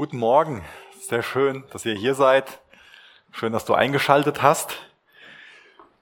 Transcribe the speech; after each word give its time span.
Guten 0.00 0.16
Morgen. 0.16 0.64
Sehr 0.98 1.22
schön, 1.22 1.62
dass 1.74 1.84
ihr 1.84 1.92
hier 1.92 2.14
seid. 2.14 2.60
Schön, 3.32 3.52
dass 3.52 3.66
du 3.66 3.74
eingeschaltet 3.74 4.40
hast. 4.40 4.76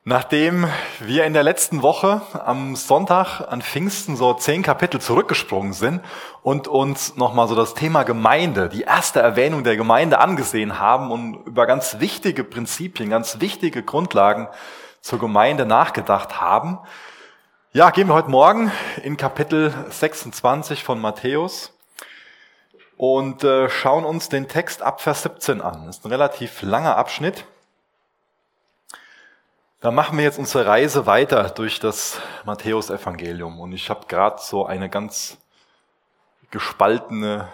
Nachdem 0.04 0.68
wir 1.00 1.24
in 1.24 1.32
der 1.32 1.42
letzten 1.42 1.82
Woche 1.82 2.22
am 2.32 2.76
Sonntag 2.76 3.40
an 3.40 3.60
Pfingsten 3.60 4.14
so 4.14 4.34
zehn 4.34 4.62
Kapitel 4.62 5.00
zurückgesprungen 5.00 5.72
sind 5.72 6.00
und 6.44 6.68
uns 6.68 7.16
nochmal 7.16 7.48
so 7.48 7.56
das 7.56 7.74
Thema 7.74 8.04
Gemeinde, 8.04 8.68
die 8.68 8.82
erste 8.82 9.18
Erwähnung 9.18 9.64
der 9.64 9.76
Gemeinde 9.76 10.20
angesehen 10.20 10.78
haben 10.78 11.10
und 11.10 11.44
über 11.48 11.66
ganz 11.66 11.98
wichtige 11.98 12.44
Prinzipien, 12.44 13.10
ganz 13.10 13.40
wichtige 13.40 13.82
Grundlagen 13.82 14.46
zur 15.00 15.18
Gemeinde 15.18 15.66
nachgedacht 15.66 16.40
haben, 16.40 16.78
ja, 17.72 17.90
gehen 17.90 18.06
wir 18.06 18.14
heute 18.14 18.30
Morgen 18.30 18.70
in 19.02 19.16
Kapitel 19.16 19.74
26 19.90 20.84
von 20.84 21.00
Matthäus 21.00 21.72
und 22.98 23.44
äh, 23.44 23.70
schauen 23.70 24.04
uns 24.04 24.28
den 24.28 24.48
Text 24.48 24.82
ab 24.82 25.00
Vers 25.00 25.22
17 25.22 25.62
an. 25.62 25.86
Das 25.86 25.98
ist 25.98 26.04
ein 26.04 26.10
relativ 26.10 26.62
langer 26.62 26.96
Abschnitt. 26.96 27.46
Da 29.80 29.92
machen 29.92 30.18
wir 30.18 30.24
jetzt 30.24 30.40
unsere 30.40 30.66
Reise 30.66 31.06
weiter 31.06 31.48
durch 31.50 31.78
das 31.78 32.20
Matthäusevangelium. 32.44 33.60
Und 33.60 33.72
ich 33.72 33.88
habe 33.88 34.06
gerade 34.08 34.42
so 34.42 34.66
eine 34.66 34.90
ganz 34.90 35.38
gespaltene, 36.50 37.48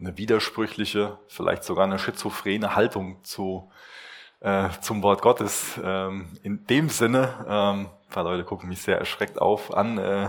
eine 0.00 0.16
widersprüchliche, 0.16 1.18
vielleicht 1.28 1.64
sogar 1.64 1.84
eine 1.84 1.98
schizophrene 1.98 2.74
Haltung 2.74 3.22
zu, 3.24 3.70
äh, 4.40 4.70
zum 4.80 5.02
Wort 5.02 5.20
Gottes. 5.20 5.78
Ähm, 5.84 6.38
in 6.42 6.66
dem 6.66 6.88
Sinne, 6.88 7.44
ähm, 7.46 7.90
ein 8.12 8.14
paar 8.14 8.24
Leute 8.24 8.44
gucken 8.44 8.68
mich 8.68 8.82
sehr 8.82 8.98
erschreckt 8.98 9.40
auf 9.40 9.74
an, 9.74 9.96
äh, 9.96 10.28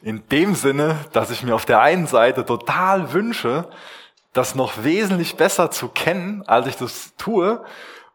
in 0.00 0.26
dem 0.28 0.54
Sinne, 0.54 0.96
dass 1.12 1.30
ich 1.30 1.42
mir 1.42 1.54
auf 1.54 1.66
der 1.66 1.82
einen 1.82 2.06
Seite 2.06 2.46
total 2.46 3.12
wünsche, 3.12 3.68
das 4.32 4.54
noch 4.54 4.82
wesentlich 4.82 5.36
besser 5.36 5.70
zu 5.70 5.88
kennen, 5.88 6.42
als 6.46 6.66
ich 6.66 6.76
das 6.76 7.14
tue. 7.18 7.62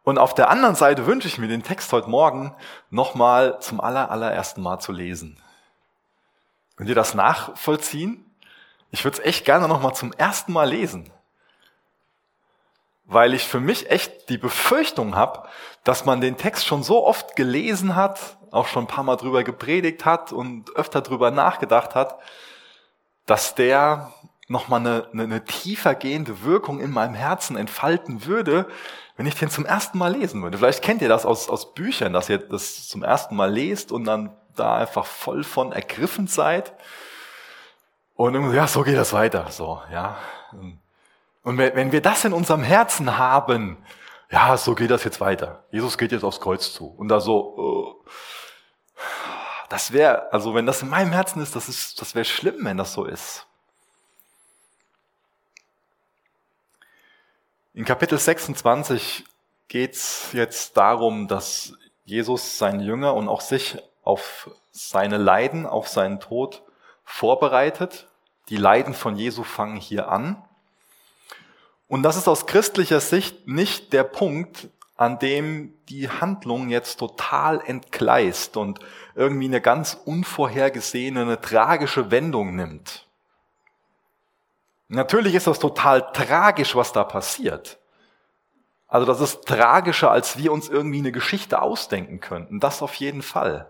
Und 0.03 0.17
auf 0.17 0.33
der 0.33 0.49
anderen 0.49 0.73
Seite 0.73 1.05
wünsche 1.05 1.27
ich 1.27 1.37
mir 1.37 1.47
den 1.47 1.61
Text 1.61 1.93
heute 1.93 2.09
Morgen 2.09 2.55
nochmal 2.89 3.59
zum 3.59 3.79
aller, 3.79 4.09
allerersten 4.09 4.63
Mal 4.63 4.79
zu 4.79 4.91
lesen. 4.91 5.37
Könnt 6.75 6.89
ihr 6.89 6.95
das 6.95 7.13
nachvollziehen? 7.13 8.25
Ich 8.89 9.03
würde 9.03 9.19
es 9.19 9.23
echt 9.23 9.45
gerne 9.45 9.67
nochmal 9.67 9.93
zum 9.93 10.11
ersten 10.13 10.53
Mal 10.53 10.69
lesen. 10.69 11.11
Weil 13.07 13.33
ich 13.33 13.47
für 13.47 13.59
mich 13.59 13.89
echt 13.89 14.29
die 14.29 14.37
Befürchtung 14.37 15.15
habe, 15.15 15.47
dass 15.83 16.05
man 16.05 16.21
den 16.21 16.37
Text 16.37 16.65
schon 16.65 16.83
so 16.83 17.05
oft 17.05 17.35
gelesen 17.35 17.95
hat, 17.95 18.37
auch 18.51 18.67
schon 18.67 18.83
ein 18.83 18.87
paar 18.87 19.03
Mal 19.03 19.15
drüber 19.15 19.43
gepredigt 19.43 20.05
hat 20.05 20.31
und 20.31 20.75
öfter 20.75 21.01
drüber 21.01 21.31
nachgedacht 21.31 21.95
hat, 21.95 22.19
dass 23.25 23.55
der 23.55 24.11
nochmal 24.47 24.79
eine, 24.79 25.07
eine, 25.11 25.23
eine 25.23 25.45
tiefer 25.45 25.95
gehende 25.95 26.43
Wirkung 26.43 26.79
in 26.79 26.91
meinem 26.91 27.15
Herzen 27.15 27.57
entfalten 27.57 28.25
würde, 28.25 28.67
wenn 29.17 29.25
ich 29.25 29.35
den 29.35 29.49
zum 29.49 29.65
ersten 29.65 29.97
Mal 29.97 30.15
lesen 30.15 30.41
würde. 30.41 30.57
Vielleicht 30.57 30.83
kennt 30.83 31.01
ihr 31.01 31.09
das 31.09 31.25
aus, 31.25 31.49
aus 31.49 31.73
Büchern, 31.73 32.13
dass 32.13 32.29
ihr 32.29 32.37
das 32.37 32.87
zum 32.87 33.03
ersten 33.03 33.35
Mal 33.35 33.51
lest 33.51 33.91
und 33.91 34.05
dann 34.05 34.35
da 34.55 34.77
einfach 34.77 35.05
voll 35.05 35.43
von 35.43 35.71
ergriffen 35.71 36.27
seid. 36.27 36.73
Und 38.15 38.53
ja, 38.53 38.67
so 38.67 38.83
geht 38.83 38.97
das 38.97 39.13
weiter, 39.13 39.47
so, 39.49 39.81
ja. 39.91 40.17
Und 40.51 40.79
wenn 41.43 41.91
wir 41.91 42.01
das 42.01 42.25
in 42.25 42.33
unserem 42.33 42.63
Herzen 42.63 43.17
haben, 43.17 43.77
ja, 44.29 44.57
so 44.57 44.75
geht 44.75 44.91
das 44.91 45.03
jetzt 45.03 45.21
weiter. 45.21 45.63
Jesus 45.71 45.97
geht 45.97 46.11
jetzt 46.11 46.23
aufs 46.23 46.41
Kreuz 46.41 46.73
zu. 46.73 46.87
Und 46.87 47.07
da 47.07 47.19
so, 47.19 47.57
uh, 47.57 48.09
das 49.69 49.93
wäre, 49.93 50.31
also 50.33 50.53
wenn 50.53 50.65
das 50.65 50.81
in 50.81 50.89
meinem 50.89 51.13
Herzen 51.13 51.41
ist, 51.41 51.55
das 51.55 51.69
ist, 51.69 52.01
das 52.01 52.15
wäre 52.15 52.25
schlimm, 52.25 52.57
wenn 52.59 52.77
das 52.77 52.93
so 52.93 53.05
ist. 53.05 53.45
In 57.73 57.85
Kapitel 57.85 58.17
26 58.17 59.23
geht 59.67 59.93
es 59.93 60.29
jetzt 60.33 60.75
darum, 60.77 61.27
dass 61.27 61.73
Jesus 62.05 62.57
seinen 62.57 62.79
Jünger 62.79 63.13
und 63.13 63.27
auch 63.29 63.41
sich 63.41 63.77
auf 64.03 64.49
seine 64.71 65.17
Leiden, 65.17 65.65
auf 65.65 65.87
seinen 65.87 66.19
Tod 66.19 66.63
vorbereitet. 67.03 68.07
Die 68.49 68.57
Leiden 68.57 68.93
von 68.93 69.15
Jesu 69.15 69.43
fangen 69.43 69.75
hier 69.75 70.09
an. 70.09 70.43
Und 71.87 72.03
das 72.03 72.17
ist 72.17 72.27
aus 72.27 72.45
christlicher 72.45 72.99
Sicht 72.99 73.47
nicht 73.47 73.93
der 73.93 74.03
Punkt, 74.03 74.69
an 74.97 75.19
dem 75.19 75.73
die 75.89 76.09
Handlung 76.09 76.69
jetzt 76.69 76.97
total 76.97 77.61
entgleist 77.61 78.57
und 78.57 78.79
irgendwie 79.15 79.45
eine 79.45 79.61
ganz 79.61 79.93
unvorhergesehene, 79.93 81.21
eine 81.21 81.39
tragische 81.39 82.11
Wendung 82.11 82.55
nimmt. 82.55 83.07
Natürlich 84.89 85.35
ist 85.35 85.47
das 85.47 85.59
total 85.59 86.11
tragisch, 86.13 86.75
was 86.75 86.93
da 86.93 87.03
passiert. 87.03 87.77
Also 88.87 89.05
das 89.05 89.19
ist 89.19 89.45
tragischer, 89.45 90.11
als 90.11 90.37
wir 90.37 90.51
uns 90.51 90.69
irgendwie 90.69 90.99
eine 90.99 91.11
Geschichte 91.11 91.61
ausdenken 91.61 92.19
könnten. 92.19 92.59
Das 92.59 92.81
auf 92.81 92.95
jeden 92.95 93.21
Fall. 93.21 93.69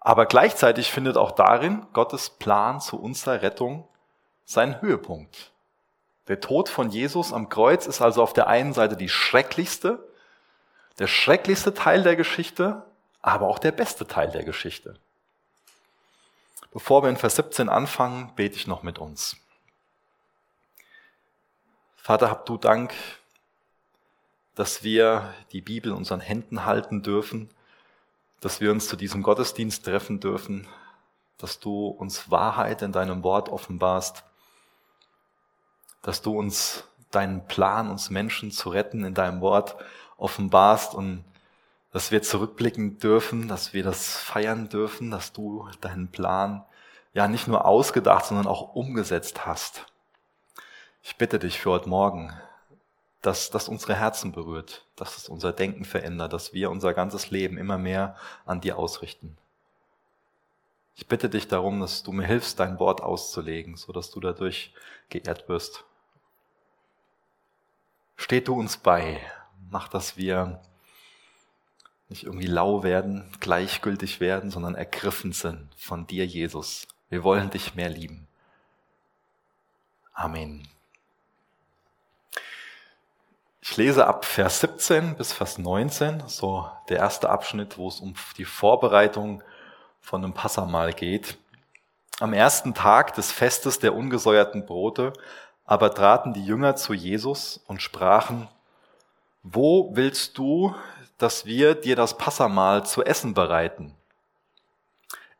Aber 0.00 0.26
gleichzeitig 0.26 0.90
findet 0.90 1.16
auch 1.16 1.32
darin 1.32 1.86
Gottes 1.92 2.30
Plan 2.30 2.80
zu 2.80 3.00
unserer 3.00 3.42
Rettung 3.42 3.86
seinen 4.44 4.80
Höhepunkt. 4.80 5.53
Der 6.28 6.40
Tod 6.40 6.68
von 6.68 6.90
Jesus 6.90 7.32
am 7.32 7.48
Kreuz 7.48 7.86
ist 7.86 8.00
also 8.00 8.22
auf 8.22 8.32
der 8.32 8.46
einen 8.46 8.72
Seite 8.72 8.96
die 8.96 9.08
schrecklichste, 9.08 10.06
der 10.98 11.06
schrecklichste 11.06 11.74
Teil 11.74 12.02
der 12.02 12.16
Geschichte, 12.16 12.84
aber 13.20 13.48
auch 13.48 13.58
der 13.58 13.72
beste 13.72 14.06
Teil 14.06 14.30
der 14.30 14.44
Geschichte. 14.44 14.96
Bevor 16.72 17.02
wir 17.02 17.10
in 17.10 17.16
Vers 17.16 17.36
17 17.36 17.68
anfangen, 17.68 18.32
bete 18.36 18.56
ich 18.56 18.66
noch 18.66 18.82
mit 18.82 18.98
uns. 18.98 19.36
Vater, 21.96 22.30
hab 22.30 22.46
du 22.46 22.56
Dank, 22.56 22.92
dass 24.54 24.82
wir 24.82 25.34
die 25.52 25.60
Bibel 25.60 25.90
in 25.90 25.96
unseren 25.96 26.20
Händen 26.20 26.64
halten 26.64 27.02
dürfen, 27.02 27.50
dass 28.40 28.60
wir 28.60 28.70
uns 28.70 28.88
zu 28.88 28.96
diesem 28.96 29.22
Gottesdienst 29.22 29.84
treffen 29.84 30.20
dürfen, 30.20 30.66
dass 31.38 31.60
du 31.60 31.88
uns 31.88 32.30
Wahrheit 32.30 32.82
in 32.82 32.92
deinem 32.92 33.22
Wort 33.22 33.48
offenbarst 33.48 34.24
dass 36.04 36.22
du 36.22 36.38
uns 36.38 36.84
deinen 37.10 37.46
Plan, 37.46 37.90
uns 37.90 38.10
Menschen 38.10 38.50
zu 38.52 38.68
retten, 38.68 39.04
in 39.04 39.14
deinem 39.14 39.40
Wort 39.40 39.76
offenbarst 40.16 40.94
und 40.94 41.24
dass 41.92 42.10
wir 42.10 42.22
zurückblicken 42.22 42.98
dürfen, 42.98 43.48
dass 43.48 43.72
wir 43.72 43.82
das 43.82 44.16
feiern 44.16 44.68
dürfen, 44.68 45.10
dass 45.10 45.32
du 45.32 45.68
deinen 45.80 46.08
Plan 46.08 46.64
ja 47.14 47.28
nicht 47.28 47.48
nur 47.48 47.64
ausgedacht, 47.64 48.26
sondern 48.26 48.46
auch 48.46 48.74
umgesetzt 48.74 49.46
hast. 49.46 49.86
Ich 51.02 51.16
bitte 51.16 51.38
dich 51.38 51.60
für 51.60 51.70
heute 51.70 51.88
Morgen, 51.88 52.32
dass 53.22 53.50
das 53.50 53.68
unsere 53.68 53.94
Herzen 53.94 54.32
berührt, 54.32 54.84
dass 54.96 55.16
es 55.16 55.28
unser 55.28 55.52
Denken 55.52 55.84
verändert, 55.84 56.32
dass 56.32 56.52
wir 56.52 56.70
unser 56.70 56.92
ganzes 56.92 57.30
Leben 57.30 57.56
immer 57.56 57.78
mehr 57.78 58.16
an 58.44 58.60
dir 58.60 58.76
ausrichten. 58.76 59.38
Ich 60.96 61.06
bitte 61.06 61.28
dich 61.28 61.48
darum, 61.48 61.80
dass 61.80 62.02
du 62.02 62.12
mir 62.12 62.26
hilfst, 62.26 62.60
dein 62.60 62.78
Wort 62.78 63.00
auszulegen, 63.00 63.76
so 63.76 63.92
dass 63.92 64.10
du 64.10 64.20
dadurch 64.20 64.74
geehrt 65.08 65.48
wirst. 65.48 65.84
Steht 68.16 68.48
du 68.48 68.54
uns 68.54 68.76
bei, 68.76 69.20
mach, 69.70 69.88
dass 69.88 70.16
wir 70.16 70.60
nicht 72.08 72.24
irgendwie 72.24 72.46
lau 72.46 72.82
werden, 72.82 73.32
gleichgültig 73.40 74.20
werden, 74.20 74.50
sondern 74.50 74.74
ergriffen 74.74 75.32
sind 75.32 75.68
von 75.76 76.06
dir, 76.06 76.26
Jesus. 76.26 76.86
Wir 77.08 77.24
wollen 77.24 77.50
dich 77.50 77.74
mehr 77.74 77.88
lieben. 77.88 78.28
Amen. 80.12 80.68
Ich 83.60 83.76
lese 83.76 84.06
ab 84.06 84.24
Vers 84.24 84.60
17 84.60 85.16
bis 85.16 85.32
Vers 85.32 85.58
19, 85.58 86.24
so 86.28 86.70
der 86.88 86.98
erste 86.98 87.30
Abschnitt, 87.30 87.78
wo 87.78 87.88
es 87.88 87.98
um 87.98 88.14
die 88.36 88.44
Vorbereitung 88.44 89.42
von 90.00 90.22
einem 90.22 90.34
Passamal 90.34 90.92
geht. 90.92 91.38
Am 92.20 92.32
ersten 92.34 92.74
Tag 92.74 93.14
des 93.14 93.32
Festes 93.32 93.78
der 93.78 93.94
ungesäuerten 93.94 94.66
Brote 94.66 95.14
aber 95.64 95.94
traten 95.94 96.32
die 96.32 96.44
Jünger 96.44 96.76
zu 96.76 96.92
Jesus 96.92 97.60
und 97.66 97.82
sprachen, 97.82 98.48
wo 99.42 99.90
willst 99.94 100.38
du, 100.38 100.74
dass 101.18 101.46
wir 101.46 101.74
dir 101.74 101.96
das 101.96 102.18
Passamahl 102.18 102.84
zu 102.84 103.02
essen 103.04 103.34
bereiten? 103.34 103.94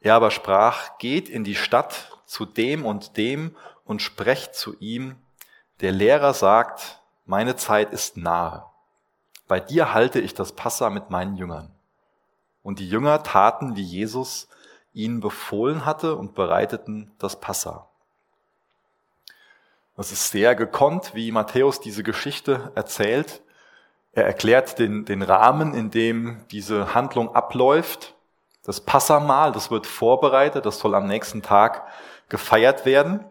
Er 0.00 0.14
aber 0.14 0.30
sprach, 0.30 0.98
geht 0.98 1.28
in 1.28 1.44
die 1.44 1.54
Stadt 1.54 2.18
zu 2.26 2.44
dem 2.44 2.84
und 2.84 3.16
dem 3.16 3.56
und 3.84 4.02
sprecht 4.02 4.54
zu 4.54 4.76
ihm, 4.78 5.16
der 5.80 5.92
Lehrer 5.92 6.34
sagt, 6.34 7.00
meine 7.26 7.56
Zeit 7.56 7.92
ist 7.92 8.16
nahe. 8.16 8.64
Bei 9.48 9.60
dir 9.60 9.92
halte 9.92 10.20
ich 10.20 10.34
das 10.34 10.52
Passa 10.52 10.90
mit 10.90 11.10
meinen 11.10 11.36
Jüngern. 11.36 11.70
Und 12.62 12.78
die 12.78 12.88
Jünger 12.88 13.22
taten, 13.22 13.76
wie 13.76 13.82
Jesus 13.82 14.48
ihnen 14.92 15.20
befohlen 15.20 15.84
hatte 15.84 16.16
und 16.16 16.34
bereiteten 16.34 17.10
das 17.18 17.40
Passa. 17.40 17.88
Das 19.96 20.10
ist 20.10 20.30
sehr 20.30 20.54
gekonnt, 20.54 21.14
wie 21.14 21.30
Matthäus 21.30 21.80
diese 21.80 22.02
Geschichte 22.02 22.72
erzählt. 22.74 23.42
Er 24.12 24.24
erklärt 24.24 24.78
den, 24.78 25.04
den 25.04 25.22
Rahmen, 25.22 25.74
in 25.74 25.90
dem 25.90 26.44
diese 26.50 26.94
Handlung 26.94 27.34
abläuft. 27.34 28.14
Das 28.64 28.80
Passamal, 28.80 29.52
das 29.52 29.70
wird 29.70 29.86
vorbereitet, 29.86 30.66
das 30.66 30.78
soll 30.78 30.94
am 30.94 31.06
nächsten 31.06 31.42
Tag 31.42 31.84
gefeiert 32.28 32.86
werden. 32.86 33.24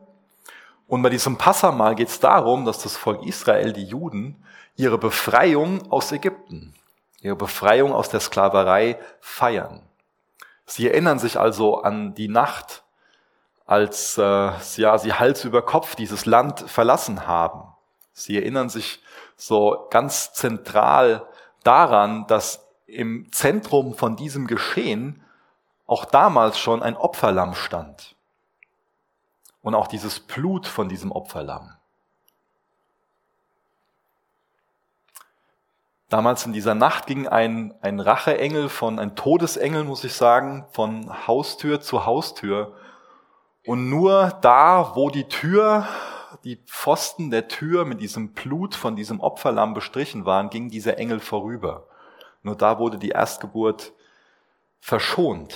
Und 0.88 1.01
bei 1.01 1.10
diesem 1.10 1.38
Passamal 1.38 1.95
geht 1.95 2.10
es 2.10 2.19
darum, 2.19 2.65
dass 2.65 2.83
das 2.83 2.95
Volk 2.95 3.25
Israel, 3.25 3.74
die 3.74 3.86
Juden, 3.86 4.44
ihre 4.75 4.98
Befreiung 4.98 5.92
aus 5.92 6.12
Ägypten, 6.12 6.74
ihre 7.21 7.36
Befreiung 7.36 7.94
aus 7.94 8.10
der 8.10 8.19
Sklaverei 8.19 9.00
feiern. 9.19 9.81
Sie 10.65 10.88
erinnern 10.88 11.19
sich 11.19 11.39
also 11.39 11.81
an 11.81 12.13
die 12.13 12.27
Nacht, 12.27 12.83
als 13.65 14.18
äh, 14.18 14.51
ja, 14.75 14.98
sie 14.98 15.13
Hals 15.13 15.45
über 15.45 15.62
Kopf 15.62 15.95
dieses 15.95 16.25
Land 16.25 16.62
verlassen 16.69 17.27
haben. 17.27 17.74
Sie 18.13 18.38
erinnern 18.38 18.69
sich 18.69 19.01
so 19.36 19.88
ganz 19.89 20.33
zentral 20.33 21.27
daran, 21.63 22.27
dass 22.27 22.68
im 22.86 23.31
Zentrum 23.31 23.95
von 23.95 24.15
diesem 24.15 24.48
Geschehen 24.48 25.24
auch 25.86 26.06
damals 26.06 26.60
schon 26.60 26.83
ein 26.83 26.95
Opferlamm 26.95 27.56
stand. 27.56 28.15
Und 29.62 29.75
auch 29.75 29.88
dieses 29.88 30.19
Blut 30.19 30.68
von 30.68 30.89
diesem 30.89 31.12
Opferlamm. 31.12 31.75
Damals 36.10 36.45
in 36.45 36.54
dieser 36.54 36.75
Nacht 36.75 37.07
ging 37.07 37.27
ein, 37.27 37.74
ein 37.81 38.00
Racheengel 38.00 38.69
von, 38.69 39.00
ein 39.00 39.15
Todesengel, 39.15 39.83
muss 39.83 40.04
ich 40.04 40.13
sagen, 40.13 40.65
von 40.71 41.27
Haustür 41.27 41.81
zu 41.81 42.06
Haustür. 42.06 42.75
Und 43.65 43.89
nur 43.89 44.38
da, 44.42 44.92
wo 44.95 45.10
die 45.10 45.27
Tür, 45.27 45.88
die 46.44 46.57
Pfosten 46.57 47.31
der 47.31 47.48
Tür 47.48 47.86
mit 47.86 48.01
diesem 48.01 48.33
Blut 48.33 48.75
von 48.75 48.95
diesem 48.95 49.21
Opferlamm 49.21 49.74
bestrichen 49.74 50.25
waren, 50.25 50.50
ging 50.50 50.69
dieser 50.69 50.98
Engel 50.98 51.19
vorüber. 51.19 51.88
Nur 52.42 52.56
da 52.56 52.77
wurde 52.77 52.98
die 52.98 53.10
Erstgeburt 53.10 53.94
verschont. 54.81 55.56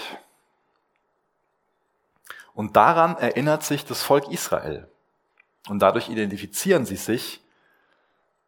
Und 2.54 2.76
daran 2.78 3.18
erinnert 3.18 3.64
sich 3.64 3.86
das 3.86 4.02
Volk 4.04 4.32
Israel. 4.32 4.90
Und 5.68 5.80
dadurch 5.80 6.10
identifizieren 6.10 6.86
sie 6.86 6.96
sich 6.96 7.42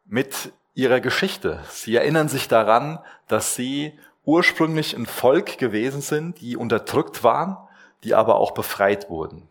mit 0.05 0.53
ihrer 0.73 1.01
Geschichte. 1.01 1.63
Sie 1.69 1.95
erinnern 1.95 2.29
sich 2.29 2.47
daran, 2.47 2.99
dass 3.27 3.55
sie 3.55 3.99
ursprünglich 4.23 4.95
ein 4.95 5.05
Volk 5.05 5.57
gewesen 5.57 6.01
sind, 6.01 6.39
die 6.39 6.55
unterdrückt 6.55 7.23
waren, 7.23 7.57
die 8.03 8.15
aber 8.15 8.35
auch 8.35 8.51
befreit 8.51 9.09
wurden. 9.09 9.47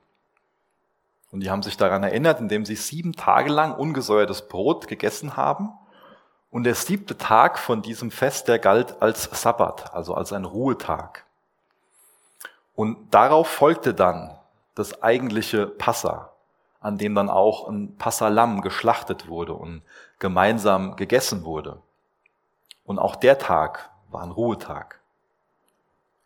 Und 1.30 1.40
die 1.40 1.50
haben 1.50 1.62
sich 1.62 1.76
daran 1.76 2.02
erinnert, 2.02 2.40
indem 2.40 2.64
sie 2.64 2.76
sieben 2.76 3.12
Tage 3.12 3.50
lang 3.50 3.74
ungesäuertes 3.74 4.48
Brot 4.48 4.88
gegessen 4.88 5.36
haben. 5.36 5.72
Und 6.50 6.64
der 6.64 6.74
siebte 6.74 7.18
Tag 7.18 7.58
von 7.58 7.82
diesem 7.82 8.10
Fest, 8.10 8.48
der 8.48 8.58
galt 8.58 9.02
als 9.02 9.24
Sabbat, 9.24 9.92
also 9.92 10.14
als 10.14 10.32
ein 10.32 10.46
Ruhetag. 10.46 11.24
Und 12.74 13.12
darauf 13.12 13.48
folgte 13.48 13.92
dann 13.92 14.38
das 14.74 15.02
eigentliche 15.02 15.66
Passa, 15.66 16.32
an 16.80 16.96
dem 16.96 17.14
dann 17.14 17.28
auch 17.28 17.68
ein 17.68 17.96
Passalam 17.96 18.62
geschlachtet 18.62 19.28
wurde 19.28 19.52
und 19.52 19.82
gemeinsam 20.18 20.96
gegessen 20.96 21.44
wurde. 21.44 21.82
Und 22.84 22.98
auch 22.98 23.16
der 23.16 23.38
Tag 23.38 23.90
war 24.10 24.22
ein 24.22 24.30
Ruhetag. 24.30 25.00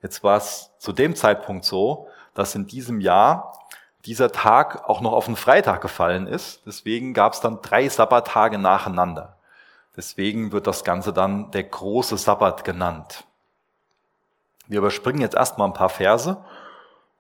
Jetzt 0.03 0.23
war 0.23 0.37
es 0.37 0.71
zu 0.79 0.93
dem 0.93 1.17
Zeitpunkt 1.17 1.65
so, 1.65 2.07
dass 2.35 2.55
in 2.55 2.67
diesem 2.67 3.01
Jahr 3.01 3.59
dieser 4.05 4.33
Tag 4.33 4.89
auch 4.89 5.01
noch 5.01 5.13
auf 5.13 5.27
einen 5.27 5.37
Freitag 5.37 5.81
gefallen 5.81 6.27
ist. 6.27 6.63
Deswegen 6.67 7.15
gab 7.15 7.35
es 7.35 7.41
dann 7.41 7.61
drei 7.63 7.89
Sabbattage 7.89 8.59
nacheinander. 8.59 9.37
Deswegen 9.97 10.53
wird 10.53 10.67
das 10.67 10.85
Ganze 10.85 11.13
dann 11.13 11.51
der 11.51 11.65
große 11.65 12.17
Sabbat 12.17 12.65
genannt. 12.65 13.25
Wir 14.67 14.79
überspringen 14.79 15.21
jetzt 15.21 15.37
erstmal 15.37 15.69
ein 15.69 15.75
paar 15.75 15.91
Verse 15.91 16.43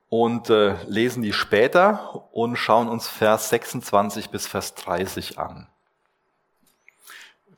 und 0.08 0.50
äh, 0.50 0.76
lesen 0.84 1.22
die 1.22 1.32
später 1.32 2.24
und 2.32 2.56
schauen 2.56 2.88
uns 2.88 3.08
Vers 3.08 3.50
26 3.50 4.30
bis 4.30 4.46
Vers 4.46 4.74
30 4.74 5.38
an. 5.38 5.68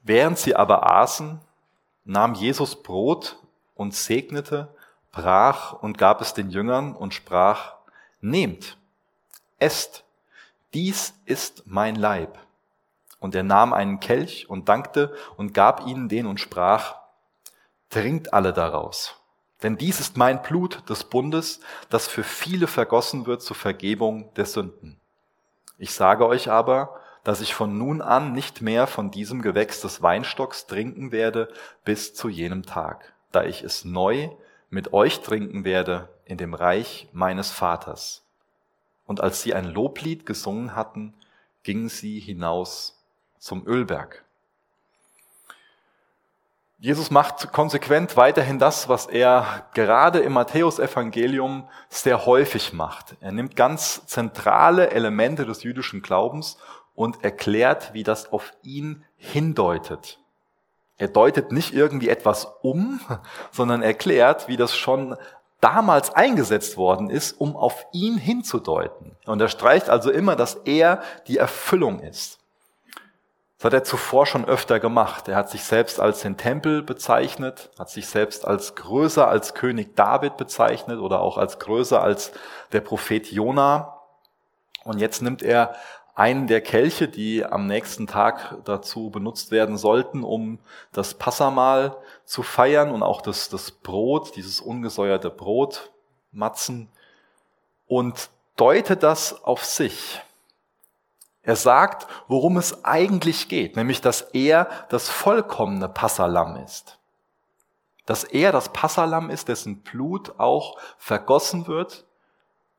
Während 0.02 0.38
sie 0.38 0.54
aber 0.54 0.90
aßen, 0.90 1.40
nahm 2.04 2.34
Jesus 2.34 2.82
Brot 2.82 3.38
und 3.74 3.94
segnete, 3.94 4.68
brach 5.14 5.72
und 5.72 5.96
gab 5.96 6.20
es 6.20 6.34
den 6.34 6.50
Jüngern 6.50 6.94
und 6.94 7.14
sprach, 7.14 7.74
nehmt, 8.20 8.76
esst, 9.58 10.04
dies 10.74 11.14
ist 11.24 11.62
mein 11.66 11.94
Leib. 11.94 12.38
Und 13.20 13.34
er 13.34 13.44
nahm 13.44 13.72
einen 13.72 14.00
Kelch 14.00 14.50
und 14.50 14.68
dankte 14.68 15.14
und 15.36 15.54
gab 15.54 15.86
ihnen 15.86 16.08
den 16.08 16.26
und 16.26 16.40
sprach, 16.40 16.96
trinkt 17.88 18.34
alle 18.34 18.52
daraus. 18.52 19.14
Denn 19.62 19.78
dies 19.78 20.00
ist 20.00 20.16
mein 20.16 20.42
Blut 20.42 20.88
des 20.90 21.04
Bundes, 21.04 21.60
das 21.88 22.06
für 22.06 22.24
viele 22.24 22.66
vergossen 22.66 23.24
wird 23.24 23.40
zur 23.40 23.56
Vergebung 23.56 24.34
der 24.34 24.44
Sünden. 24.44 25.00
Ich 25.78 25.94
sage 25.94 26.26
euch 26.26 26.50
aber, 26.50 27.00
dass 27.22 27.40
ich 27.40 27.54
von 27.54 27.78
nun 27.78 28.02
an 28.02 28.32
nicht 28.32 28.60
mehr 28.60 28.86
von 28.86 29.10
diesem 29.10 29.40
Gewächs 29.40 29.80
des 29.80 30.02
Weinstocks 30.02 30.66
trinken 30.66 31.12
werde 31.12 31.48
bis 31.84 32.14
zu 32.14 32.28
jenem 32.28 32.64
Tag, 32.64 33.14
da 33.32 33.44
ich 33.44 33.62
es 33.62 33.84
neu 33.84 34.28
mit 34.74 34.92
euch 34.92 35.20
trinken 35.20 35.64
werde 35.64 36.08
in 36.24 36.36
dem 36.36 36.52
Reich 36.52 37.08
meines 37.12 37.50
Vaters. 37.50 38.22
Und 39.06 39.20
als 39.20 39.40
sie 39.40 39.54
ein 39.54 39.66
Loblied 39.66 40.26
gesungen 40.26 40.74
hatten, 40.74 41.14
gingen 41.62 41.88
sie 41.88 42.18
hinaus 42.18 43.02
zum 43.38 43.66
Ölberg. 43.66 44.24
Jesus 46.78 47.10
macht 47.10 47.52
konsequent 47.52 48.16
weiterhin 48.16 48.58
das, 48.58 48.88
was 48.88 49.06
er 49.06 49.68
gerade 49.74 50.18
im 50.18 50.32
Matthäusevangelium 50.32 51.68
sehr 51.88 52.26
häufig 52.26 52.72
macht. 52.72 53.16
Er 53.20 53.32
nimmt 53.32 53.56
ganz 53.56 54.04
zentrale 54.06 54.90
Elemente 54.90 55.46
des 55.46 55.62
jüdischen 55.62 56.02
Glaubens 56.02 56.58
und 56.94 57.22
erklärt, 57.24 57.94
wie 57.94 58.02
das 58.02 58.32
auf 58.32 58.52
ihn 58.62 59.04
hindeutet. 59.16 60.18
Er 60.96 61.08
deutet 61.08 61.52
nicht 61.52 61.74
irgendwie 61.74 62.08
etwas 62.08 62.46
um, 62.62 63.00
sondern 63.50 63.82
erklärt, 63.82 64.48
wie 64.48 64.56
das 64.56 64.76
schon 64.76 65.16
damals 65.60 66.14
eingesetzt 66.14 66.76
worden 66.76 67.08
ist, 67.08 67.40
um 67.40 67.56
auf 67.56 67.86
ihn 67.92 68.18
hinzudeuten. 68.18 69.16
Und 69.24 69.40
er 69.40 69.48
streicht 69.48 69.88
also 69.88 70.10
immer, 70.10 70.36
dass 70.36 70.56
er 70.66 71.02
die 71.26 71.38
Erfüllung 71.38 72.00
ist. 72.00 72.38
Das 73.56 73.72
hat 73.72 73.72
er 73.72 73.84
zuvor 73.84 74.26
schon 74.26 74.44
öfter 74.44 74.78
gemacht. 74.78 75.26
Er 75.26 75.36
hat 75.36 75.48
sich 75.48 75.64
selbst 75.64 75.98
als 75.98 76.20
den 76.20 76.36
Tempel 76.36 76.82
bezeichnet, 76.82 77.70
hat 77.78 77.88
sich 77.88 78.06
selbst 78.06 78.46
als 78.46 78.74
größer 78.74 79.26
als 79.26 79.54
König 79.54 79.96
David 79.96 80.36
bezeichnet 80.36 81.00
oder 81.00 81.20
auch 81.20 81.38
als 81.38 81.58
größer 81.58 82.02
als 82.02 82.32
der 82.72 82.82
Prophet 82.82 83.32
Jona. 83.32 84.00
Und 84.84 84.98
jetzt 84.98 85.22
nimmt 85.22 85.42
er 85.42 85.74
einen 86.14 86.46
der 86.46 86.60
Kelche, 86.60 87.08
die 87.08 87.44
am 87.44 87.66
nächsten 87.66 88.06
Tag 88.06 88.58
dazu 88.64 89.10
benutzt 89.10 89.50
werden 89.50 89.76
sollten, 89.76 90.22
um 90.22 90.60
das 90.92 91.14
Passamal 91.14 91.96
zu 92.24 92.42
feiern 92.42 92.90
und 92.90 93.02
auch 93.02 93.20
das, 93.20 93.48
das 93.48 93.72
Brot, 93.72 94.36
dieses 94.36 94.60
ungesäuerte 94.60 95.30
Brot, 95.30 95.90
Matzen, 96.30 96.88
und 97.86 98.30
deutet 98.56 99.02
das 99.02 99.44
auf 99.44 99.64
sich. 99.64 100.22
Er 101.42 101.56
sagt, 101.56 102.06
worum 102.28 102.56
es 102.56 102.84
eigentlich 102.84 103.48
geht, 103.48 103.76
nämlich 103.76 104.00
dass 104.00 104.22
er 104.22 104.68
das 104.88 105.08
vollkommene 105.08 105.88
Passalam 105.88 106.56
ist. 106.56 106.98
Dass 108.06 108.24
er 108.24 108.52
das 108.52 108.70
Passalam 108.70 109.30
ist, 109.30 109.48
dessen 109.48 109.82
Blut 109.82 110.38
auch 110.38 110.78
vergossen 110.96 111.66
wird 111.66 112.04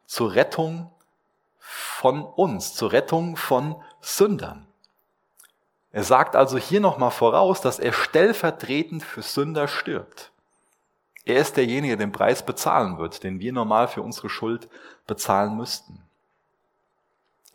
zur 0.06 0.34
Rettung 0.34 0.92
von 1.68 2.24
uns, 2.24 2.76
zur 2.76 2.92
Rettung 2.92 3.38
von 3.38 3.82
Sündern. 4.00 4.68
Er 5.92 6.04
sagt 6.04 6.36
also 6.36 6.58
hier 6.58 6.80
nochmal 6.80 7.10
voraus, 7.10 7.62
dass 7.62 7.80
er 7.80 7.92
stellvertretend 7.92 9.02
für 9.02 9.24
Sünder 9.24 9.68
stirbt. 9.68 10.32
Er 11.24 11.38
ist 11.38 11.58
derjenige, 11.58 11.98
der 11.98 12.06
den 12.06 12.12
Preis 12.12 12.46
bezahlen 12.46 13.00
wird, 13.00 13.24
den 13.24 13.40
wir 13.40 13.52
normal 13.52 13.88
für 13.88 14.04
unsere 14.04 14.30
Schuld 14.30 14.70
bezahlen 15.08 15.58
müssten. 15.58 16.04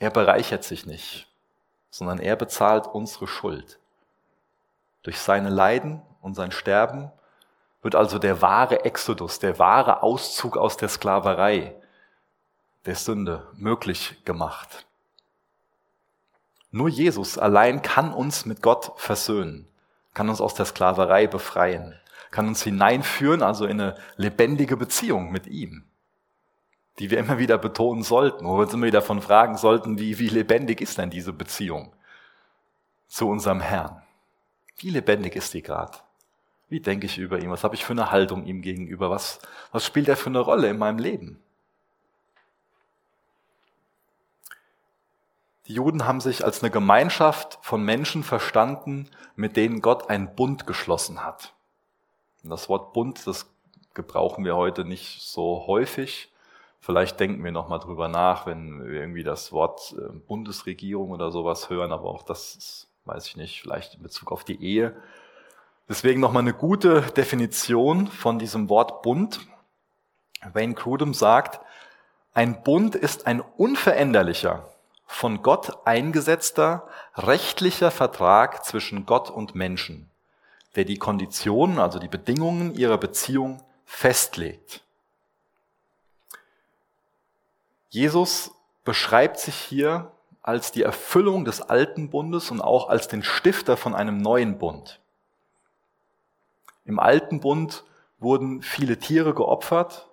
Er 0.00 0.10
bereichert 0.10 0.64
sich 0.64 0.86
nicht, 0.86 1.28
sondern 1.90 2.18
er 2.18 2.34
bezahlt 2.34 2.88
unsere 2.88 3.28
Schuld. 3.28 3.78
Durch 5.02 5.20
seine 5.20 5.50
Leiden 5.50 6.02
und 6.20 6.34
sein 6.34 6.50
Sterben 6.50 7.12
wird 7.82 7.94
also 7.94 8.18
der 8.18 8.42
wahre 8.42 8.84
Exodus, 8.84 9.38
der 9.38 9.58
wahre 9.60 10.02
Auszug 10.02 10.56
aus 10.56 10.76
der 10.76 10.88
Sklaverei 10.88 11.79
der 12.86 12.94
Sünde 12.94 13.46
möglich 13.56 14.16
gemacht. 14.24 14.86
Nur 16.70 16.88
Jesus 16.88 17.36
allein 17.36 17.82
kann 17.82 18.12
uns 18.12 18.46
mit 18.46 18.62
Gott 18.62 18.92
versöhnen, 18.96 19.66
kann 20.14 20.28
uns 20.28 20.40
aus 20.40 20.54
der 20.54 20.66
Sklaverei 20.66 21.26
befreien, 21.26 21.98
kann 22.30 22.46
uns 22.46 22.62
hineinführen, 22.62 23.42
also 23.42 23.66
in 23.66 23.80
eine 23.80 23.96
lebendige 24.16 24.76
Beziehung 24.76 25.32
mit 25.32 25.46
ihm, 25.46 25.84
die 26.98 27.10
wir 27.10 27.18
immer 27.18 27.38
wieder 27.38 27.58
betonen 27.58 28.02
sollten, 28.02 28.44
wo 28.44 28.56
wir 28.56 28.62
uns 28.64 28.72
immer 28.72 28.86
wieder 28.86 29.00
davon 29.00 29.20
fragen 29.20 29.56
sollten, 29.56 29.98
wie, 29.98 30.18
wie 30.18 30.28
lebendig 30.28 30.80
ist 30.80 30.98
denn 30.98 31.10
diese 31.10 31.32
Beziehung 31.32 31.92
zu 33.08 33.28
unserem 33.28 33.60
Herrn? 33.60 34.02
Wie 34.76 34.90
lebendig 34.90 35.34
ist 35.34 35.52
die 35.54 35.62
gerade? 35.62 35.98
Wie 36.68 36.80
denke 36.80 37.06
ich 37.06 37.18
über 37.18 37.40
ihn? 37.40 37.50
Was 37.50 37.64
habe 37.64 37.74
ich 37.74 37.84
für 37.84 37.92
eine 37.92 38.12
Haltung 38.12 38.46
ihm 38.46 38.62
gegenüber? 38.62 39.10
Was, 39.10 39.40
was 39.72 39.84
spielt 39.84 40.08
er 40.08 40.16
für 40.16 40.30
eine 40.30 40.38
Rolle 40.38 40.68
in 40.68 40.78
meinem 40.78 40.98
Leben? 40.98 41.42
Juden 45.72 46.06
haben 46.06 46.20
sich 46.20 46.44
als 46.44 46.62
eine 46.62 46.70
Gemeinschaft 46.70 47.58
von 47.62 47.82
Menschen 47.82 48.22
verstanden, 48.22 49.08
mit 49.36 49.56
denen 49.56 49.80
Gott 49.80 50.10
einen 50.10 50.34
Bund 50.34 50.66
geschlossen 50.66 51.24
hat. 51.24 51.54
Und 52.42 52.50
das 52.50 52.68
Wort 52.68 52.92
Bund, 52.92 53.26
das 53.26 53.50
gebrauchen 53.94 54.44
wir 54.44 54.56
heute 54.56 54.84
nicht 54.84 55.22
so 55.22 55.64
häufig. 55.66 56.32
Vielleicht 56.80 57.20
denken 57.20 57.44
wir 57.44 57.52
nochmal 57.52 57.78
drüber 57.78 58.08
nach, 58.08 58.46
wenn 58.46 58.84
wir 58.86 59.00
irgendwie 59.00 59.22
das 59.22 59.52
Wort 59.52 59.94
äh, 59.98 60.12
Bundesregierung 60.12 61.10
oder 61.10 61.30
sowas 61.30 61.68
hören, 61.68 61.92
aber 61.92 62.08
auch 62.08 62.22
das 62.22 62.54
ist, 62.54 62.88
weiß 63.04 63.26
ich 63.26 63.36
nicht, 63.36 63.60
vielleicht 63.60 63.94
in 63.94 64.02
Bezug 64.02 64.32
auf 64.32 64.44
die 64.44 64.62
Ehe. 64.62 64.96
Deswegen 65.88 66.20
nochmal 66.20 66.42
eine 66.42 66.54
gute 66.54 67.02
Definition 67.02 68.06
von 68.06 68.38
diesem 68.38 68.68
Wort 68.68 69.02
Bund. 69.02 69.40
Wayne 70.52 70.74
Crudum 70.74 71.12
sagt, 71.12 71.60
ein 72.32 72.62
Bund 72.62 72.94
ist 72.94 73.26
ein 73.26 73.40
unveränderlicher, 73.40 74.69
von 75.10 75.42
Gott 75.42 75.86
eingesetzter 75.86 76.86
rechtlicher 77.16 77.90
Vertrag 77.90 78.64
zwischen 78.64 79.06
Gott 79.06 79.28
und 79.28 79.56
Menschen, 79.56 80.08
der 80.76 80.84
die 80.84 80.98
Konditionen, 80.98 81.80
also 81.80 81.98
die 81.98 82.08
Bedingungen 82.08 82.74
ihrer 82.74 82.96
Beziehung 82.96 83.60
festlegt. 83.84 84.82
Jesus 87.90 88.52
beschreibt 88.84 89.40
sich 89.40 89.56
hier 89.56 90.12
als 90.42 90.70
die 90.70 90.84
Erfüllung 90.84 91.44
des 91.44 91.60
alten 91.60 92.08
Bundes 92.08 92.52
und 92.52 92.60
auch 92.60 92.88
als 92.88 93.08
den 93.08 93.24
Stifter 93.24 93.76
von 93.76 93.96
einem 93.96 94.18
neuen 94.18 94.58
Bund. 94.58 95.00
Im 96.84 97.00
alten 97.00 97.40
Bund 97.40 97.84
wurden 98.20 98.62
viele 98.62 98.96
Tiere 98.96 99.34
geopfert 99.34 100.08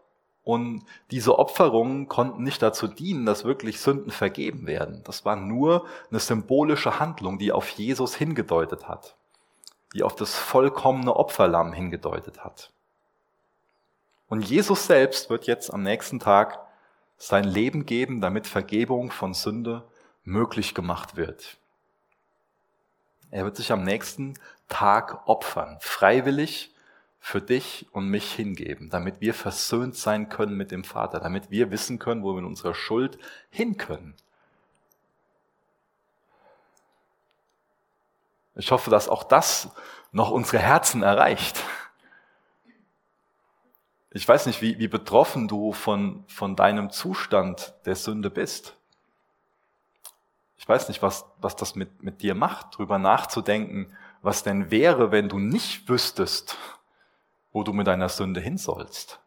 und 0.48 0.86
diese 1.12 1.38
Opferungen 1.40 2.08
konnten 2.08 2.44
nicht 2.44 2.62
dazu 2.62 2.88
dienen, 2.88 3.26
dass 3.26 3.44
wirklich 3.44 3.82
Sünden 3.82 4.12
vergeben 4.12 4.66
werden. 4.66 5.02
Das 5.04 5.26
war 5.26 5.36
nur 5.36 5.86
eine 6.10 6.22
symbolische 6.22 7.02
Handlung, 7.02 7.38
die 7.38 7.52
auf 7.52 7.68
Jesus 7.72 8.16
hingedeutet 8.16 8.88
hat, 8.88 9.18
die 9.94 10.04
auf 10.04 10.16
das 10.16 10.36
vollkommene 10.36 11.14
Opferlamm 11.14 11.74
hingedeutet 11.74 12.46
hat. 12.46 12.72
Und 14.30 14.42
Jesus 14.42 14.88
selbst 14.88 15.30
wird 15.30 15.48
jetzt 15.48 15.74
am 15.74 15.84
nächsten 15.84 16.22
Tag 16.22 16.60
sein 17.18 17.44
Leben 17.44 17.86
geben, 17.86 18.22
damit 18.22 18.48
Vergebung 18.48 19.12
von 19.12 19.34
Sünde 19.34 19.84
möglich 20.24 20.74
gemacht 20.74 21.18
wird. 21.18 21.58
Er 23.32 23.44
wird 23.44 23.58
sich 23.58 23.74
am 23.74 23.84
nächsten 23.84 24.36
Tag 24.70 25.28
opfern, 25.28 25.78
freiwillig 25.82 26.74
für 27.28 27.42
dich 27.42 27.86
und 27.92 28.08
mich 28.08 28.32
hingeben, 28.32 28.90
damit 28.90 29.20
wir 29.20 29.34
versöhnt 29.34 29.98
sein 29.98 30.30
können 30.30 30.56
mit 30.56 30.72
dem 30.72 30.86
Vater, 30.86 31.20
damit 31.20 31.52
wir 31.52 31.72
wissen 31.72 32.00
können, 32.00 32.24
wo 32.24 32.30
wir 32.30 32.42
mit 32.42 32.46
unserer 32.46 32.74
Schuld 32.74 33.20
hin 33.50 33.76
können. 33.76 34.16
Ich 38.56 38.72
hoffe, 38.72 38.90
dass 38.90 39.10
auch 39.10 39.26
das 39.26 39.72
noch 40.14 40.32
unsere 40.32 40.60
Herzen 40.60 41.04
erreicht. 41.04 41.62
Ich 44.12 44.26
weiß 44.26 44.46
nicht, 44.46 44.62
wie, 44.62 44.80
wie 44.80 44.88
betroffen 44.88 45.50
du 45.50 45.74
von, 45.74 46.24
von 46.30 46.56
deinem 46.56 46.92
Zustand 46.92 47.74
der 47.86 47.98
Sünde 47.98 48.30
bist. 48.30 48.78
Ich 50.58 50.70
weiß 50.70 50.88
nicht, 50.88 51.02
was, 51.02 51.26
was 51.42 51.58
das 51.58 51.76
mit, 51.76 52.02
mit 52.02 52.22
dir 52.22 52.36
macht, 52.36 52.78
drüber 52.78 52.98
nachzudenken, 53.00 53.94
was 54.22 54.44
denn 54.44 54.72
wäre, 54.72 55.12
wenn 55.12 55.28
du 55.28 55.40
nicht 55.40 55.90
wüsstest, 55.90 56.58
wo 57.58 57.64
du 57.64 57.74
mit 57.74 57.88
deiner 57.88 58.08
Sünde 58.08 58.40
hin 58.40 58.60
sollst. 58.60 59.20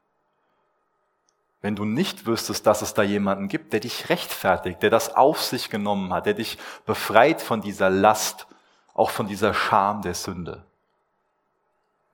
Wenn 1.62 1.74
du 1.74 1.84
nicht 1.84 2.26
wüsstest, 2.26 2.64
dass 2.64 2.80
es 2.80 2.94
da 2.94 3.02
jemanden 3.02 3.48
gibt, 3.48 3.72
der 3.72 3.80
dich 3.80 4.08
rechtfertigt, 4.08 4.84
der 4.84 4.90
das 4.90 5.16
auf 5.16 5.42
sich 5.42 5.68
genommen 5.68 6.12
hat, 6.12 6.26
der 6.26 6.34
dich 6.34 6.56
befreit 6.86 7.42
von 7.42 7.60
dieser 7.60 7.90
Last, 7.90 8.46
auch 8.94 9.10
von 9.10 9.26
dieser 9.26 9.52
Scham 9.52 10.00
der 10.02 10.14
Sünde, 10.14 10.64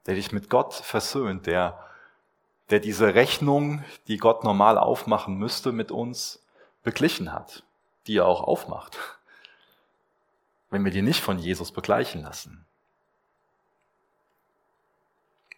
der 0.07 0.15
dich 0.15 0.33
mit 0.33 0.49
Gott 0.49 0.73
versöhnt, 0.73 1.47
der 1.47 1.79
der 2.71 2.81
diese 2.81 3.15
Rechnung, 3.15 3.85
die 4.09 4.17
Gott 4.17 4.43
normal 4.43 4.79
aufmachen 4.79 5.37
müsste 5.37 5.71
mit 5.71 5.93
uns, 5.93 6.43
beglichen 6.83 7.31
hat, 7.31 7.63
die 8.07 8.17
er 8.17 8.27
auch 8.27 8.43
aufmacht, 8.43 8.99
wenn 10.71 10.83
wir 10.83 10.93
die 10.93 11.03
nicht 11.03 11.21
von 11.21 11.39
Jesus 11.39 11.73
begleichen 11.73 12.23
lassen. 12.23 12.65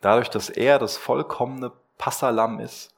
Dadurch, 0.01 0.31
dass 0.31 0.49
er 0.49 0.79
das 0.79 0.97
vollkommene 0.97 1.73
Passalam 1.97 2.61
ist, 2.61 2.95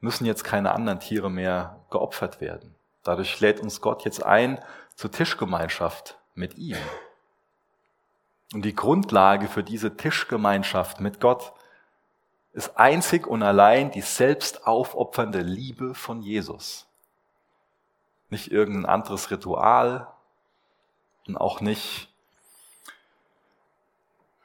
müssen 0.00 0.24
jetzt 0.24 0.44
keine 0.44 0.72
anderen 0.72 1.00
Tiere 1.00 1.30
mehr 1.30 1.80
geopfert 1.90 2.40
werden. 2.40 2.74
Dadurch 3.02 3.38
lädt 3.40 3.60
uns 3.60 3.80
Gott 3.80 4.04
jetzt 4.04 4.24
ein 4.24 4.62
zur 4.94 5.10
Tischgemeinschaft 5.10 6.18
mit 6.34 6.56
ihm. 6.56 6.78
Und 8.52 8.64
die 8.64 8.74
Grundlage 8.74 9.48
für 9.48 9.62
diese 9.62 9.96
Tischgemeinschaft 9.96 11.00
mit 11.00 11.20
Gott 11.20 11.52
ist 12.52 12.78
einzig 12.78 13.26
und 13.26 13.42
allein 13.42 13.90
die 13.90 14.00
selbst 14.00 14.66
aufopfernde 14.66 15.40
Liebe 15.40 15.94
von 15.94 16.22
Jesus. 16.22 16.86
Nicht 18.30 18.50
irgendein 18.50 18.86
anderes 18.86 19.30
Ritual 19.30 20.06
und 21.26 21.36
auch 21.36 21.60
nicht 21.60 22.08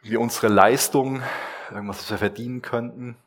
wie 0.01 0.17
unsere 0.17 0.47
Leistung, 0.47 1.23
irgendwas, 1.71 1.99
was 1.99 2.11
wir 2.11 2.17
verdienen 2.17 2.61
könnten, 2.61 3.17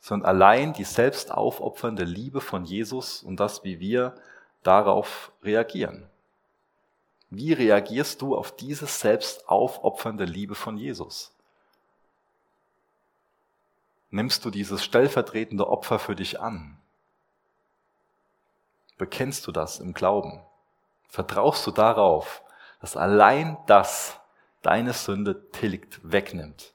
sondern 0.00 0.28
allein 0.28 0.72
die 0.72 0.84
selbst 0.84 1.30
aufopfernde 1.30 2.04
Liebe 2.04 2.40
von 2.40 2.64
Jesus 2.64 3.22
und 3.22 3.38
das, 3.38 3.64
wie 3.64 3.80
wir 3.80 4.14
darauf 4.62 5.32
reagieren. 5.42 6.06
Wie 7.30 7.52
reagierst 7.52 8.22
du 8.22 8.36
auf 8.36 8.56
diese 8.56 8.86
selbst 8.86 9.48
aufopfernde 9.48 10.24
Liebe 10.24 10.54
von 10.54 10.76
Jesus? 10.76 11.32
Nimmst 14.10 14.44
du 14.44 14.50
dieses 14.50 14.82
stellvertretende 14.82 15.68
Opfer 15.68 16.00
für 16.00 16.16
dich 16.16 16.40
an? 16.40 16.76
Bekennst 18.98 19.46
du 19.46 19.52
das 19.52 19.78
im 19.78 19.94
Glauben? 19.94 20.42
Vertraust 21.08 21.66
du 21.66 21.70
darauf, 21.70 22.42
dass 22.80 22.96
allein 22.96 23.56
das 23.66 24.18
deine 24.62 24.92
Sünde 24.92 25.50
tilgt, 25.52 26.00
wegnimmt? 26.02 26.74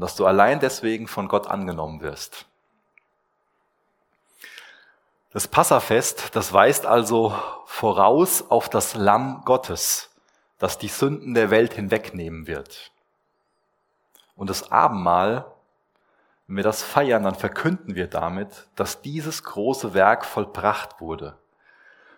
Und 0.00 0.04
dass 0.04 0.16
du 0.16 0.24
allein 0.24 0.60
deswegen 0.60 1.08
von 1.08 1.28
Gott 1.28 1.46
angenommen 1.46 2.00
wirst? 2.00 2.46
Das 5.30 5.46
Passafest, 5.46 6.34
das 6.34 6.54
weist 6.54 6.86
also 6.86 7.38
voraus 7.66 8.50
auf 8.50 8.70
das 8.70 8.94
Lamm 8.94 9.42
Gottes, 9.44 10.08
das 10.56 10.78
die 10.78 10.88
Sünden 10.88 11.34
der 11.34 11.50
Welt 11.50 11.74
hinwegnehmen 11.74 12.46
wird. 12.46 12.92
Und 14.36 14.48
das 14.48 14.72
Abendmahl 14.72 15.44
wenn 16.46 16.56
wir 16.56 16.64
das 16.64 16.82
feiern, 16.82 17.24
dann 17.24 17.34
verkünden 17.34 17.94
wir 17.94 18.06
damit, 18.06 18.68
dass 18.76 19.02
dieses 19.02 19.44
große 19.44 19.92
Werk 19.92 20.24
vollbracht 20.24 21.00
wurde. 21.00 21.36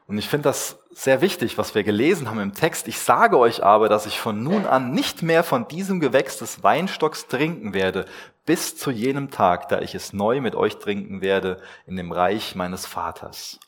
Und 0.07 0.19
ich 0.19 0.29
finde 0.29 0.45
das 0.45 0.79
sehr 0.91 1.21
wichtig, 1.21 1.59
was 1.59 1.75
wir 1.75 1.85
gelesen 1.85 2.29
haben 2.29 2.41
im 2.41 2.55
Text. 2.55 2.89
Ich 2.89 2.99
sage 2.99 3.39
euch 3.39 3.63
aber, 3.63 3.89
dass 3.89 4.07
ich 4.07 4.21
von 4.21 4.43
nun 4.43 4.67
an 4.67 4.93
nicht 4.93 5.23
mehr 5.23 5.45
von 5.45 5.69
diesem 5.69 6.01
Gewächs 6.01 6.39
des 6.39 6.63
Weinstocks 6.63 7.29
trinken 7.29 7.73
werde, 7.73 8.07
bis 8.45 8.77
zu 8.77 8.91
jenem 8.91 9.31
Tag, 9.31 9.69
da 9.69 9.81
ich 9.81 9.95
es 9.95 10.13
neu 10.13 10.41
mit 10.41 10.55
euch 10.55 10.79
trinken 10.79 11.21
werde 11.21 11.63
in 11.87 11.97
dem 11.97 12.13
Reich 12.13 12.55
meines 12.55 12.87
Vaters. 12.87 13.61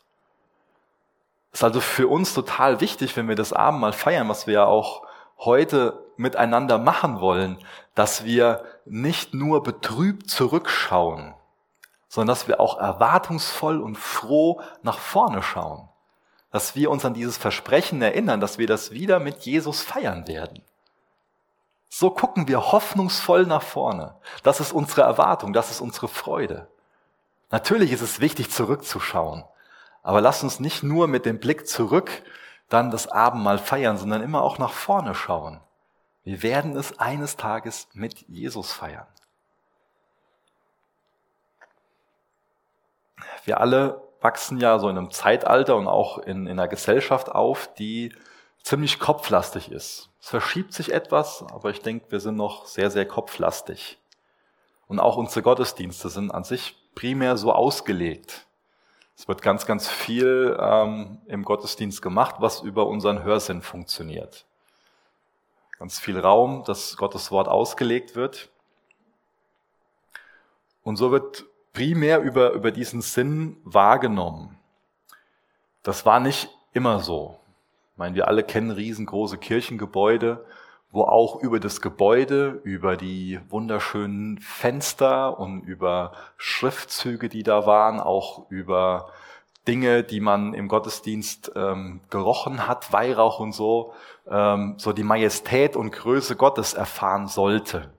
Ist 1.52 1.62
also 1.62 1.80
für 1.80 2.08
uns 2.08 2.34
total 2.34 2.80
wichtig, 2.80 3.16
wenn 3.16 3.28
wir 3.28 3.36
das 3.36 3.52
Abendmahl 3.52 3.92
feiern, 3.92 4.28
was 4.28 4.46
wir 4.48 4.54
ja 4.54 4.64
auch 4.64 5.06
heute 5.38 6.04
miteinander 6.16 6.78
machen 6.78 7.20
wollen, 7.20 7.58
dass 7.94 8.24
wir 8.24 8.64
nicht 8.84 9.34
nur 9.34 9.62
betrübt 9.62 10.28
zurückschauen, 10.28 11.34
sondern 12.08 12.34
dass 12.34 12.48
wir 12.48 12.60
auch 12.60 12.78
erwartungsvoll 12.78 13.80
und 13.80 13.96
froh 13.96 14.60
nach 14.82 14.98
vorne 14.98 15.42
schauen. 15.42 15.88
Dass 16.54 16.76
wir 16.76 16.88
uns 16.92 17.04
an 17.04 17.14
dieses 17.14 17.36
Versprechen 17.36 18.00
erinnern, 18.00 18.40
dass 18.40 18.58
wir 18.58 18.68
das 18.68 18.92
wieder 18.92 19.18
mit 19.18 19.40
Jesus 19.40 19.82
feiern 19.82 20.28
werden. 20.28 20.62
So 21.88 22.12
gucken 22.12 22.46
wir 22.46 22.70
hoffnungsvoll 22.70 23.44
nach 23.44 23.62
vorne. 23.62 24.14
Das 24.44 24.60
ist 24.60 24.70
unsere 24.70 25.00
Erwartung, 25.00 25.52
das 25.52 25.72
ist 25.72 25.80
unsere 25.80 26.06
Freude. 26.06 26.68
Natürlich 27.50 27.90
ist 27.90 28.02
es 28.02 28.20
wichtig, 28.20 28.52
zurückzuschauen. 28.52 29.42
Aber 30.04 30.20
lasst 30.20 30.44
uns 30.44 30.60
nicht 30.60 30.84
nur 30.84 31.08
mit 31.08 31.26
dem 31.26 31.40
Blick 31.40 31.66
zurück 31.66 32.22
dann 32.68 32.92
das 32.92 33.08
Abendmahl 33.08 33.58
feiern, 33.58 33.98
sondern 33.98 34.22
immer 34.22 34.42
auch 34.42 34.58
nach 34.58 34.72
vorne 34.72 35.16
schauen. 35.16 35.60
Wir 36.22 36.44
werden 36.44 36.76
es 36.76 37.00
eines 37.00 37.36
Tages 37.36 37.88
mit 37.94 38.20
Jesus 38.28 38.72
feiern. 38.72 39.08
Wir 43.44 43.58
alle 43.60 44.03
wachsen 44.24 44.58
ja 44.58 44.78
so 44.78 44.88
in 44.88 44.96
einem 44.96 45.10
Zeitalter 45.10 45.76
und 45.76 45.86
auch 45.86 46.16
in, 46.16 46.46
in 46.46 46.58
einer 46.58 46.66
Gesellschaft 46.66 47.28
auf, 47.28 47.72
die 47.74 48.14
ziemlich 48.62 48.98
kopflastig 48.98 49.70
ist. 49.70 50.08
Es 50.18 50.30
verschiebt 50.30 50.72
sich 50.72 50.94
etwas, 50.94 51.44
aber 51.52 51.68
ich 51.68 51.82
denke, 51.82 52.06
wir 52.10 52.20
sind 52.20 52.36
noch 52.36 52.64
sehr, 52.64 52.90
sehr 52.90 53.06
kopflastig. 53.06 53.98
Und 54.88 54.98
auch 54.98 55.18
unsere 55.18 55.42
Gottesdienste 55.42 56.08
sind 56.08 56.30
an 56.30 56.42
sich 56.42 56.74
primär 56.94 57.36
so 57.36 57.52
ausgelegt, 57.52 58.46
Es 59.16 59.28
wird 59.28 59.42
ganz, 59.42 59.66
ganz 59.66 59.88
viel 59.88 60.56
ähm, 60.58 61.20
im 61.26 61.44
Gottesdienst 61.44 62.00
gemacht, 62.00 62.36
was 62.38 62.62
über 62.62 62.86
unseren 62.86 63.22
Hörsinn 63.22 63.60
funktioniert. 63.60 64.46
Ganz 65.78 66.00
viel 66.00 66.18
Raum, 66.18 66.64
dass 66.64 66.96
Gottes 66.96 67.30
Wort 67.30 67.46
ausgelegt 67.46 68.16
wird. 68.16 68.50
Und 70.82 70.96
so 70.96 71.12
wird 71.12 71.44
primär 71.74 72.22
über, 72.22 72.52
über 72.52 72.70
diesen 72.70 73.02
Sinn 73.02 73.58
wahrgenommen. 73.64 74.56
Das 75.82 76.06
war 76.06 76.20
nicht 76.20 76.48
immer 76.72 77.00
so. 77.00 77.38
Ich 77.92 77.98
meine, 77.98 78.14
wir 78.14 78.28
alle 78.28 78.42
kennen 78.42 78.70
riesengroße 78.70 79.36
Kirchengebäude, 79.36 80.46
wo 80.90 81.02
auch 81.02 81.42
über 81.42 81.60
das 81.60 81.80
Gebäude, 81.80 82.60
über 82.62 82.96
die 82.96 83.40
wunderschönen 83.50 84.38
Fenster 84.38 85.38
und 85.38 85.62
über 85.62 86.12
Schriftzüge, 86.36 87.28
die 87.28 87.42
da 87.42 87.66
waren, 87.66 88.00
auch 88.00 88.48
über 88.50 89.10
Dinge, 89.66 90.04
die 90.04 90.20
man 90.20 90.54
im 90.54 90.68
Gottesdienst 90.68 91.52
ähm, 91.56 92.00
gerochen 92.10 92.68
hat, 92.68 92.92
Weihrauch 92.92 93.40
und 93.40 93.52
so, 93.52 93.92
ähm, 94.30 94.74
so 94.76 94.92
die 94.92 95.02
Majestät 95.02 95.74
und 95.74 95.90
Größe 95.90 96.36
Gottes 96.36 96.74
erfahren 96.74 97.26
sollte. 97.26 97.90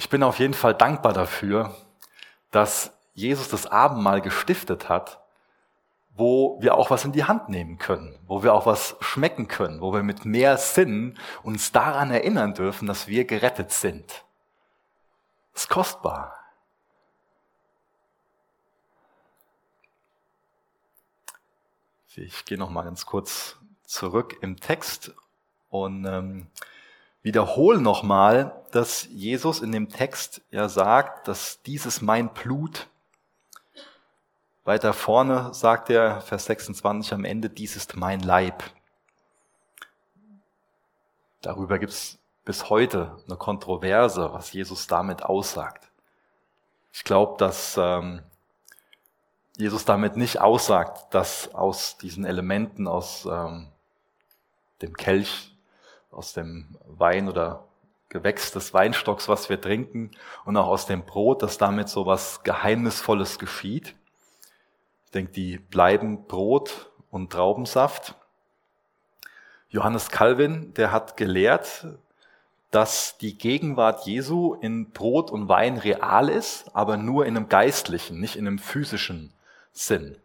Ich 0.00 0.08
bin 0.08 0.22
auf 0.22 0.38
jeden 0.38 0.54
Fall 0.54 0.72
dankbar 0.72 1.12
dafür, 1.12 1.76
dass 2.50 2.96
Jesus 3.12 3.48
das 3.48 3.66
Abendmahl 3.66 4.22
gestiftet 4.22 4.88
hat 4.88 5.20
wo 6.20 6.58
wir 6.60 6.74
auch 6.74 6.90
was 6.90 7.06
in 7.06 7.12
die 7.12 7.24
Hand 7.24 7.48
nehmen 7.48 7.78
können, 7.78 8.18
wo 8.26 8.42
wir 8.42 8.52
auch 8.52 8.66
was 8.66 8.94
schmecken 9.00 9.48
können, 9.48 9.80
wo 9.80 9.94
wir 9.94 10.02
mit 10.02 10.26
mehr 10.26 10.58
Sinn 10.58 11.18
uns 11.42 11.72
daran 11.72 12.10
erinnern 12.10 12.52
dürfen, 12.52 12.86
dass 12.86 13.06
wir 13.06 13.24
gerettet 13.24 13.72
sind. 13.72 14.24
Das 15.54 15.62
ist 15.62 15.70
kostbar. 15.70 16.36
Ich 22.16 22.44
gehe 22.44 22.58
noch 22.58 22.68
mal 22.68 22.82
ganz 22.82 23.06
kurz 23.06 23.56
zurück 23.84 24.36
im 24.42 24.60
Text 24.60 25.14
und 25.70 26.04
ähm, 26.04 26.48
wiederhole 27.22 27.80
noch 27.80 28.02
mal, 28.02 28.64
dass 28.70 29.06
Jesus 29.10 29.60
in 29.60 29.72
dem 29.72 29.88
Text 29.88 30.42
ja 30.50 30.68
sagt, 30.68 31.28
dass 31.28 31.62
dieses 31.62 32.00
mein 32.00 32.32
Blut 32.32 32.88
weiter 34.64 34.92
vorne 34.92 35.52
sagt 35.52 35.90
er, 35.90 36.20
Vers 36.20 36.44
26 36.44 37.12
am 37.12 37.24
Ende, 37.24 37.50
dies 37.50 37.76
ist 37.76 37.96
mein 37.96 38.20
Leib. 38.20 38.62
Darüber 41.40 41.78
gibt 41.78 41.92
es 41.92 42.18
bis 42.44 42.68
heute 42.68 43.16
eine 43.26 43.36
Kontroverse, 43.36 44.32
was 44.32 44.52
Jesus 44.52 44.86
damit 44.86 45.22
aussagt. 45.22 45.90
Ich 46.92 47.04
glaube, 47.04 47.36
dass 47.38 47.76
ähm, 47.78 48.22
Jesus 49.56 49.84
damit 49.84 50.16
nicht 50.16 50.40
aussagt, 50.40 51.14
dass 51.14 51.54
aus 51.54 51.96
diesen 51.98 52.24
Elementen, 52.24 52.86
aus 52.88 53.26
ähm, 53.26 53.68
dem 54.82 54.96
Kelch, 54.96 55.49
aus 56.10 56.32
dem 56.32 56.76
Wein 56.86 57.28
oder 57.28 57.66
Gewächs 58.08 58.50
des 58.50 58.74
Weinstocks, 58.74 59.28
was 59.28 59.48
wir 59.48 59.60
trinken, 59.60 60.10
und 60.44 60.56
auch 60.56 60.66
aus 60.66 60.86
dem 60.86 61.04
Brot, 61.04 61.42
dass 61.42 61.58
damit 61.58 61.88
so 61.88 62.06
was 62.06 62.42
Geheimnisvolles 62.42 63.38
geschieht. 63.38 63.94
Ich 65.04 65.10
denke, 65.12 65.32
die 65.32 65.58
bleiben 65.58 66.26
Brot 66.26 66.90
und 67.10 67.32
Traubensaft. 67.32 68.14
Johannes 69.68 70.10
Calvin, 70.10 70.74
der 70.74 70.90
hat 70.90 71.16
gelehrt, 71.16 71.86
dass 72.70 73.18
die 73.18 73.36
Gegenwart 73.38 74.06
Jesu 74.06 74.54
in 74.54 74.90
Brot 74.90 75.30
und 75.30 75.48
Wein 75.48 75.76
real 75.76 76.28
ist, 76.28 76.74
aber 76.74 76.96
nur 76.96 77.26
in 77.26 77.36
einem 77.36 77.48
geistlichen, 77.48 78.20
nicht 78.20 78.36
in 78.36 78.46
einem 78.46 78.58
physischen 78.58 79.32
Sinn. 79.72 80.16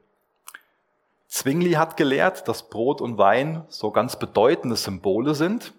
Zwingli 1.35 1.73
hat 1.73 1.97
gelehrt, 1.97 2.47
dass 2.47 2.69
Brot 2.69 3.01
und 3.01 3.17
Wein 3.17 3.65
so 3.67 3.91
ganz 3.91 4.15
bedeutende 4.15 4.77
Symbole 4.77 5.35
sind 5.35 5.73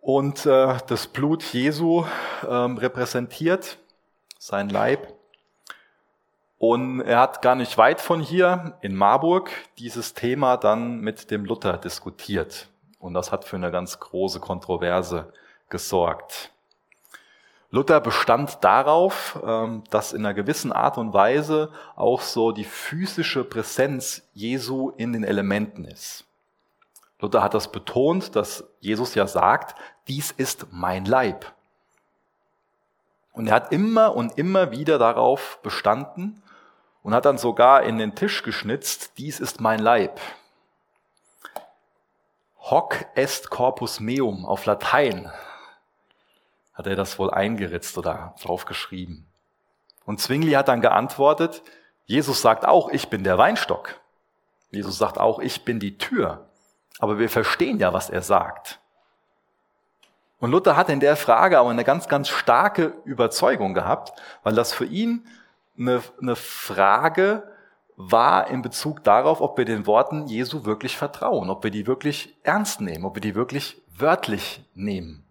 und 0.00 0.46
äh, 0.46 0.78
das 0.86 1.06
Blut 1.06 1.42
Jesu 1.42 2.06
äh, 2.40 2.46
repräsentiert, 2.46 3.76
sein 4.38 4.70
Leib. 4.70 5.12
Und 6.56 7.02
er 7.02 7.20
hat 7.20 7.42
gar 7.42 7.56
nicht 7.56 7.76
weit 7.76 8.00
von 8.00 8.20
hier 8.22 8.78
in 8.80 8.94
Marburg 8.94 9.50
dieses 9.76 10.14
Thema 10.14 10.56
dann 10.56 11.00
mit 11.00 11.30
dem 11.30 11.44
Luther 11.44 11.76
diskutiert. 11.76 12.70
Und 12.98 13.12
das 13.12 13.32
hat 13.32 13.44
für 13.44 13.56
eine 13.56 13.70
ganz 13.70 14.00
große 14.00 14.40
Kontroverse 14.40 15.30
gesorgt. 15.68 16.52
Luther 17.70 18.00
bestand 18.00 18.64
darauf, 18.64 19.38
ähm, 19.44 19.84
dass 19.90 20.12
in 20.12 20.24
einer 20.24 20.34
gewissen 20.34 20.72
Art 20.72 20.96
und 20.96 21.12
Weise 21.12 21.70
auch 21.96 22.22
so 22.22 22.52
die 22.52 22.64
physische 22.64 23.44
Präsenz 23.44 24.22
Jesu 24.32 24.90
in 24.96 25.12
den 25.12 25.24
Elementen 25.24 25.84
ist. 25.84 26.24
Luther 27.20 27.42
hat 27.42 27.54
das 27.54 27.70
betont, 27.70 28.36
dass 28.36 28.64
Jesus 28.80 29.14
ja 29.14 29.26
sagt, 29.26 29.74
dies 30.06 30.30
ist 30.30 30.68
mein 30.70 31.04
Leib. 31.04 31.52
Und 33.32 33.48
er 33.48 33.54
hat 33.54 33.72
immer 33.72 34.16
und 34.16 34.38
immer 34.38 34.70
wieder 34.70 34.98
darauf 34.98 35.60
bestanden, 35.62 36.42
und 37.08 37.14
hat 37.14 37.24
dann 37.24 37.38
sogar 37.38 37.84
in 37.84 37.96
den 37.96 38.14
Tisch 38.14 38.42
geschnitzt, 38.42 39.12
dies 39.16 39.40
ist 39.40 39.62
mein 39.62 39.78
Leib. 39.78 40.20
Hoc 42.58 43.06
est 43.14 43.48
corpus 43.48 43.98
meum 43.98 44.44
auf 44.44 44.66
Latein 44.66 45.30
hat 46.78 46.86
er 46.86 46.94
das 46.94 47.18
wohl 47.18 47.30
eingeritzt 47.30 47.98
oder 47.98 48.34
draufgeschrieben. 48.40 49.26
Und 50.06 50.20
Zwingli 50.20 50.52
hat 50.52 50.68
dann 50.68 50.80
geantwortet, 50.80 51.62
Jesus 52.06 52.40
sagt 52.40 52.64
auch, 52.64 52.88
ich 52.88 53.10
bin 53.10 53.24
der 53.24 53.36
Weinstock. 53.36 54.00
Jesus 54.70 54.96
sagt 54.96 55.18
auch, 55.18 55.40
ich 55.40 55.64
bin 55.64 55.80
die 55.80 55.98
Tür. 55.98 56.46
Aber 57.00 57.18
wir 57.18 57.28
verstehen 57.28 57.78
ja, 57.78 57.92
was 57.92 58.08
er 58.08 58.22
sagt. 58.22 58.78
Und 60.38 60.52
Luther 60.52 60.76
hat 60.76 60.88
in 60.88 61.00
der 61.00 61.16
Frage 61.16 61.58
aber 61.58 61.68
eine 61.68 61.84
ganz, 61.84 62.08
ganz 62.08 62.28
starke 62.28 62.94
Überzeugung 63.04 63.74
gehabt, 63.74 64.12
weil 64.44 64.54
das 64.54 64.72
für 64.72 64.86
ihn 64.86 65.26
eine, 65.76 66.00
eine 66.20 66.36
Frage 66.36 67.42
war 67.96 68.46
in 68.46 68.62
Bezug 68.62 69.02
darauf, 69.02 69.40
ob 69.40 69.58
wir 69.58 69.64
den 69.64 69.86
Worten 69.86 70.28
Jesu 70.28 70.64
wirklich 70.64 70.96
vertrauen, 70.96 71.50
ob 71.50 71.64
wir 71.64 71.72
die 71.72 71.88
wirklich 71.88 72.36
ernst 72.44 72.80
nehmen, 72.80 73.04
ob 73.04 73.16
wir 73.16 73.20
die 73.20 73.34
wirklich 73.34 73.82
wörtlich 73.96 74.64
nehmen. 74.74 75.27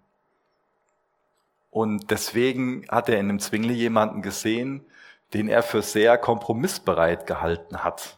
Und 1.69 2.10
deswegen 2.12 2.86
hat 2.89 3.10
er 3.10 3.19
in 3.19 3.27
dem 3.27 3.39
Zwingli 3.39 3.73
jemanden 3.73 4.21
gesehen, 4.21 4.86
den 5.34 5.49
er 5.49 5.63
für 5.63 5.82
sehr 5.82 6.17
kompromissbereit 6.17 7.27
gehalten 7.27 7.84
hat. 7.84 8.17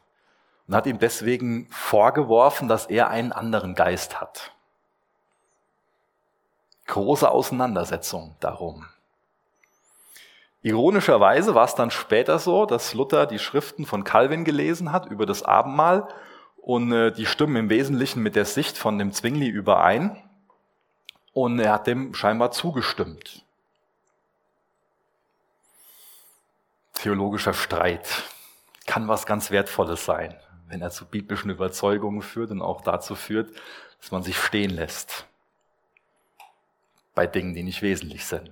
Und 0.67 0.75
hat 0.75 0.85
ihm 0.85 0.99
deswegen 0.99 1.67
vorgeworfen, 1.71 2.67
dass 2.67 2.85
er 2.85 3.09
einen 3.09 3.31
anderen 3.31 3.73
Geist 3.75 4.21
hat. 4.21 4.53
Große 6.85 7.29
Auseinandersetzung 7.29 8.35
darum. 8.39 8.85
Ironischerweise 10.62 11.55
war 11.55 11.65
es 11.65 11.75
dann 11.75 11.89
später 11.89 12.38
so, 12.38 12.65
dass 12.65 12.93
Luther 12.93 13.25
die 13.25 13.39
Schriften 13.39 13.85
von 13.85 14.03
Calvin 14.03 14.43
gelesen 14.43 14.91
hat 14.91 15.05
über 15.05 15.25
das 15.25 15.41
Abendmahl 15.41 16.07
und 16.57 16.91
äh, 16.91 17.12
die 17.12 17.25
stimmen 17.25 17.55
im 17.55 17.69
Wesentlichen 17.69 18.21
mit 18.21 18.35
der 18.35 18.45
Sicht 18.45 18.77
von 18.77 18.99
dem 18.99 19.13
Zwingli 19.13 19.47
überein 19.47 20.21
und 21.43 21.60
er 21.60 21.73
hat 21.73 21.88
dem 21.88 22.13
scheinbar 22.13 22.52
zugestimmt. 22.52 23.45
Theologischer 26.93 27.54
Streit 27.54 28.23
kann 28.86 29.08
was 29.08 29.25
ganz 29.25 29.52
Wertvolles 29.52 30.06
sein, 30.06 30.36
wenn 30.67 30.82
er 30.82 30.91
zu 30.91 31.06
biblischen 31.06 31.49
Überzeugungen 31.49 32.21
führt 32.21 32.52
und 32.52 32.62
auch 32.62 32.82
dazu 32.82 33.15
führt, 33.15 33.56
dass 34.02 34.12
man 34.12 34.23
sich 34.23 34.38
stehen 34.38 34.71
lässt 34.71 35.25
bei 37.15 37.28
Dingen, 37.28 37.54
die 37.54 37.63
nicht 37.63 37.82
wesentlich 37.82 38.25
sind. 38.25 38.49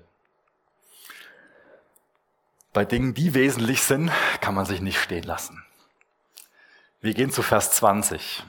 Bei 2.74 2.86
Dingen, 2.86 3.14
die 3.14 3.34
wesentlich 3.34 3.82
sind, 3.82 4.12
kann 4.42 4.56
man 4.56 4.66
sich 4.66 4.82
nicht 4.82 5.00
stehen 5.00 5.24
lassen. 5.24 5.64
Wir 7.00 7.14
gehen 7.14 7.32
zu 7.32 7.44
Vers 7.44 7.72
20. 7.72 8.44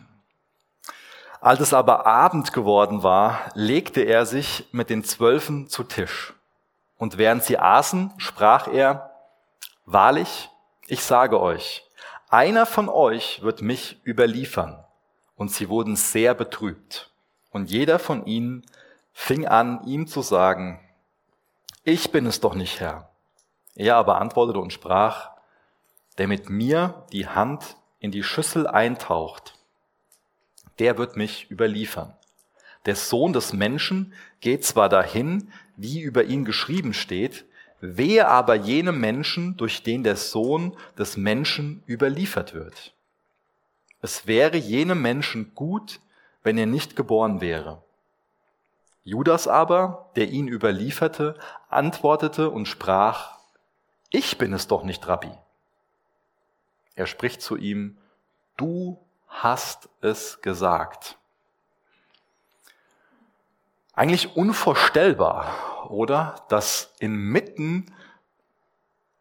Als 1.41 1.61
es 1.61 1.73
aber 1.73 2.07
Abend 2.07 2.53
geworden 2.53 3.03
war, 3.03 3.51
legte 3.55 4.03
er 4.03 4.27
sich 4.27 4.69
mit 4.73 4.91
den 4.91 5.05
Zwölfen 5.05 5.69
zu 5.69 5.85
Tisch. 5.85 6.35
Und 6.97 7.17
während 7.17 7.45
sie 7.45 7.59
aßen, 7.59 8.13
sprach 8.17 8.67
er, 8.67 9.11
Wahrlich, 9.87 10.51
ich 10.87 11.03
sage 11.03 11.41
euch, 11.41 11.89
einer 12.29 12.67
von 12.67 12.89
euch 12.89 13.41
wird 13.43 13.63
mich 13.63 14.05
überliefern. 14.05 14.85
Und 15.37 15.51
sie 15.51 15.69
wurden 15.69 15.97
sehr 15.97 16.35
betrübt. 16.35 17.11
Und 17.51 17.71
jeder 17.71 17.99
von 17.99 18.27
ihnen 18.27 18.67
fing 19.13 19.47
an, 19.47 19.83
ihm 19.85 20.07
zu 20.07 20.21
sagen, 20.21 20.81
ich 21.85 22.13
bin 22.13 22.27
es 22.27 22.41
doch 22.41 22.55
nicht, 22.55 22.81
Herr. 22.81 23.09
Er 23.75 23.97
aber 23.97 24.21
antwortete 24.21 24.59
und 24.59 24.73
sprach, 24.73 25.31
der 26.19 26.29
mit 26.29 26.51
mir 26.51 27.07
die 27.13 27.29
Hand 27.29 27.77
in 27.99 28.11
die 28.11 28.25
Schüssel 28.25 28.67
eintaucht, 28.67 29.58
der 30.79 30.99
wird 30.99 31.17
mich 31.17 31.51
überliefern. 31.51 32.15
Der 32.87 32.97
Sohn 32.97 33.33
des 33.33 33.53
Menschen 33.53 34.15
geht 34.41 34.65
zwar 34.65 34.89
dahin, 34.89 35.53
wie 35.77 36.01
über 36.01 36.25
ihn 36.25 36.45
geschrieben 36.45 36.95
steht, 36.95 37.45
wehe 37.81 38.27
aber 38.29 38.55
jenem 38.55 39.01
Menschen, 39.01 39.57
durch 39.57 39.83
den 39.83 40.03
der 40.03 40.17
Sohn 40.17 40.77
des 40.97 41.17
Menschen 41.17 41.83
überliefert 41.87 42.55
wird. 42.55 42.95
Es 44.01 44.27
wäre 44.27 44.57
jenem 44.57 45.03
Menschen 45.03 45.55
gut, 45.55 46.01
wenn 46.43 46.59
er 46.59 46.67
nicht 46.67 46.97
geboren 46.97 47.41
wäre. 47.41 47.83
Judas 49.05 49.49
aber, 49.49 50.11
der 50.17 50.29
ihn 50.29 50.49
überlieferte, 50.49 51.39
antwortete 51.69 52.51
und 52.51 52.67
sprach, 52.67 53.39
ich 54.11 54.39
bin 54.39 54.53
es 54.53 54.67
doch 54.67 54.85
nicht, 54.85 55.07
Rabbi. 55.09 55.31
Er 56.95 57.07
spricht 57.07 57.43
zu 57.43 57.57
ihm, 57.57 57.99
du 58.57 58.99
hast 59.29 59.89
es 60.01 60.41
gesagt. 60.41 61.19
Eigentlich 63.95 64.37
unvorstellbar, 64.37 65.91
oder? 65.91 66.37
Dass 66.49 66.95
inmitten 67.01 67.93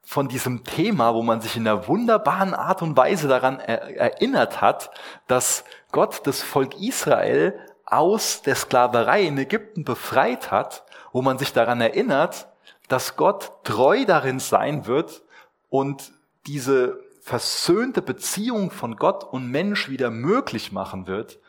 von 0.03 0.27
diesem 0.27 0.63
Thema, 0.63 1.13
wo 1.13 1.21
man 1.21 1.41
sich 1.41 1.57
in 1.57 1.67
einer 1.67 1.87
wunderbaren 1.87 2.53
Art 2.53 2.81
und 2.81 2.95
Weise 2.95 3.27
daran 3.27 3.59
erinnert 3.59 4.61
hat, 4.61 4.89
dass 5.27 5.65
Gott 5.91 6.25
das 6.25 6.41
Volk 6.41 6.79
Israel 6.79 7.59
aus 7.85 8.41
der 8.41 8.55
Sklaverei 8.55 9.23
in 9.23 9.37
Ägypten 9.37 9.83
befreit 9.83 10.51
hat, 10.51 10.83
wo 11.11 11.21
man 11.21 11.37
sich 11.37 11.53
daran 11.53 11.81
erinnert, 11.81 12.47
dass 12.87 13.15
Gott 13.15 13.63
treu 13.63 14.05
darin 14.05 14.39
sein 14.39 14.85
wird 14.85 15.23
und 15.69 16.13
diese 16.45 16.99
versöhnte 17.27 18.01
Beziehung 18.01 18.71
von 18.71 18.95
Gott 18.95 19.25
und 19.25 19.51
Mensch 19.51 19.89
wieder 19.89 20.09
möglich 20.11 20.71
machen 20.71 21.07
wird, 21.07 21.39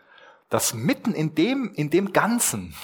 dass 0.48 0.74
mitten 0.74 1.14
in 1.14 1.36
dem, 1.36 1.72
in 1.72 1.88
dem 1.88 2.12
Ganzen 2.12 2.74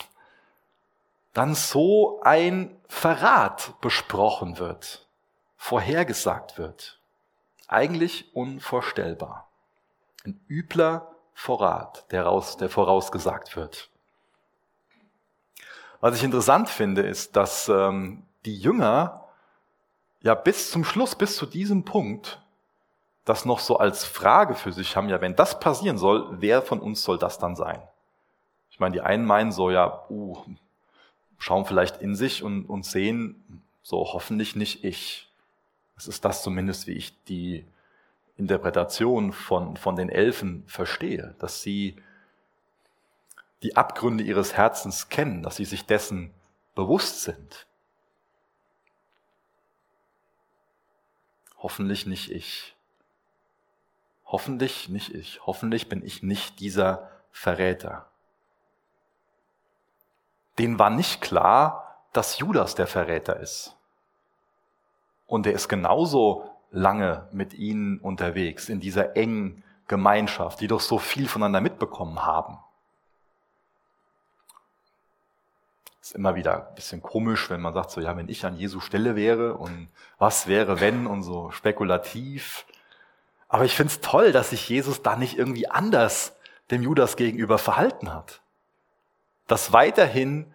dann 1.32 1.56
so 1.56 2.20
ein 2.22 2.76
Verrat 2.86 3.74
besprochen 3.80 4.60
wird 4.60 5.08
vorhergesagt 5.56 6.56
wird. 6.56 7.00
Eigentlich 7.66 8.32
unvorstellbar. 8.36 9.48
Ein 10.24 10.38
übler 10.46 11.10
Vorrat, 11.32 12.04
der, 12.12 12.24
raus, 12.26 12.58
der 12.58 12.68
vorausgesagt 12.68 13.56
wird. 13.56 13.90
Was 16.00 16.16
ich 16.16 16.22
interessant 16.22 16.68
finde, 16.68 17.02
ist, 17.02 17.34
dass 17.34 17.68
ähm, 17.68 18.24
die 18.44 18.56
Jünger 18.56 19.26
ja 20.20 20.34
bis 20.34 20.70
zum 20.70 20.84
Schluss, 20.84 21.16
bis 21.16 21.34
zu 21.34 21.46
diesem 21.46 21.84
Punkt, 21.84 22.43
das 23.24 23.44
noch 23.44 23.58
so 23.58 23.78
als 23.78 24.04
Frage 24.04 24.54
für 24.54 24.72
sich 24.72 24.96
haben, 24.96 25.08
ja, 25.08 25.20
wenn 25.20 25.36
das 25.36 25.58
passieren 25.58 25.98
soll, 25.98 26.28
wer 26.40 26.62
von 26.62 26.80
uns 26.80 27.02
soll 27.02 27.18
das 27.18 27.38
dann 27.38 27.56
sein? 27.56 27.82
Ich 28.70 28.80
meine, 28.80 28.92
die 28.92 29.00
einen 29.00 29.24
meinen 29.24 29.52
so, 29.52 29.70
ja, 29.70 30.04
uh, 30.10 30.36
schauen 31.38 31.64
vielleicht 31.64 32.02
in 32.02 32.14
sich 32.14 32.42
und, 32.42 32.66
und 32.66 32.84
sehen, 32.84 33.62
so 33.82 34.12
hoffentlich 34.12 34.56
nicht 34.56 34.84
ich. 34.84 35.28
Es 35.96 36.08
ist 36.08 36.24
das 36.24 36.42
zumindest, 36.42 36.86
wie 36.86 36.92
ich 36.92 37.22
die 37.24 37.64
Interpretation 38.36 39.32
von, 39.32 39.76
von 39.76 39.96
den 39.96 40.08
Elfen 40.08 40.64
verstehe, 40.66 41.34
dass 41.38 41.62
sie 41.62 41.96
die 43.62 43.76
Abgründe 43.76 44.24
ihres 44.24 44.54
Herzens 44.54 45.08
kennen, 45.08 45.42
dass 45.42 45.56
sie 45.56 45.64
sich 45.64 45.86
dessen 45.86 46.30
bewusst 46.74 47.22
sind. 47.22 47.66
Hoffentlich 51.58 52.04
nicht 52.04 52.30
ich. 52.30 52.74
Hoffentlich 54.34 54.88
nicht 54.88 55.14
ich. 55.14 55.46
Hoffentlich 55.46 55.88
bin 55.88 56.04
ich 56.04 56.24
nicht 56.24 56.58
dieser 56.58 57.08
Verräter. 57.30 58.06
Den 60.58 60.76
war 60.80 60.90
nicht 60.90 61.20
klar, 61.20 62.00
dass 62.12 62.40
Judas 62.40 62.74
der 62.74 62.88
Verräter 62.88 63.38
ist. 63.38 63.76
Und 65.28 65.46
er 65.46 65.52
ist 65.52 65.68
genauso 65.68 66.50
lange 66.72 67.28
mit 67.30 67.54
ihnen 67.54 68.00
unterwegs 68.00 68.68
in 68.68 68.80
dieser 68.80 69.16
engen 69.16 69.62
Gemeinschaft, 69.86 70.60
die 70.60 70.66
doch 70.66 70.80
so 70.80 70.98
viel 70.98 71.28
voneinander 71.28 71.60
mitbekommen 71.60 72.26
haben. 72.26 72.58
ist 76.02 76.16
immer 76.16 76.34
wieder 76.34 76.70
ein 76.70 76.74
bisschen 76.74 77.00
komisch, 77.02 77.50
wenn 77.50 77.60
man 77.60 77.72
sagt, 77.72 77.92
so, 77.92 78.00
ja, 78.00 78.16
wenn 78.16 78.28
ich 78.28 78.44
an 78.44 78.56
Jesu 78.56 78.80
Stelle 78.80 79.14
wäre 79.14 79.54
und 79.54 79.86
was 80.18 80.48
wäre, 80.48 80.80
wenn 80.80 81.06
und 81.06 81.22
so 81.22 81.52
spekulativ. 81.52 82.66
Aber 83.54 83.64
ich 83.64 83.76
finde 83.76 83.92
es 83.92 84.00
toll, 84.00 84.32
dass 84.32 84.50
sich 84.50 84.68
Jesus 84.68 85.02
da 85.02 85.14
nicht 85.14 85.38
irgendwie 85.38 85.70
anders 85.70 86.34
dem 86.72 86.82
Judas 86.82 87.14
gegenüber 87.14 87.56
verhalten 87.56 88.12
hat. 88.12 88.40
Dass 89.46 89.72
weiterhin 89.72 90.52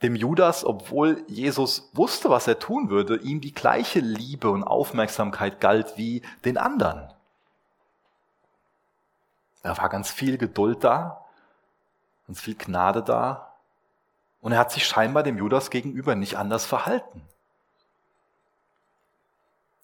dem 0.00 0.16
Judas, 0.16 0.64
obwohl 0.64 1.22
Jesus 1.28 1.90
wusste, 1.92 2.30
was 2.30 2.48
er 2.48 2.58
tun 2.58 2.88
würde, 2.88 3.18
ihm 3.18 3.42
die 3.42 3.52
gleiche 3.52 4.00
Liebe 4.00 4.48
und 4.48 4.64
Aufmerksamkeit 4.64 5.60
galt 5.60 5.98
wie 5.98 6.22
den 6.46 6.56
anderen. 6.56 7.12
Da 9.62 9.76
war 9.76 9.90
ganz 9.90 10.10
viel 10.10 10.38
Geduld 10.38 10.82
da, 10.82 11.26
ganz 12.26 12.40
viel 12.40 12.54
Gnade 12.54 13.02
da. 13.02 13.54
Und 14.40 14.52
er 14.52 14.60
hat 14.60 14.72
sich 14.72 14.86
scheinbar 14.86 15.24
dem 15.24 15.36
Judas 15.36 15.68
gegenüber 15.68 16.14
nicht 16.14 16.38
anders 16.38 16.64
verhalten. 16.64 17.20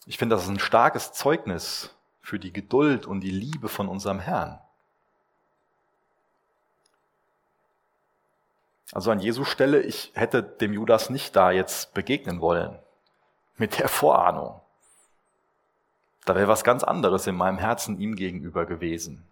Ich 0.06 0.16
finde, 0.16 0.36
das 0.36 0.44
ist 0.44 0.50
ein 0.50 0.58
starkes 0.58 1.12
Zeugnis 1.12 1.94
für 2.28 2.38
die 2.38 2.52
Geduld 2.52 3.06
und 3.06 3.22
die 3.22 3.30
Liebe 3.30 3.70
von 3.70 3.88
unserem 3.88 4.20
Herrn. 4.20 4.58
Also 8.92 9.10
an 9.10 9.18
Jesu 9.18 9.44
Stelle, 9.44 9.80
ich 9.80 10.12
hätte 10.14 10.42
dem 10.42 10.74
Judas 10.74 11.08
nicht 11.08 11.34
da 11.34 11.52
jetzt 11.52 11.94
begegnen 11.94 12.42
wollen. 12.42 12.78
Mit 13.56 13.78
der 13.78 13.88
Vorahnung. 13.88 14.60
Da 16.26 16.34
wäre 16.34 16.48
was 16.48 16.64
ganz 16.64 16.84
anderes 16.84 17.26
in 17.26 17.34
meinem 17.34 17.56
Herzen 17.56 17.98
ihm 17.98 18.14
gegenüber 18.14 18.66
gewesen. 18.66 19.26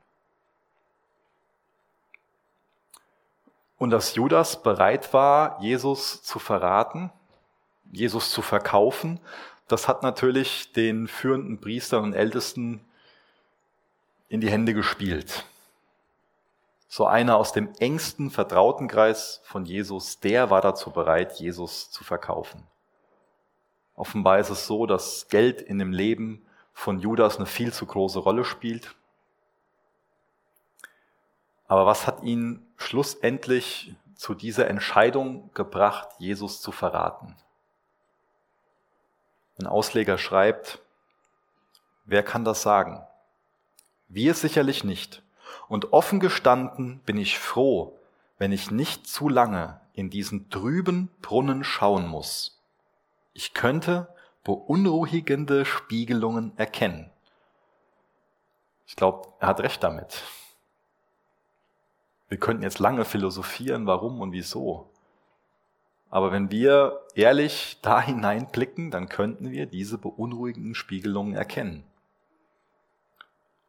Und 3.76 3.90
dass 3.90 4.14
Judas 4.14 4.62
bereit 4.62 5.12
war, 5.12 5.60
Jesus 5.60 6.22
zu 6.22 6.38
verraten, 6.38 7.12
Jesus 7.92 8.30
zu 8.30 8.40
verkaufen, 8.40 9.20
das 9.68 9.88
hat 9.88 10.02
natürlich 10.02 10.72
den 10.72 11.08
führenden 11.08 11.60
Priestern 11.60 12.04
und 12.04 12.12
Ältesten 12.12 12.84
in 14.28 14.40
die 14.40 14.50
Hände 14.50 14.74
gespielt 14.74 15.44
so 16.96 17.06
einer 17.06 17.36
aus 17.36 17.52
dem 17.52 17.72
engsten 17.78 18.30
Vertrautenkreis 18.30 19.42
von 19.44 19.66
Jesus, 19.66 20.20
der 20.20 20.48
war 20.48 20.62
dazu 20.62 20.90
bereit, 20.90 21.38
Jesus 21.38 21.90
zu 21.90 22.04
verkaufen. 22.04 22.66
Offenbar 23.94 24.38
ist 24.38 24.48
es 24.48 24.66
so, 24.66 24.86
dass 24.86 25.28
Geld 25.28 25.60
in 25.60 25.78
dem 25.78 25.92
Leben 25.92 26.46
von 26.72 26.98
Judas 26.98 27.36
eine 27.36 27.44
viel 27.44 27.72
zu 27.72 27.84
große 27.84 28.18
Rolle 28.18 28.44
spielt. 28.44 28.94
Aber 31.68 31.84
was 31.84 32.06
hat 32.06 32.22
ihn 32.22 32.66
schlussendlich 32.76 33.94
zu 34.14 34.34
dieser 34.34 34.68
Entscheidung 34.68 35.50
gebracht, 35.52 36.08
Jesus 36.18 36.60
zu 36.62 36.72
verraten? 36.72 37.36
Ein 39.58 39.66
Ausleger 39.66 40.18
schreibt, 40.18 40.80
wer 42.04 42.22
kann 42.22 42.44
das 42.44 42.62
sagen? 42.62 43.02
Wir 44.08 44.34
sicherlich 44.34 44.84
nicht. 44.84 45.22
Und 45.68 45.92
offen 45.92 46.20
gestanden 46.20 47.00
bin 47.06 47.16
ich 47.16 47.38
froh, 47.38 47.98
wenn 48.38 48.52
ich 48.52 48.70
nicht 48.70 49.06
zu 49.06 49.28
lange 49.28 49.80
in 49.94 50.10
diesen 50.10 50.50
trüben 50.50 51.08
Brunnen 51.22 51.64
schauen 51.64 52.06
muss. 52.06 52.60
Ich 53.32 53.54
könnte 53.54 54.08
beunruhigende 54.44 55.64
Spiegelungen 55.64 56.52
erkennen. 56.56 57.10
Ich 58.86 58.94
glaube, 58.94 59.28
er 59.40 59.48
hat 59.48 59.60
recht 59.60 59.82
damit. 59.82 60.22
Wir 62.28 62.38
könnten 62.38 62.62
jetzt 62.62 62.78
lange 62.78 63.04
philosophieren, 63.04 63.86
warum 63.86 64.20
und 64.20 64.32
wieso. 64.32 64.90
Aber 66.10 66.32
wenn 66.32 66.50
wir 66.50 67.00
ehrlich 67.14 67.78
da 67.82 68.00
hineinblicken, 68.02 68.90
dann 68.90 69.08
könnten 69.08 69.50
wir 69.50 69.66
diese 69.66 69.98
beunruhigenden 69.98 70.74
Spiegelungen 70.74 71.34
erkennen. 71.34 71.84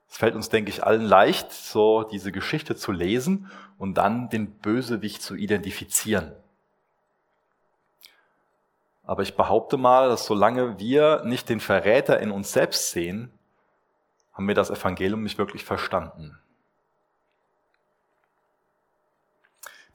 Es 0.10 0.18
fällt 0.18 0.36
uns, 0.36 0.50
denke 0.50 0.70
ich, 0.70 0.84
allen 0.84 1.02
leicht, 1.02 1.52
so 1.52 2.04
diese 2.04 2.32
Geschichte 2.32 2.76
zu 2.76 2.92
lesen 2.92 3.52
und 3.78 3.96
dann 3.96 4.30
den 4.30 4.52
Bösewicht 4.52 5.22
zu 5.22 5.36
identifizieren. 5.36 6.32
Aber 9.04 9.22
ich 9.22 9.36
behaupte 9.36 9.78
mal, 9.78 10.10
dass 10.10 10.26
solange 10.26 10.80
wir 10.80 11.24
nicht 11.24 11.50
den 11.50 11.60
Verräter 11.60 12.20
in 12.20 12.32
uns 12.32 12.52
selbst 12.52 12.92
sehen, 12.92 13.32
haben 14.34 14.48
wir 14.48 14.56
das 14.56 14.70
Evangelium 14.70 15.24
nicht 15.24 15.38
wirklich 15.38 15.64
verstanden. 15.64 16.38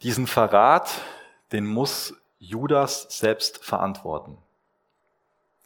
Diesen 0.02 0.26
Verrat, 0.26 1.00
den 1.52 1.66
muss 1.66 2.21
Judas 2.42 3.06
selbst 3.08 3.64
verantworten. 3.64 4.36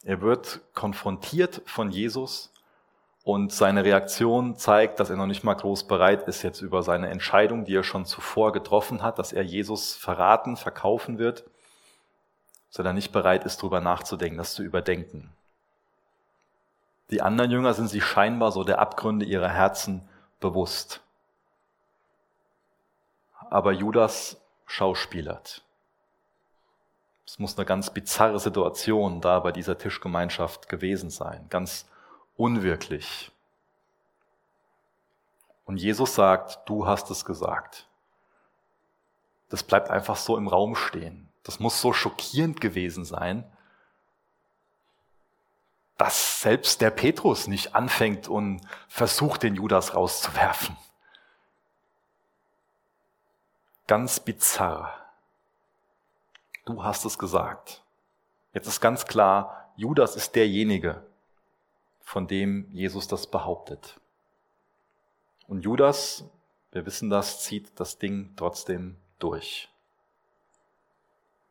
Er 0.03 0.21
wird 0.21 0.61
konfrontiert 0.75 1.63
von 1.65 1.89
Jesus 1.89 2.53
und 3.23 3.51
seine 3.51 3.83
Reaktion 3.83 4.55
zeigt, 4.57 4.99
dass 4.99 5.09
er 5.09 5.15
noch 5.15 5.25
nicht 5.25 5.43
mal 5.43 5.55
groß 5.55 5.87
bereit 5.87 6.27
ist, 6.27 6.43
jetzt 6.43 6.61
über 6.61 6.83
seine 6.83 7.09
Entscheidung, 7.09 7.65
die 7.65 7.73
er 7.73 7.83
schon 7.83 8.05
zuvor 8.05 8.51
getroffen 8.51 9.01
hat, 9.01 9.17
dass 9.17 9.33
er 9.33 9.41
Jesus 9.41 9.95
verraten, 9.95 10.55
verkaufen 10.55 11.17
wird, 11.17 11.45
er 12.75 12.83
da 12.83 12.93
nicht 12.93 13.11
bereit 13.11 13.43
ist, 13.43 13.59
drüber 13.59 13.81
nachzudenken, 13.81 14.37
das 14.37 14.53
zu 14.53 14.61
überdenken. 14.61 15.33
Die 17.09 17.23
anderen 17.23 17.49
Jünger 17.49 17.73
sind 17.73 17.87
sich 17.87 18.05
scheinbar 18.05 18.51
so 18.51 18.63
der 18.63 18.77
Abgründe 18.77 19.25
ihrer 19.25 19.49
Herzen 19.49 20.07
bewusst. 20.39 21.01
Aber 23.49 23.71
Judas 23.71 24.39
schauspielert. 24.67 25.63
Es 27.27 27.39
muss 27.39 27.57
eine 27.57 27.65
ganz 27.65 27.89
bizarre 27.89 28.39
Situation 28.39 29.19
da 29.19 29.41
bei 29.41 29.51
dieser 29.51 29.77
Tischgemeinschaft 29.77 30.69
gewesen 30.69 31.09
sein, 31.09 31.45
ganz 31.49 31.85
unwirklich. 32.37 33.31
Und 35.65 35.75
Jesus 35.75 36.15
sagt, 36.15 36.67
du 36.69 36.87
hast 36.87 37.11
es 37.11 37.25
gesagt. 37.25 37.89
Das 39.49 39.61
bleibt 39.61 39.89
einfach 39.89 40.15
so 40.15 40.37
im 40.37 40.47
Raum 40.47 40.75
stehen. 40.75 41.27
Das 41.43 41.59
muss 41.59 41.81
so 41.81 41.91
schockierend 41.91 42.61
gewesen 42.61 43.03
sein, 43.03 43.43
dass 45.97 46.41
selbst 46.41 46.79
der 46.79 46.91
Petrus 46.91 47.47
nicht 47.47 47.75
anfängt 47.75 48.29
und 48.29 48.61
versucht, 48.87 49.43
den 49.43 49.55
Judas 49.55 49.93
rauszuwerfen. 49.93 50.77
Ganz 53.87 54.21
bizarr. 54.21 55.06
Du 56.67 56.83
hast 56.83 57.05
es 57.05 57.17
gesagt. 57.17 57.81
Jetzt 58.51 58.67
ist 58.67 58.81
ganz 58.81 59.05
klar, 59.05 59.71
Judas 59.77 60.17
ist 60.17 60.35
derjenige, 60.35 61.01
von 62.01 62.27
dem 62.27 62.69
Jesus 62.71 63.07
das 63.07 63.25
behauptet. 63.25 63.97
Und 65.47 65.61
Judas, 65.63 66.25
wir 66.73 66.85
wissen 66.85 67.09
das, 67.09 67.41
zieht 67.41 67.79
das 67.79 67.99
Ding 67.99 68.33
trotzdem 68.35 68.97
durch. 69.17 69.69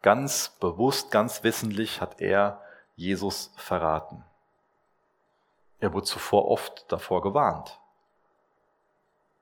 Ganz 0.03 0.51
bewusst, 0.61 1.11
ganz 1.11 1.43
wissentlich 1.43 2.03
hat 2.03 2.21
er 2.21 2.61
Jesus 2.95 3.55
verraten. 3.57 4.23
Er 5.81 5.95
wurde 5.95 6.05
zuvor 6.05 6.47
oft 6.47 6.93
davor 6.93 7.23
gewarnt. 7.23 7.81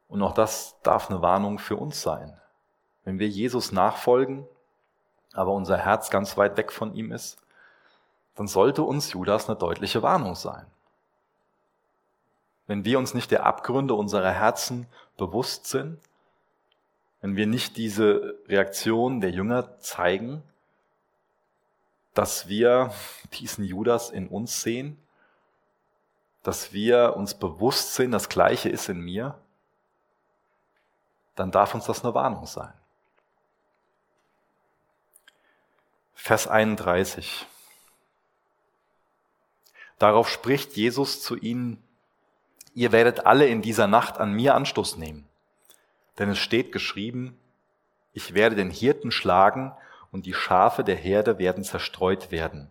Und 0.07 0.23
auch 0.23 0.35
das 0.35 0.81
darf 0.85 1.11
eine 1.11 1.21
Warnung 1.21 1.59
für 1.59 1.77
uns 1.77 2.01
sein. 2.01 2.41
Wenn 3.03 3.19
wir 3.19 3.29
Jesus 3.29 3.73
nachfolgen, 3.73 4.47
aber 5.35 5.53
unser 5.53 5.77
Herz 5.77 6.11
ganz 6.11 6.37
weit 6.37 6.57
weg 6.57 6.73
von 6.73 6.95
ihm 6.95 7.13
ist, 7.13 7.39
dann 8.37 8.47
sollte 8.47 8.83
uns 8.83 9.13
Judas 9.13 9.49
eine 9.49 9.59
deutliche 9.59 10.03
Warnung 10.03 10.35
sein. 10.35 10.67
Wenn 12.67 12.85
wir 12.85 12.99
uns 12.99 13.13
nicht 13.13 13.31
der 13.31 13.45
Abgründe 13.45 13.95
unserer 13.95 14.31
Herzen 14.31 14.87
bewusst 15.17 15.67
sind, 15.67 16.01
wenn 17.21 17.37
wir 17.37 17.47
nicht 17.47 17.77
diese 17.77 18.39
Reaktion 18.49 19.21
der 19.21 19.31
Jünger 19.31 19.79
zeigen, 19.81 20.43
dass 22.15 22.49
wir 22.49 22.93
diesen 23.33 23.65
Judas 23.65 24.11
in 24.11 24.29
uns 24.29 24.63
sehen, 24.63 24.99
dass 26.43 26.73
wir 26.73 27.17
uns 27.17 27.35
bewusst 27.35 27.95
sind, 27.95 28.13
das 28.13 28.29
Gleiche 28.29 28.69
ist 28.69 28.89
in 28.89 29.01
mir, 29.01 29.39
dann 31.35 31.51
darf 31.51 31.75
uns 31.75 31.87
das 31.87 32.05
eine 32.05 32.15
Warnung 32.15 32.47
sein. 32.47 32.73
Vers 36.27 36.49
31. 36.49 37.45
Darauf 39.99 40.31
spricht 40.31 40.75
Jesus 40.75 41.21
zu 41.21 41.37
ihnen, 41.37 41.85
ihr 42.73 42.93
werdet 42.93 43.27
alle 43.27 43.47
in 43.47 43.61
dieser 43.61 43.89
Nacht 43.89 44.17
an 44.17 44.33
mir 44.33 44.55
Anstoß 44.55 44.97
nehmen. 44.97 45.29
Denn 46.19 46.31
es 46.31 46.39
steht 46.39 46.73
geschrieben, 46.73 47.39
ich 48.15 48.33
werde 48.33 48.57
den 48.57 48.71
Hirten 48.71 49.11
schlagen 49.11 49.75
und 50.13 50.25
die 50.25 50.33
Schafe 50.33 50.83
der 50.83 50.97
Herde 50.97 51.39
werden 51.39 51.63
zerstreut 51.63 52.31
werden. 52.31 52.71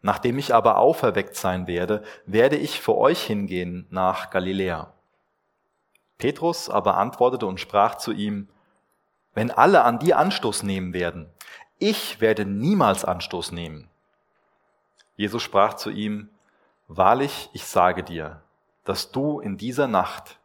Nachdem 0.00 0.38
ich 0.38 0.54
aber 0.54 0.78
auferweckt 0.78 1.36
sein 1.36 1.66
werde, 1.66 2.04
werde 2.24 2.56
ich 2.56 2.80
für 2.80 2.96
euch 2.96 3.22
hingehen 3.22 3.86
nach 3.90 4.30
Galiläa. 4.30 4.94
Petrus 6.16 6.70
aber 6.70 6.96
antwortete 6.96 7.44
und 7.44 7.60
sprach 7.60 7.96
zu 7.96 8.12
ihm, 8.12 8.48
wenn 9.34 9.50
alle 9.50 9.84
an 9.84 9.98
dir 9.98 10.16
Anstoß 10.16 10.62
nehmen 10.62 10.94
werden, 10.94 11.28
ich 11.78 12.20
werde 12.20 12.44
niemals 12.44 13.04
Anstoß 13.04 13.52
nehmen. 13.52 13.88
Jesus 15.16 15.42
sprach 15.42 15.74
zu 15.74 15.90
ihm, 15.90 16.30
Wahrlich, 16.88 17.50
ich 17.52 17.64
sage 17.64 18.04
dir, 18.04 18.42
dass 18.84 19.10
du 19.10 19.40
in 19.40 19.56
dieser 19.56 19.88
Nacht, 19.88 20.38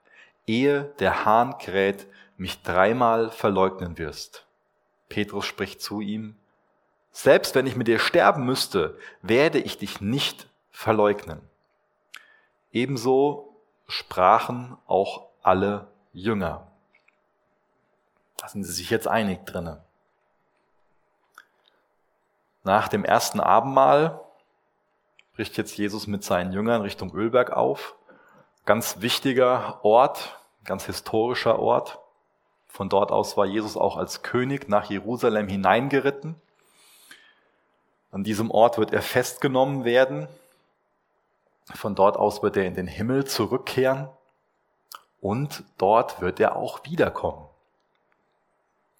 ehe 0.47 0.85
der 0.99 1.23
Hahn 1.23 1.59
kräht, 1.59 2.07
mich 2.35 2.63
dreimal 2.63 3.29
verleugnen 3.29 3.99
wirst. 3.99 4.47
Petrus 5.07 5.45
spricht 5.45 5.81
zu 5.81 6.01
ihm, 6.01 6.35
selbst 7.11 7.53
wenn 7.53 7.67
ich 7.67 7.75
mit 7.75 7.87
dir 7.87 7.99
sterben 7.99 8.45
müsste, 8.45 8.97
werde 9.21 9.59
ich 9.59 9.77
dich 9.77 10.01
nicht 10.01 10.47
verleugnen. 10.71 11.41
Ebenso 12.71 13.55
sprachen 13.87 14.77
auch 14.87 15.27
alle 15.43 15.87
Jünger. 16.13 16.67
Da 18.37 18.47
sind 18.47 18.63
sie 18.63 18.73
sich 18.73 18.89
jetzt 18.89 19.07
einig 19.07 19.45
drinnen. 19.45 19.77
Nach 22.63 22.87
dem 22.87 23.03
ersten 23.03 23.39
Abendmahl 23.39 24.19
bricht 25.33 25.57
jetzt 25.57 25.77
Jesus 25.77 26.07
mit 26.07 26.23
seinen 26.23 26.51
Jüngern 26.51 26.81
Richtung 26.81 27.13
Ölberg 27.13 27.51
auf. 27.51 27.95
Ganz 28.65 29.01
wichtiger 29.01 29.83
Ort, 29.83 30.39
ganz 30.63 30.85
historischer 30.85 31.57
Ort. 31.57 31.99
Von 32.67 32.89
dort 32.89 33.11
aus 33.11 33.35
war 33.37 33.45
Jesus 33.45 33.75
auch 33.75 33.97
als 33.97 34.21
König 34.21 34.69
nach 34.69 34.89
Jerusalem 34.89 35.47
hineingeritten. 35.47 36.35
An 38.11 38.23
diesem 38.23 38.51
Ort 38.51 38.77
wird 38.77 38.93
er 38.93 39.01
festgenommen 39.01 39.83
werden. 39.83 40.27
Von 41.73 41.95
dort 41.95 42.17
aus 42.17 42.43
wird 42.43 42.57
er 42.57 42.65
in 42.65 42.75
den 42.75 42.87
Himmel 42.87 43.25
zurückkehren. 43.25 44.09
Und 45.21 45.63
dort 45.77 46.21
wird 46.21 46.39
er 46.39 46.55
auch 46.55 46.83
wiederkommen. 46.83 47.45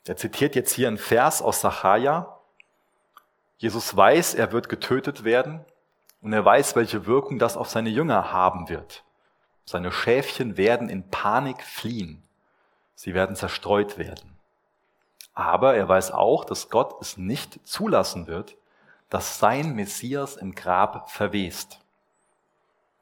Er 0.05 0.17
zitiert 0.17 0.55
jetzt 0.55 0.73
hier 0.73 0.87
einen 0.87 0.97
Vers 0.97 1.41
aus 1.41 1.61
Sacharja. 1.61 2.40
Jesus 3.61 3.95
weiß, 3.95 4.33
er 4.33 4.51
wird 4.53 4.69
getötet 4.69 5.23
werden. 5.23 5.63
Und 6.23 6.33
er 6.33 6.43
weiß, 6.43 6.75
welche 6.75 7.05
Wirkung 7.05 7.37
das 7.37 7.55
auf 7.55 7.69
seine 7.69 7.91
Jünger 7.91 8.33
haben 8.33 8.69
wird. 8.69 9.03
Seine 9.65 9.91
Schäfchen 9.91 10.57
werden 10.57 10.89
in 10.89 11.07
Panik 11.11 11.61
fliehen. 11.61 12.23
Sie 12.95 13.13
werden 13.13 13.35
zerstreut 13.35 13.99
werden. 13.99 14.35
Aber 15.35 15.75
er 15.75 15.87
weiß 15.87 16.09
auch, 16.09 16.43
dass 16.43 16.71
Gott 16.71 16.99
es 17.01 17.17
nicht 17.17 17.59
zulassen 17.67 18.25
wird, 18.25 18.57
dass 19.11 19.37
sein 19.37 19.75
Messias 19.75 20.37
im 20.37 20.55
Grab 20.55 21.11
verwest. 21.11 21.79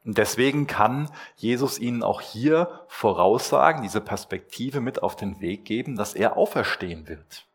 Und 0.03 0.17
deswegen 0.17 0.67
kann 0.67 1.09
Jesus 1.37 1.79
ihnen 1.79 2.03
auch 2.03 2.19
hier 2.19 2.83
voraussagen, 2.89 3.81
diese 3.81 4.01
Perspektive 4.01 4.81
mit 4.81 5.03
auf 5.03 5.15
den 5.15 5.39
Weg 5.39 5.63
geben, 5.63 5.95
dass 5.95 6.15
er 6.15 6.35
auferstehen 6.35 7.07
wird. 7.07 7.45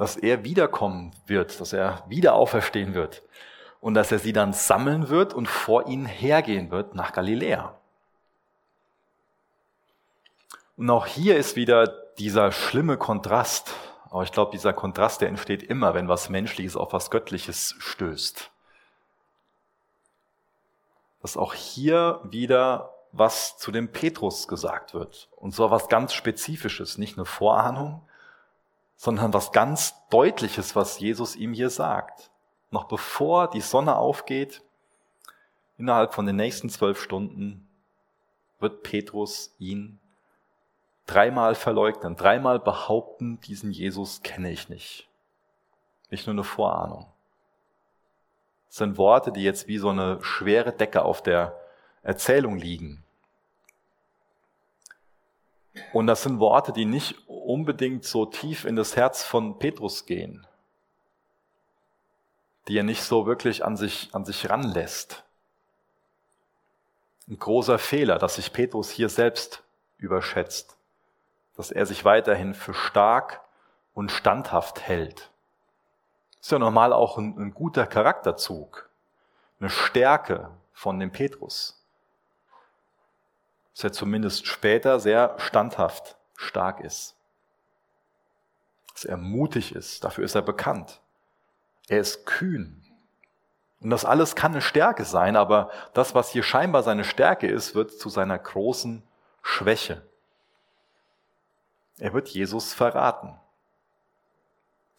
Dass 0.00 0.16
er 0.16 0.44
wiederkommen 0.44 1.12
wird, 1.26 1.60
dass 1.60 1.74
er 1.74 2.02
wieder 2.08 2.32
auferstehen 2.32 2.94
wird 2.94 3.22
und 3.82 3.92
dass 3.92 4.10
er 4.10 4.18
sie 4.18 4.32
dann 4.32 4.54
sammeln 4.54 5.10
wird 5.10 5.34
und 5.34 5.46
vor 5.46 5.88
ihnen 5.88 6.06
hergehen 6.06 6.70
wird 6.70 6.94
nach 6.94 7.12
Galiläa. 7.12 7.74
Und 10.78 10.88
auch 10.88 11.04
hier 11.04 11.36
ist 11.36 11.54
wieder 11.54 11.86
dieser 12.16 12.50
schlimme 12.50 12.96
Kontrast. 12.96 13.74
Aber 14.08 14.22
ich 14.22 14.32
glaube, 14.32 14.52
dieser 14.52 14.72
Kontrast, 14.72 15.20
der 15.20 15.28
entsteht 15.28 15.62
immer, 15.62 15.92
wenn 15.92 16.08
was 16.08 16.30
Menschliches 16.30 16.78
auf 16.78 16.94
was 16.94 17.10
Göttliches 17.10 17.74
stößt. 17.78 18.50
Dass 21.20 21.36
auch 21.36 21.52
hier 21.52 22.20
wieder 22.24 22.94
was 23.12 23.58
zu 23.58 23.70
dem 23.70 23.92
Petrus 23.92 24.48
gesagt 24.48 24.94
wird. 24.94 25.28
Und 25.36 25.54
zwar 25.54 25.70
was 25.70 25.90
ganz 25.90 26.14
Spezifisches, 26.14 26.96
nicht 26.96 27.18
eine 27.18 27.26
Vorahnung, 27.26 28.00
sondern 29.00 29.32
was 29.32 29.50
ganz 29.52 29.94
Deutliches, 30.10 30.76
was 30.76 31.00
Jesus 31.00 31.34
ihm 31.34 31.54
hier 31.54 31.70
sagt 31.70 32.30
noch 32.70 32.84
bevor 32.84 33.48
die 33.50 33.60
Sonne 33.60 33.96
aufgeht, 33.96 34.62
innerhalb 35.78 36.14
von 36.14 36.26
den 36.26 36.36
nächsten 36.36 36.70
zwölf 36.70 37.00
Stunden 37.00 37.66
wird 38.58 38.82
Petrus 38.82 39.54
ihn 39.58 39.98
dreimal 41.06 41.54
verleugnen, 41.54 42.14
dreimal 42.14 42.60
behaupten, 42.60 43.40
diesen 43.40 43.72
Jesus 43.72 44.22
kenne 44.22 44.50
ich 44.50 44.68
nicht. 44.68 45.08
Nicht 46.10 46.26
nur 46.26 46.34
eine 46.34 46.44
Vorahnung. 46.44 47.06
Das 48.68 48.76
sind 48.76 48.98
Worte, 48.98 49.32
die 49.32 49.42
jetzt 49.42 49.66
wie 49.66 49.78
so 49.78 49.88
eine 49.88 50.22
schwere 50.22 50.72
Decke 50.72 51.02
auf 51.02 51.22
der 51.22 51.58
Erzählung 52.02 52.56
liegen. 52.56 53.02
Und 55.92 56.06
das 56.06 56.22
sind 56.22 56.40
Worte, 56.40 56.72
die 56.72 56.84
nicht 56.84 57.16
unbedingt 57.26 58.04
so 58.04 58.26
tief 58.26 58.64
in 58.64 58.76
das 58.76 58.96
Herz 58.96 59.22
von 59.22 59.58
Petrus 59.58 60.06
gehen 60.06 60.46
die 62.70 62.78
er 62.78 62.84
nicht 62.84 63.02
so 63.02 63.26
wirklich 63.26 63.64
an 63.64 63.76
sich, 63.76 64.10
an 64.12 64.24
sich 64.24 64.48
ranlässt. 64.48 65.24
Ein 67.28 67.36
großer 67.36 67.80
Fehler, 67.80 68.18
dass 68.18 68.36
sich 68.36 68.52
Petrus 68.52 68.90
hier 68.90 69.08
selbst 69.08 69.64
überschätzt, 69.98 70.76
dass 71.56 71.72
er 71.72 71.84
sich 71.84 72.04
weiterhin 72.04 72.54
für 72.54 72.72
stark 72.72 73.40
und 73.92 74.12
standhaft 74.12 74.82
hält. 74.82 75.30
ist 76.40 76.52
ja 76.52 76.60
normal 76.60 76.92
auch 76.92 77.18
ein, 77.18 77.36
ein 77.38 77.54
guter 77.54 77.88
Charakterzug, 77.88 78.88
eine 79.58 79.68
Stärke 79.68 80.50
von 80.72 81.00
dem 81.00 81.10
Petrus. 81.10 81.79
Dass 83.74 83.84
er 83.84 83.92
zumindest 83.92 84.46
später 84.46 85.00
sehr 85.00 85.36
standhaft 85.38 86.16
stark 86.36 86.80
ist. 86.80 87.14
Dass 88.92 89.04
er 89.04 89.16
mutig 89.16 89.74
ist, 89.74 90.04
dafür 90.04 90.24
ist 90.24 90.34
er 90.34 90.42
bekannt. 90.42 91.00
Er 91.88 92.00
ist 92.00 92.26
kühn. 92.26 92.84
Und 93.80 93.90
das 93.90 94.04
alles 94.04 94.36
kann 94.36 94.52
eine 94.52 94.60
Stärke 94.60 95.04
sein, 95.04 95.36
aber 95.36 95.70
das, 95.94 96.14
was 96.14 96.30
hier 96.30 96.42
scheinbar 96.42 96.82
seine 96.82 97.04
Stärke 97.04 97.46
ist, 97.46 97.74
wird 97.74 97.92
zu 97.98 98.10
seiner 98.10 98.38
großen 98.38 99.02
Schwäche. 99.42 100.02
Er 101.98 102.12
wird 102.12 102.28
Jesus 102.28 102.74
verraten. 102.74 103.38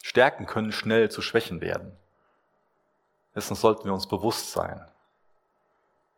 Stärken 0.01 0.47
können 0.47 0.71
schnell 0.71 1.09
zu 1.11 1.21
Schwächen 1.21 1.61
werden. 1.61 1.95
Dessen 3.35 3.55
sollten 3.55 3.85
wir 3.85 3.93
uns 3.93 4.07
bewusst 4.07 4.51
sein. 4.51 4.85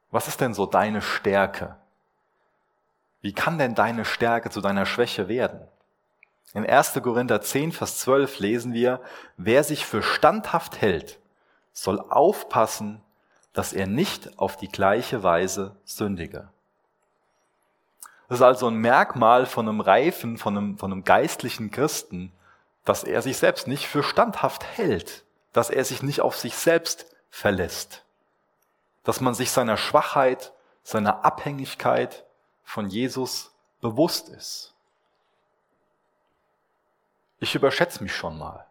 Was 0.10 0.28
ist 0.28 0.42
denn 0.42 0.54
so 0.54 0.66
deine 0.66 1.02
Stärke? 1.02 1.76
Wie 3.24 3.34
kann 3.34 3.58
denn 3.58 3.74
deine 3.74 4.04
Stärke 4.04 4.50
zu 4.50 4.60
deiner 4.60 4.86
Schwäche 4.86 5.30
werden? 5.30 5.62
In 6.54 6.70
1. 6.70 7.00
Korinther 7.02 7.42
10, 7.42 7.72
Vers 7.72 8.00
12 8.00 8.40
lesen 8.40 8.74
wir, 8.74 9.00
wer 9.38 9.64
sich 9.64 9.86
für 9.86 10.04
standhaft 10.04 10.82
hält, 10.82 11.20
soll 11.72 12.02
aufpassen, 12.02 13.02
dass 13.54 13.72
er 13.72 13.88
nicht 13.88 14.38
auf 14.38 14.58
die 14.58 14.68
gleiche 14.68 15.24
Weise 15.24 15.78
sündige. 15.86 16.50
Das 18.28 18.40
ist 18.40 18.44
also 18.44 18.68
ein 18.68 18.76
Merkmal 18.76 19.46
von 19.46 19.70
einem 19.70 19.80
reifen, 19.80 20.38
von 20.38 20.58
einem, 20.58 20.78
von 20.78 20.92
einem 20.92 21.06
geistlichen 21.06 21.72
Christen, 21.72 22.34
dass 22.84 23.06
er 23.06 23.22
sich 23.22 23.38
selbst 23.38 23.68
nicht 23.68 23.88
für 23.88 24.04
standhaft 24.04 24.66
hält, 24.66 25.24
dass 25.54 25.70
er 25.70 25.86
sich 25.86 26.04
nicht 26.04 26.20
auf 26.20 26.36
sich 26.36 26.56
selbst 26.56 27.06
verlässt, 27.30 28.04
dass 29.06 29.22
man 29.22 29.34
sich 29.34 29.50
seiner 29.50 29.78
Schwachheit, 29.78 30.52
seiner 30.84 31.24
Abhängigkeit 31.24 32.26
von 32.64 32.88
Jesus 32.90 33.52
bewusst 33.82 34.30
ist. 34.30 34.74
Ich 37.40 37.56
überschätze 37.56 38.02
mich 38.02 38.16
schon 38.16 38.38
mal. 38.38 38.66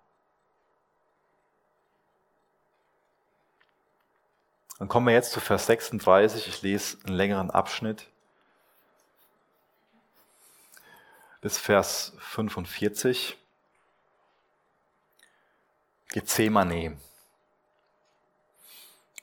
Dann 4.78 4.88
kommen 4.88 5.07
wir 5.07 5.14
jetzt 5.14 5.33
zu 5.33 5.40
Vers 5.40 5.66
36. 5.66 6.48
Ich 6.48 6.62
lese 6.62 6.98
einen 7.05 7.14
längeren 7.14 7.50
Abschnitt. 7.50 8.09
Bis 11.40 11.59
Vers 11.59 12.14
45. 12.18 13.37
Gethsemane. 16.09 16.96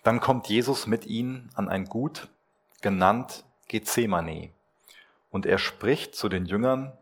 Dann 0.03 0.19
kommt 0.19 0.47
Jesus 0.47 0.87
mit 0.87 1.05
ihnen 1.05 1.49
an 1.55 1.67
ein 1.67 1.85
Gut, 1.85 2.29
genannt 2.81 3.43
Gethsemane. 3.67 4.53
Und 5.29 5.45
er 5.45 5.57
spricht 5.57 6.15
zu 6.15 6.29
den 6.29 6.45
Jüngern, 6.45 6.97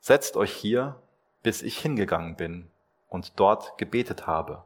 setzt 0.00 0.36
euch 0.36 0.52
hier, 0.52 1.00
bis 1.42 1.62
ich 1.62 1.78
hingegangen 1.78 2.36
bin 2.36 2.70
und 3.08 3.38
dort 3.40 3.78
gebetet 3.78 4.26
habe. 4.26 4.64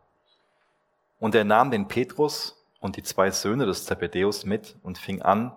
Und 1.21 1.35
er 1.35 1.45
nahm 1.45 1.71
den 1.71 1.87
Petrus 1.89 2.61
und 2.81 2.97
die 2.97 3.03
zwei 3.03 3.31
Söhne 3.31 3.67
des 3.67 3.85
Zebedeus 3.85 4.45
mit 4.45 4.77
und 4.83 4.99
fing 4.99 5.23
an, 5.23 5.53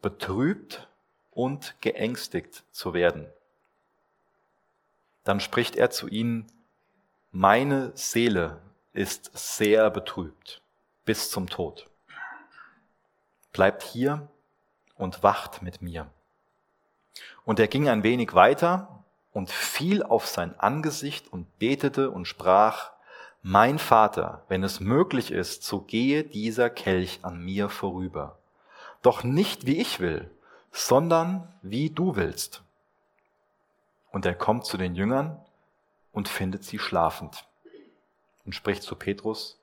betrübt 0.00 0.88
und 1.32 1.74
geängstigt 1.80 2.62
zu 2.70 2.94
werden. 2.94 3.26
Dann 5.24 5.40
spricht 5.40 5.76
er 5.76 5.90
zu 5.90 6.08
ihnen, 6.08 6.46
meine 7.30 7.92
Seele 7.96 8.60
ist 8.92 9.30
sehr 9.34 9.90
betrübt 9.90 10.60
bis 11.04 11.30
zum 11.30 11.48
Tod. 11.48 11.88
Bleibt 13.52 13.82
hier 13.82 14.28
und 14.96 15.22
wacht 15.22 15.62
mit 15.62 15.82
mir. 15.82 16.10
Und 17.44 17.58
er 17.58 17.68
ging 17.68 17.88
ein 17.88 18.02
wenig 18.02 18.34
weiter 18.34 19.04
und 19.32 19.50
fiel 19.50 20.02
auf 20.02 20.26
sein 20.26 20.58
Angesicht 20.58 21.32
und 21.32 21.58
betete 21.58 22.10
und 22.10 22.26
sprach, 22.26 22.92
mein 23.42 23.78
Vater, 23.78 24.44
wenn 24.48 24.62
es 24.62 24.78
möglich 24.78 25.32
ist, 25.32 25.64
so 25.64 25.80
gehe 25.80 26.22
dieser 26.22 26.70
Kelch 26.70 27.20
an 27.22 27.44
mir 27.44 27.68
vorüber. 27.68 28.38
Doch 29.02 29.24
nicht 29.24 29.66
wie 29.66 29.78
ich 29.78 29.98
will, 29.98 30.30
sondern 30.70 31.52
wie 31.62 31.90
du 31.90 32.14
willst. 32.14 32.62
Und 34.12 34.26
er 34.26 34.34
kommt 34.34 34.64
zu 34.64 34.76
den 34.76 34.94
Jüngern 34.94 35.40
und 36.12 36.28
findet 36.28 36.62
sie 36.64 36.78
schlafend 36.78 37.44
und 38.44 38.54
spricht 38.54 38.82
zu 38.82 38.94
Petrus, 38.94 39.58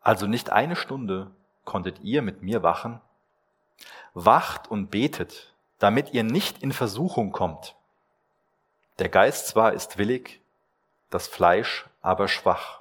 also 0.00 0.26
nicht 0.26 0.50
eine 0.50 0.76
Stunde 0.76 1.30
konntet 1.64 2.00
ihr 2.02 2.22
mit 2.22 2.40
mir 2.40 2.62
wachen? 2.62 3.00
Wacht 4.14 4.70
und 4.70 4.90
betet, 4.90 5.52
damit 5.78 6.12
ihr 6.12 6.24
nicht 6.24 6.62
in 6.62 6.72
Versuchung 6.72 7.32
kommt. 7.32 7.74
Der 8.98 9.08
Geist 9.08 9.48
zwar 9.48 9.72
ist 9.72 9.98
willig, 9.98 10.40
das 11.10 11.28
Fleisch 11.28 11.86
aber 12.02 12.28
schwach. 12.28 12.80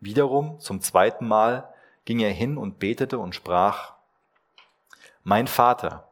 Wiederum 0.00 0.58
zum 0.58 0.80
zweiten 0.80 1.28
Mal 1.28 1.72
ging 2.04 2.20
er 2.20 2.32
hin 2.32 2.58
und 2.58 2.78
betete 2.78 3.18
und 3.18 3.34
sprach, 3.34 3.92
Mein 5.22 5.46
Vater, 5.46 6.08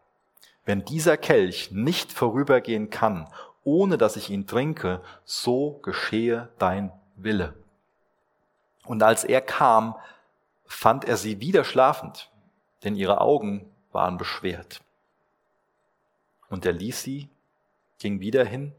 wenn 0.64 0.84
dieser 0.84 1.16
Kelch 1.16 1.72
nicht 1.72 2.12
vorübergehen 2.12 2.90
kann, 2.90 3.28
ohne 3.64 3.98
dass 3.98 4.16
ich 4.16 4.30
ihn 4.30 4.46
trinke, 4.46 5.02
so 5.24 5.80
geschehe 5.82 6.48
dein 6.58 6.92
Wille. 7.16 7.54
Und 8.84 9.02
als 9.02 9.24
er 9.24 9.40
kam, 9.40 9.96
fand 10.66 11.04
er 11.04 11.16
sie 11.16 11.40
wieder 11.40 11.64
schlafend, 11.64 12.30
denn 12.84 12.94
ihre 12.94 13.20
Augen 13.20 13.68
waren 13.92 14.16
beschwert. 14.16 14.80
Und 16.50 16.66
er 16.66 16.72
ließ 16.72 17.02
sie, 17.02 17.30
ging 17.98 18.20
wieder 18.20 18.44
hin, 18.44 18.74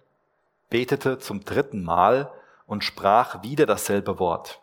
betete 0.70 1.18
zum 1.18 1.44
dritten 1.44 1.84
Mal 1.84 2.32
und 2.68 2.84
sprach 2.84 3.42
wieder 3.42 3.66
dasselbe 3.66 4.20
Wort. 4.20 4.62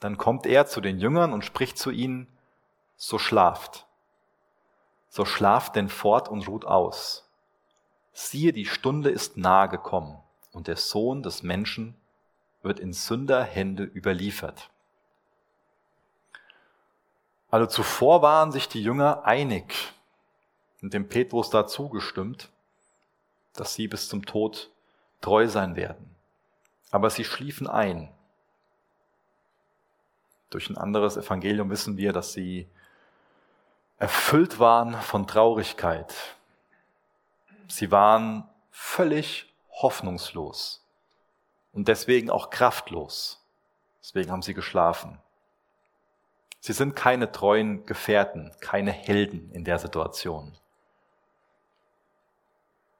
Dann 0.00 0.18
kommt 0.18 0.46
er 0.46 0.66
zu 0.66 0.80
den 0.80 0.98
Jüngern 0.98 1.32
und 1.32 1.44
spricht 1.44 1.78
zu 1.78 1.90
ihnen, 1.90 2.26
so 2.96 3.18
schlaft, 3.18 3.86
so 5.08 5.24
schlaft 5.24 5.76
denn 5.76 5.88
fort 5.88 6.28
und 6.28 6.48
ruht 6.48 6.64
aus 6.64 7.28
siehe, 8.18 8.52
die 8.52 8.66
Stunde 8.66 9.10
ist 9.10 9.36
nahe 9.36 9.68
gekommen 9.68 10.18
und 10.52 10.66
der 10.66 10.76
Sohn 10.76 11.22
des 11.22 11.42
Menschen 11.42 11.94
wird 12.62 12.80
in 12.80 12.92
Sünderhände 12.92 13.84
überliefert. 13.84 14.70
Also 17.50 17.66
zuvor 17.66 18.20
waren 18.20 18.52
sich 18.52 18.68
die 18.68 18.82
Jünger 18.82 19.24
einig 19.24 19.74
und 20.82 20.94
dem 20.94 21.08
Petrus 21.08 21.50
dazu 21.50 21.88
gestimmt, 21.88 22.50
dass 23.54 23.74
sie 23.74 23.88
bis 23.88 24.08
zum 24.08 24.24
Tod 24.24 24.70
treu 25.20 25.48
sein 25.48 25.76
werden. 25.76 26.14
Aber 26.90 27.10
sie 27.10 27.24
schliefen 27.24 27.66
ein. 27.66 28.10
Durch 30.50 30.70
ein 30.70 30.78
anderes 30.78 31.16
Evangelium 31.16 31.70
wissen 31.70 31.96
wir, 31.96 32.12
dass 32.12 32.32
sie 32.32 32.68
erfüllt 33.98 34.58
waren 34.58 34.94
von 34.94 35.26
Traurigkeit, 35.26 36.14
Sie 37.68 37.90
waren 37.90 38.48
völlig 38.70 39.52
hoffnungslos 39.70 40.82
und 41.72 41.86
deswegen 41.86 42.30
auch 42.30 42.50
kraftlos. 42.50 43.44
Deswegen 44.02 44.32
haben 44.32 44.42
sie 44.42 44.54
geschlafen. 44.54 45.18
Sie 46.60 46.72
sind 46.72 46.96
keine 46.96 47.30
treuen 47.30 47.84
Gefährten, 47.84 48.52
keine 48.60 48.90
Helden 48.90 49.50
in 49.52 49.64
der 49.64 49.78
Situation. 49.78 50.56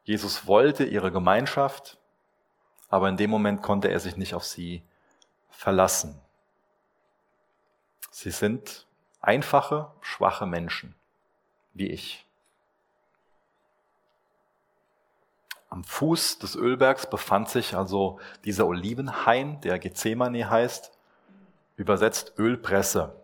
Jesus 0.08 0.46
wollte 0.46 0.84
ihre 0.84 1.12
Gemeinschaft, 1.12 1.98
aber 2.88 3.10
in 3.10 3.18
dem 3.18 3.28
Moment 3.28 3.60
konnte 3.62 3.88
er 3.88 4.00
sich 4.00 4.16
nicht 4.16 4.32
auf 4.32 4.42
sie 4.42 4.82
verlassen. 5.50 6.18
Sie 8.10 8.30
sind 8.30 8.86
einfache, 9.20 9.90
schwache 10.00 10.46
Menschen, 10.46 10.94
wie 11.74 11.88
ich. 11.88 12.24
Am 15.68 15.84
Fuß 15.84 16.38
des 16.38 16.56
Ölbergs 16.56 17.10
befand 17.10 17.50
sich 17.50 17.76
also 17.76 18.18
dieser 18.46 18.66
Olivenhain, 18.66 19.60
der 19.60 19.78
Gethsemane 19.78 20.48
heißt, 20.48 20.90
übersetzt 21.76 22.32
Ölpresse. 22.38 23.14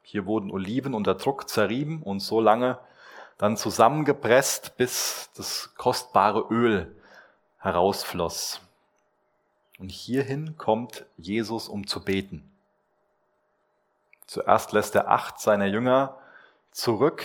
Hier 0.00 0.24
wurden 0.24 0.50
Oliven 0.50 0.94
unter 0.94 1.14
Druck 1.14 1.46
zerrieben 1.46 2.02
und 2.02 2.20
so 2.20 2.40
lange 2.40 2.78
dann 3.38 3.56
zusammengepresst, 3.56 4.76
bis 4.76 5.30
das 5.36 5.74
kostbare 5.76 6.46
Öl 6.50 6.94
herausfloss. 7.58 8.60
Und 9.78 9.90
hierhin 9.90 10.56
kommt 10.56 11.04
Jesus, 11.16 11.68
um 11.68 11.86
zu 11.86 12.04
beten. 12.04 12.50
Zuerst 14.26 14.72
lässt 14.72 14.94
er 14.94 15.08
acht 15.08 15.40
seiner 15.40 15.66
Jünger 15.66 16.18
zurück. 16.70 17.24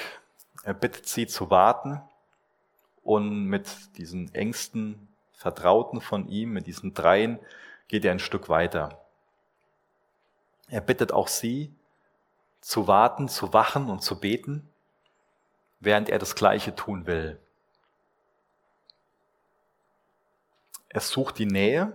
Er 0.64 0.74
bittet 0.74 1.08
sie 1.08 1.28
zu 1.28 1.50
warten 1.50 2.02
und 3.04 3.46
mit 3.46 3.98
diesen 3.98 4.34
engsten 4.34 5.08
Vertrauten 5.34 6.02
von 6.02 6.28
ihm, 6.28 6.52
mit 6.52 6.68
diesen 6.68 6.94
dreien, 6.94 7.40
geht 7.88 8.04
er 8.04 8.12
ein 8.12 8.20
Stück 8.20 8.50
weiter. 8.50 9.02
Er 10.68 10.82
bittet 10.82 11.12
auch 11.12 11.28
sie, 11.28 11.74
zu 12.62 12.88
warten, 12.88 13.30
zu 13.30 13.54
wachen 13.54 13.90
und 13.90 14.04
zu 14.04 14.20
beten, 14.20 14.70
während 15.80 16.10
er 16.10 16.20
das 16.20 16.36
Gleiche 16.36 16.76
tun 16.76 17.06
will. 17.06 17.40
Er 20.90 21.02
sucht 21.02 21.38
die 21.38 21.46
Nähe, 21.46 21.94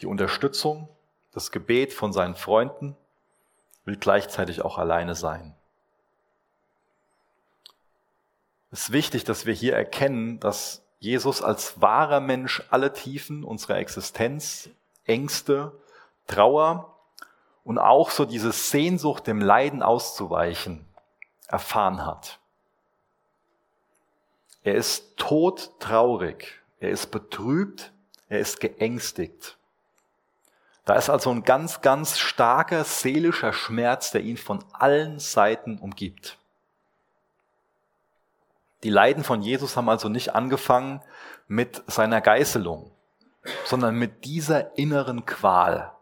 die 0.00 0.06
Unterstützung, 0.06 0.88
das 1.32 1.52
Gebet 1.52 1.92
von 1.92 2.12
seinen 2.12 2.34
Freunden, 2.34 2.96
will 3.84 3.96
gleichzeitig 3.96 4.62
auch 4.62 4.78
alleine 4.78 5.14
sein. 5.14 5.54
Es 8.70 8.84
ist 8.84 8.92
wichtig, 8.92 9.24
dass 9.24 9.46
wir 9.46 9.54
hier 9.54 9.74
erkennen, 9.74 10.40
dass 10.40 10.82
Jesus 10.98 11.42
als 11.42 11.80
wahrer 11.80 12.20
Mensch 12.20 12.62
alle 12.70 12.92
Tiefen 12.92 13.44
unserer 13.44 13.76
Existenz, 13.76 14.70
Ängste, 15.04 15.72
Trauer 16.26 16.96
und 17.64 17.78
auch 17.78 18.10
so 18.10 18.24
diese 18.24 18.52
Sehnsucht, 18.52 19.26
dem 19.26 19.40
Leiden 19.40 19.82
auszuweichen, 19.82 20.86
erfahren 21.52 22.04
hat. 22.04 22.40
Er 24.64 24.74
ist 24.74 25.16
todtraurig, 25.16 26.60
er 26.80 26.90
ist 26.90 27.10
betrübt, 27.10 27.92
er 28.28 28.38
ist 28.40 28.60
geängstigt. 28.60 29.58
Da 30.84 30.94
ist 30.94 31.10
also 31.10 31.30
ein 31.30 31.44
ganz, 31.44 31.80
ganz 31.80 32.18
starker 32.18 32.84
seelischer 32.84 33.52
Schmerz, 33.52 34.10
der 34.10 34.22
ihn 34.22 34.36
von 34.36 34.64
allen 34.72 35.18
Seiten 35.18 35.78
umgibt. 35.78 36.38
Die 38.82 38.90
Leiden 38.90 39.22
von 39.22 39.42
Jesus 39.42 39.76
haben 39.76 39.88
also 39.88 40.08
nicht 40.08 40.34
angefangen 40.34 41.02
mit 41.46 41.84
seiner 41.86 42.20
Geißelung, 42.20 42.90
sondern 43.64 43.94
mit 43.94 44.24
dieser 44.24 44.76
inneren 44.76 45.24
Qual, 45.24 45.92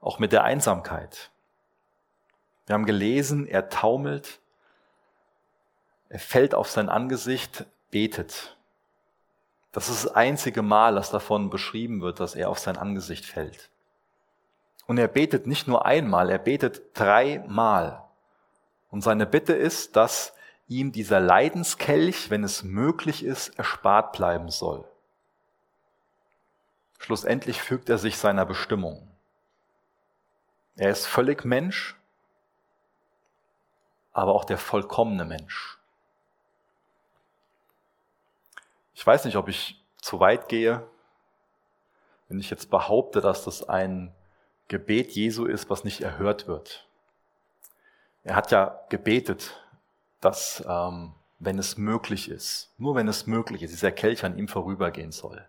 auch 0.00 0.18
mit 0.18 0.32
der 0.32 0.42
Einsamkeit. 0.42 1.30
Wir 2.66 2.74
haben 2.74 2.86
gelesen, 2.86 3.46
er 3.46 3.68
taumelt, 3.68 4.40
er 6.08 6.18
fällt 6.18 6.54
auf 6.54 6.68
sein 6.68 6.88
Angesicht, 6.88 7.64
betet. 7.90 8.56
Das 9.72 9.88
ist 9.88 10.04
das 10.04 10.14
einzige 10.14 10.62
Mal, 10.62 10.94
das 10.94 11.10
davon 11.10 11.50
beschrieben 11.50 12.00
wird, 12.00 12.20
dass 12.20 12.34
er 12.34 12.48
auf 12.48 12.58
sein 12.58 12.76
Angesicht 12.76 13.24
fällt. 13.24 13.70
Und 14.86 14.98
er 14.98 15.08
betet 15.08 15.46
nicht 15.46 15.68
nur 15.68 15.84
einmal, 15.84 16.30
er 16.30 16.38
betet 16.38 16.82
dreimal. 16.94 18.04
Und 18.90 19.02
seine 19.02 19.26
Bitte 19.26 19.52
ist, 19.52 19.96
dass 19.96 20.32
ihm 20.68 20.92
dieser 20.92 21.20
Leidenskelch, 21.20 22.30
wenn 22.30 22.44
es 22.44 22.62
möglich 22.62 23.24
ist, 23.24 23.58
erspart 23.58 24.12
bleiben 24.12 24.48
soll. 24.48 24.84
Schlussendlich 26.98 27.60
fügt 27.60 27.88
er 27.88 27.98
sich 27.98 28.16
seiner 28.16 28.46
Bestimmung. 28.46 29.08
Er 30.76 30.90
ist 30.90 31.06
völlig 31.06 31.44
Mensch, 31.44 31.95
aber 34.16 34.34
auch 34.34 34.46
der 34.46 34.56
vollkommene 34.56 35.26
Mensch. 35.26 35.78
Ich 38.94 39.06
weiß 39.06 39.26
nicht, 39.26 39.36
ob 39.36 39.46
ich 39.46 39.84
zu 40.00 40.20
weit 40.20 40.48
gehe, 40.48 40.88
wenn 42.28 42.40
ich 42.40 42.48
jetzt 42.48 42.70
behaupte, 42.70 43.20
dass 43.20 43.44
das 43.44 43.68
ein 43.68 44.14
Gebet 44.68 45.12
Jesu 45.12 45.44
ist, 45.44 45.68
was 45.68 45.84
nicht 45.84 46.00
erhört 46.00 46.48
wird. 46.48 46.88
Er 48.24 48.36
hat 48.36 48.50
ja 48.50 48.80
gebetet, 48.88 49.62
dass, 50.22 50.64
ähm, 50.66 51.12
wenn 51.38 51.58
es 51.58 51.76
möglich 51.76 52.30
ist, 52.30 52.72
nur 52.78 52.94
wenn 52.94 53.08
es 53.08 53.26
möglich 53.26 53.62
ist, 53.62 53.72
dieser 53.72 53.92
Kelch 53.92 54.24
an 54.24 54.38
ihm 54.38 54.48
vorübergehen 54.48 55.12
soll. 55.12 55.46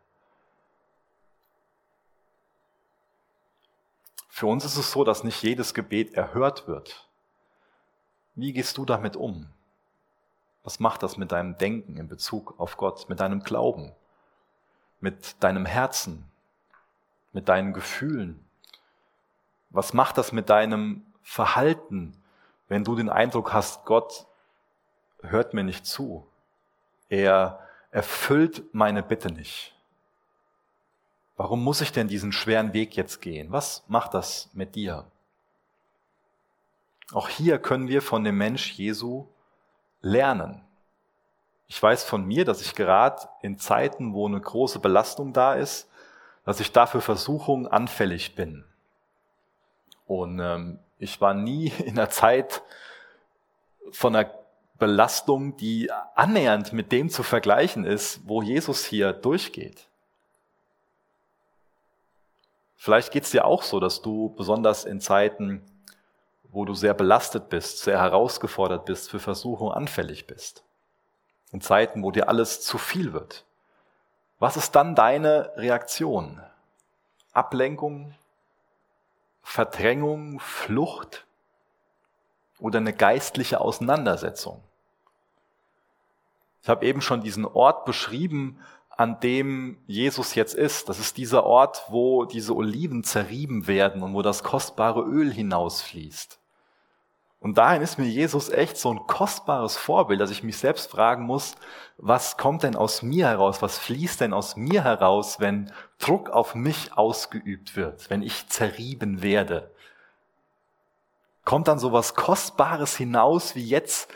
Für 4.27 4.47
uns 4.47 4.65
ist 4.65 4.75
es 4.75 4.91
so, 4.91 5.05
dass 5.05 5.23
nicht 5.23 5.41
jedes 5.41 5.73
Gebet 5.73 6.15
erhört 6.15 6.67
wird. 6.67 7.06
Wie 8.37 8.53
gehst 8.53 8.77
du 8.77 8.85
damit 8.85 9.15
um? 9.15 9.47
Was 10.63 10.79
macht 10.79 11.01
das 11.01 11.17
mit 11.17 11.31
deinem 11.31 11.57
Denken 11.57 11.97
in 11.97 12.07
Bezug 12.07 12.53
auf 12.59 12.77
Gott, 12.77 13.09
mit 13.09 13.19
deinem 13.19 13.41
Glauben, 13.41 13.93
mit 14.99 15.41
deinem 15.43 15.65
Herzen, 15.65 16.23
mit 17.33 17.49
deinen 17.49 17.73
Gefühlen? 17.73 18.45
Was 19.71 19.93
macht 19.93 20.19
das 20.19 20.31
mit 20.31 20.51
deinem 20.51 21.03
Verhalten, 21.23 22.15
wenn 22.67 22.83
du 22.83 22.95
den 22.95 23.09
Eindruck 23.09 23.53
hast, 23.53 23.85
Gott 23.85 24.27
hört 25.23 25.55
mir 25.55 25.63
nicht 25.63 25.87
zu? 25.87 26.27
Er 27.09 27.59
erfüllt 27.89 28.63
meine 28.71 29.01
Bitte 29.01 29.31
nicht. 29.31 29.75
Warum 31.37 31.63
muss 31.63 31.81
ich 31.81 31.91
denn 31.91 32.07
diesen 32.07 32.31
schweren 32.31 32.73
Weg 32.73 32.95
jetzt 32.95 33.19
gehen? 33.19 33.51
Was 33.51 33.83
macht 33.87 34.13
das 34.13 34.51
mit 34.53 34.75
dir? 34.75 35.09
Auch 37.13 37.29
hier 37.29 37.59
können 37.59 37.87
wir 37.87 38.01
von 38.01 38.23
dem 38.23 38.37
Mensch 38.37 38.73
Jesu 38.73 39.27
lernen. 40.01 40.61
Ich 41.67 41.81
weiß 41.81 42.03
von 42.03 42.25
mir, 42.25 42.45
dass 42.45 42.61
ich 42.61 42.75
gerade 42.75 43.27
in 43.41 43.57
Zeiten, 43.57 44.13
wo 44.13 44.27
eine 44.27 44.39
große 44.39 44.79
Belastung 44.79 45.33
da 45.33 45.53
ist, 45.53 45.89
dass 46.45 46.59
ich 46.59 46.71
dafür 46.71 47.01
Versuchungen 47.01 47.67
anfällig 47.67 48.35
bin. 48.35 48.63
Und 50.05 50.39
ähm, 50.39 50.79
ich 50.97 51.19
war 51.19 51.33
nie 51.33 51.67
in 51.85 51.95
der 51.95 52.09
Zeit 52.09 52.63
von 53.91 54.15
einer 54.15 54.31
Belastung, 54.77 55.57
die 55.57 55.91
annähernd 56.15 56.71
mit 56.71 56.91
dem 56.91 57.09
zu 57.09 57.23
vergleichen 57.23 57.85
ist, 57.85 58.21
wo 58.27 58.41
Jesus 58.41 58.85
hier 58.85 59.11
durchgeht. 59.11 59.87
Vielleicht 62.75 63.11
geht 63.11 63.23
es 63.23 63.31
dir 63.31 63.45
auch 63.45 63.63
so, 63.63 63.79
dass 63.79 64.03
du 64.03 64.29
besonders 64.37 64.85
in 64.85 65.01
Zeiten, 65.01 65.63
wo 66.51 66.65
du 66.65 66.73
sehr 66.73 66.93
belastet 66.93 67.49
bist, 67.49 67.79
sehr 67.79 67.99
herausgefordert 67.99 68.85
bist, 68.85 69.09
für 69.09 69.19
Versuchung 69.19 69.71
anfällig 69.71 70.27
bist. 70.27 70.63
In 71.51 71.61
Zeiten, 71.61 72.03
wo 72.03 72.11
dir 72.11 72.29
alles 72.29 72.61
zu 72.61 72.77
viel 72.77 73.13
wird. 73.13 73.45
Was 74.39 74.57
ist 74.57 74.75
dann 74.75 74.95
deine 74.95 75.51
Reaktion? 75.55 76.41
Ablenkung, 77.33 78.13
Verdrängung, 79.41 80.39
Flucht 80.39 81.25
oder 82.59 82.79
eine 82.79 82.93
geistliche 82.93 83.61
Auseinandersetzung? 83.61 84.61
Ich 86.63 86.69
habe 86.69 86.85
eben 86.85 87.01
schon 87.01 87.21
diesen 87.21 87.45
Ort 87.45 87.85
beschrieben, 87.85 88.59
an 88.97 89.19
dem 89.19 89.77
Jesus 89.85 90.33
jetzt 90.33 90.55
ist. 90.55 90.89
Das 90.89 90.97
ist 90.99 91.17
dieser 91.17 91.45
Ort, 91.45 91.85
wo 91.89 92.25
diese 92.25 92.55
Oliven 92.55 93.03
zerrieben 93.03 93.67
werden 93.67 94.01
und 94.01 94.15
wo 94.15 94.23
das 94.23 94.43
kostbare 94.43 95.01
Öl 95.01 95.31
hinausfließt. 95.31 96.39
Und 97.39 97.59
dahin 97.59 97.83
ist 97.83 97.99
mir 97.99 98.07
Jesus 98.07 98.49
echt 98.49 98.77
so 98.77 98.91
ein 98.91 99.05
kostbares 99.05 99.77
Vorbild, 99.77 100.19
dass 100.19 100.31
ich 100.31 100.41
mich 100.41 100.57
selbst 100.57 100.89
fragen 100.89 101.23
muss, 101.23 101.55
was 101.97 102.37
kommt 102.37 102.63
denn 102.63 102.75
aus 102.75 103.03
mir 103.03 103.27
heraus, 103.27 103.61
was 103.61 103.77
fließt 103.77 104.21
denn 104.21 104.33
aus 104.33 104.55
mir 104.55 104.83
heraus, 104.83 105.39
wenn 105.39 105.71
Druck 105.99 106.31
auf 106.31 106.55
mich 106.55 106.97
ausgeübt 106.97 107.75
wird, 107.75 108.09
wenn 108.09 108.23
ich 108.23 108.47
zerrieben 108.49 109.21
werde. 109.21 109.71
Kommt 111.45 111.67
dann 111.67 111.77
so 111.77 111.93
was 111.93 112.15
Kostbares 112.15 112.97
hinaus, 112.97 113.53
wie 113.53 113.65
jetzt 113.65 114.09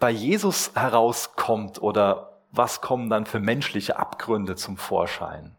bei 0.00 0.10
Jesus 0.10 0.72
herauskommt 0.74 1.80
oder 1.80 2.29
was 2.52 2.80
kommen 2.80 3.10
dann 3.10 3.26
für 3.26 3.40
menschliche 3.40 3.98
Abgründe 3.98 4.56
zum 4.56 4.76
Vorschein? 4.76 5.56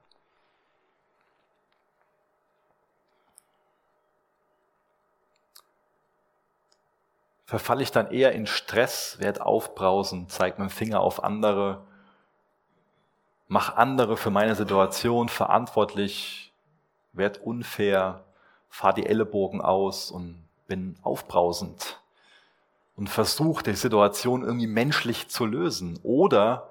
Verfalle 7.46 7.84
ich 7.84 7.92
dann 7.92 8.12
eher 8.12 8.32
in 8.32 8.48
Stress, 8.48 9.18
werde 9.20 9.46
aufbrausend, 9.46 10.32
zeige 10.32 10.58
meinen 10.60 10.70
Finger 10.70 11.02
auf 11.02 11.24
andere, 11.24 11.86
mach 13.50 13.76
andere 13.76 14.16
für 14.16 14.30
meine 14.30 14.56
Situation 14.56 15.28
verantwortlich, 15.28 16.54
werde 17.12 17.42
unfair, 17.42 18.24
fahre 18.70 18.94
die 18.94 19.06
Ellenbogen 19.06 19.60
aus 19.62 20.12
und 20.12 20.48
bin 20.68 20.98
aufbrausend 21.04 22.00
und 22.96 23.10
versuche 23.10 23.64
die 23.64 23.74
Situation 23.74 24.44
irgendwie 24.44 24.68
menschlich 24.68 25.28
zu 25.28 25.46
lösen. 25.46 26.00
Oder 26.04 26.70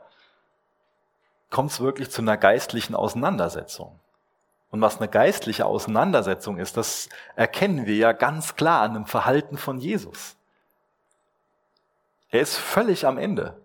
kommt 1.51 1.73
es 1.73 1.81
wirklich 1.81 2.11
zu 2.11 2.23
einer 2.23 2.37
geistlichen 2.37 2.95
Auseinandersetzung. 2.95 3.99
Und 4.71 4.81
was 4.81 4.99
eine 4.99 5.09
geistliche 5.09 5.67
Auseinandersetzung 5.67 6.59
ist, 6.59 6.77
das 6.77 7.09
erkennen 7.35 7.87
wir 7.87 7.97
ja 7.97 8.13
ganz 8.13 8.55
klar 8.55 8.83
an 8.83 8.95
dem 8.95 9.07
Verhalten 9.07 9.59
von 9.59 9.79
Jesus. 9.79 10.37
Er 12.31 12.41
ist 12.41 12.57
völlig 12.57 13.07
am 13.07 13.19
Ende. 13.19 13.61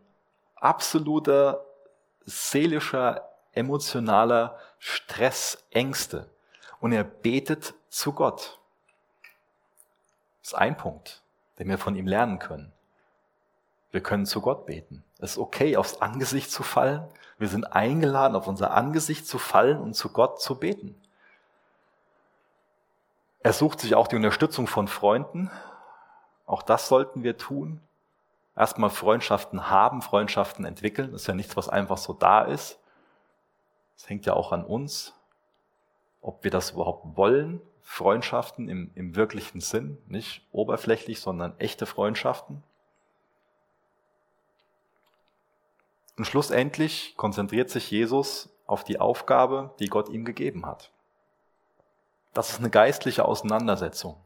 Absoluter 0.55 1.63
seelischer, 2.25 3.29
emotionaler 3.51 4.57
Stress, 4.79 5.63
Ängste. 5.69 6.27
Und 6.79 6.91
er 6.91 7.03
betet 7.03 7.75
zu 7.89 8.11
Gott. 8.11 8.59
Das 10.41 10.53
ist 10.53 10.55
ein 10.55 10.75
Punkt, 10.75 11.21
den 11.59 11.69
wir 11.69 11.77
von 11.77 11.95
ihm 11.95 12.07
lernen 12.07 12.39
können. 12.39 12.73
Wir 13.91 14.01
können 14.01 14.25
zu 14.25 14.41
Gott 14.41 14.65
beten. 14.65 15.04
Es 15.25 15.31
ist 15.31 15.37
okay, 15.39 15.75
aufs 15.75 16.01
Angesicht 16.01 16.51
zu 16.51 16.61
fallen. 16.61 17.03
Wir 17.39 17.47
sind 17.47 17.73
eingeladen, 17.73 18.35
auf 18.35 18.47
unser 18.47 18.71
Angesicht 18.71 19.27
zu 19.27 19.39
fallen 19.39 19.81
und 19.81 19.95
zu 19.95 20.09
Gott 20.09 20.39
zu 20.39 20.59
beten. 20.59 20.95
Er 23.39 23.51
sucht 23.51 23.79
sich 23.79 23.95
auch 23.95 24.07
die 24.07 24.15
Unterstützung 24.15 24.67
von 24.67 24.87
Freunden. 24.87 25.49
Auch 26.45 26.61
das 26.61 26.87
sollten 26.87 27.23
wir 27.23 27.37
tun. 27.37 27.81
Erstmal 28.55 28.91
Freundschaften 28.91 29.71
haben, 29.71 30.03
Freundschaften 30.03 30.63
entwickeln. 30.63 31.11
Das 31.11 31.21
ist 31.21 31.27
ja 31.27 31.33
nichts, 31.33 31.57
was 31.57 31.69
einfach 31.69 31.97
so 31.97 32.13
da 32.13 32.43
ist. 32.43 32.79
Es 33.97 34.07
hängt 34.07 34.27
ja 34.27 34.33
auch 34.33 34.51
an 34.51 34.63
uns, 34.63 35.15
ob 36.21 36.43
wir 36.43 36.51
das 36.51 36.71
überhaupt 36.71 37.17
wollen. 37.17 37.61
Freundschaften 37.81 38.69
im, 38.69 38.91
im 38.93 39.15
wirklichen 39.15 39.59
Sinn, 39.59 39.97
nicht 40.05 40.45
oberflächlich, 40.51 41.19
sondern 41.19 41.57
echte 41.57 41.87
Freundschaften. 41.87 42.61
Und 46.17 46.25
schlussendlich 46.25 47.15
konzentriert 47.17 47.69
sich 47.69 47.91
Jesus 47.91 48.49
auf 48.67 48.83
die 48.83 48.99
Aufgabe, 48.99 49.73
die 49.79 49.87
Gott 49.87 50.09
ihm 50.09 50.25
gegeben 50.25 50.65
hat. 50.65 50.91
Das 52.33 52.49
ist 52.49 52.59
eine 52.59 52.69
geistliche 52.69 53.25
Auseinandersetzung. 53.25 54.17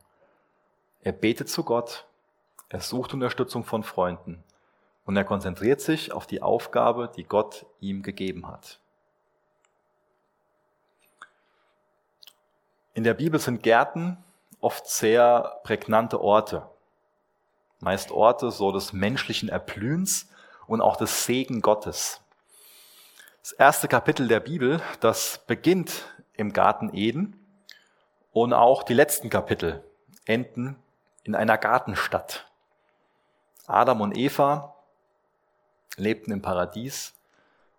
Er 1.02 1.12
betet 1.12 1.50
zu 1.50 1.64
Gott, 1.64 2.06
er 2.70 2.82
sucht 2.82 3.14
Unterstützung 3.14 3.64
von 3.64 3.84
Freunden 3.84 4.44
und 5.06 5.16
er 5.18 5.24
konzentriert 5.24 5.82
sich 5.82 6.12
auf 6.12 6.28
die 6.28 6.42
Aufgabe, 6.42 7.12
die 7.16 7.24
Gott 7.24 7.66
ihm 7.80 8.04
gegeben 8.04 8.48
hat. 8.48 8.80
In 12.94 13.04
der 13.04 13.14
Bibel 13.14 13.40
sind 13.40 13.64
Gärten 13.64 14.18
oft 14.60 14.88
sehr 14.88 15.60
prägnante 15.64 16.22
Orte. 16.22 16.70
Meist 17.80 18.12
Orte 18.12 18.52
so 18.52 18.72
des 18.72 18.92
menschlichen 18.92 19.50
Erblühens 19.50 20.30
und 20.70 20.82
auch 20.82 20.98
des 20.98 21.26
Segen 21.26 21.62
Gottes. 21.62 22.22
Das 23.42 23.54
erste 23.54 23.88
Kapitel 23.88 24.28
der 24.28 24.40
Bibel, 24.40 24.82
das 25.00 25.42
beginnt 25.48 26.06
im 26.34 26.54
Garten 26.54 26.92
Eden 26.94 27.44
und 28.32 28.54
auch 28.54 28.84
die 28.84 28.94
letzten 28.94 29.32
Kapitel 29.32 29.84
enden 30.26 30.76
in 31.24 31.34
einer 31.34 31.58
Gartenstadt. 31.58 32.48
Adam 33.66 34.02
und 34.02 34.16
Eva 34.16 34.76
lebten 35.98 36.32
im 36.32 36.44
Paradies 36.44 37.16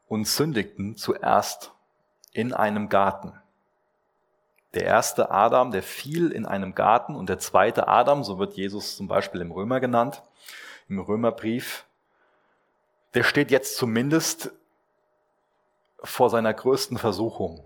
und 0.08 0.26
sündigten 0.26 0.96
zuerst 0.96 1.70
in 2.32 2.52
einem 2.52 2.88
Garten. 2.88 3.40
Der 4.74 4.84
erste 4.84 5.30
Adam, 5.30 5.70
der 5.70 5.84
fiel 5.84 6.32
in 6.32 6.44
einem 6.44 6.74
Garten 6.74 7.14
und 7.14 7.28
der 7.28 7.38
zweite 7.38 7.86
Adam, 7.86 8.24
so 8.24 8.40
wird 8.40 8.54
Jesus 8.54 8.96
zum 8.96 9.06
Beispiel 9.06 9.40
im 9.40 9.52
Römer 9.52 9.78
genannt, 9.78 10.22
im 10.88 10.98
Römerbrief, 10.98 11.84
der 13.14 13.22
steht 13.22 13.50
jetzt 13.50 13.76
zumindest 13.76 14.52
vor 16.02 16.30
seiner 16.30 16.54
größten 16.54 16.98
Versuchung. 16.98 17.64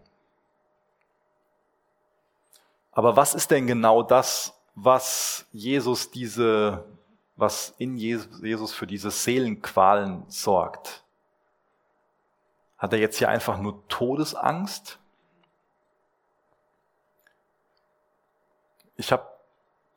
Aber 2.92 3.16
was 3.16 3.34
ist 3.34 3.50
denn 3.50 3.66
genau 3.66 4.02
das, 4.02 4.54
was 4.74 5.46
Jesus 5.52 6.10
diese, 6.10 6.84
was 7.36 7.74
in 7.78 7.96
Jesus 7.96 8.72
für 8.72 8.86
diese 8.86 9.10
Seelenqualen 9.10 10.24
sorgt? 10.28 11.04
Hat 12.78 12.92
er 12.92 12.98
jetzt 12.98 13.18
hier 13.18 13.28
einfach 13.28 13.58
nur 13.58 13.86
Todesangst? 13.88 14.98
ich 18.96 19.12
habe 19.12 19.26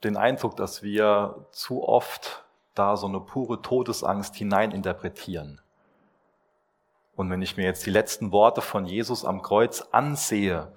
den 0.04 0.18
Eindruck, 0.18 0.56
dass 0.56 0.84
wir 0.84 1.48
zu 1.52 1.84
oft 1.88 2.46
da 2.78 2.98
so 2.98 3.08
eine 3.08 3.20
pure 3.20 3.62
Todesangst 3.62 4.36
hineininterpretieren. 4.36 5.62
Und 7.16 7.30
wenn 7.32 7.42
ich 7.42 7.58
mir 7.58 7.64
jetzt 7.64 7.86
die 7.86 7.92
letzten 7.92 8.32
Worte 8.32 8.62
von 8.62 8.86
Jesus 8.86 9.26
am 9.26 9.42
Kreuz 9.42 9.82
ansehe 9.92 10.72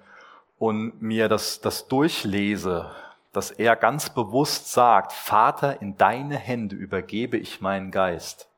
und 0.57 1.01
mir 1.01 1.29
das, 1.29 1.61
das 1.61 1.87
durchlese, 1.87 2.91
dass 3.31 3.51
er 3.51 3.75
ganz 3.75 4.09
bewusst 4.09 4.71
sagt, 4.71 5.13
Vater, 5.13 5.81
in 5.81 5.97
deine 5.97 6.35
Hände 6.37 6.75
übergebe 6.75 7.37
ich 7.37 7.61
meinen 7.61 7.91
Geist. 7.91 8.49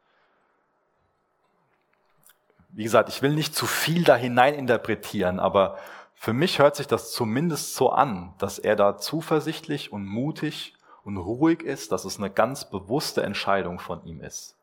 Wie 2.70 2.84
gesagt, 2.84 3.10
ich 3.10 3.22
will 3.22 3.34
nicht 3.34 3.54
zu 3.54 3.68
viel 3.68 4.04
da 4.04 4.16
hineininterpretieren, 4.16 5.40
aber 5.40 5.78
für 6.16 6.34
mich 6.34 6.60
hört 6.60 6.76
sich 6.76 6.88
das 6.88 7.12
zumindest 7.12 7.76
so 7.76 7.92
an, 7.92 8.34
dass 8.40 8.58
er 8.58 8.76
da 8.76 8.98
zuversichtlich 8.98 9.92
und 9.92 10.06
mutig 10.06 10.74
und 11.04 11.18
ruhig 11.18 11.62
ist, 11.62 11.92
dass 11.92 12.06
es 12.06 12.18
eine 12.18 12.30
ganz 12.30 12.70
bewusste 12.70 13.24
Entscheidung 13.24 13.80
von 13.80 14.04
ihm 14.06 14.22
ist. 14.22 14.56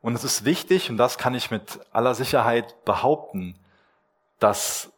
Und 0.00 0.14
es 0.14 0.24
ist 0.24 0.44
wichtig, 0.44 0.90
und 0.90 0.96
das 0.96 1.18
kann 1.18 1.34
ich 1.34 1.50
mit 1.50 1.80
aller 1.92 2.14
Sicherheit 2.14 2.84
behaupten, 2.84 3.58
dass 4.38 4.92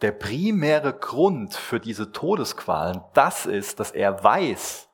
der 0.00 0.12
primäre 0.12 0.92
Grund 0.92 1.54
für 1.54 1.78
diese 1.78 2.10
Todesqualen 2.10 3.02
das 3.14 3.46
ist, 3.46 3.80
dass 3.80 3.90
er 3.90 4.22
weiß, 4.24 4.88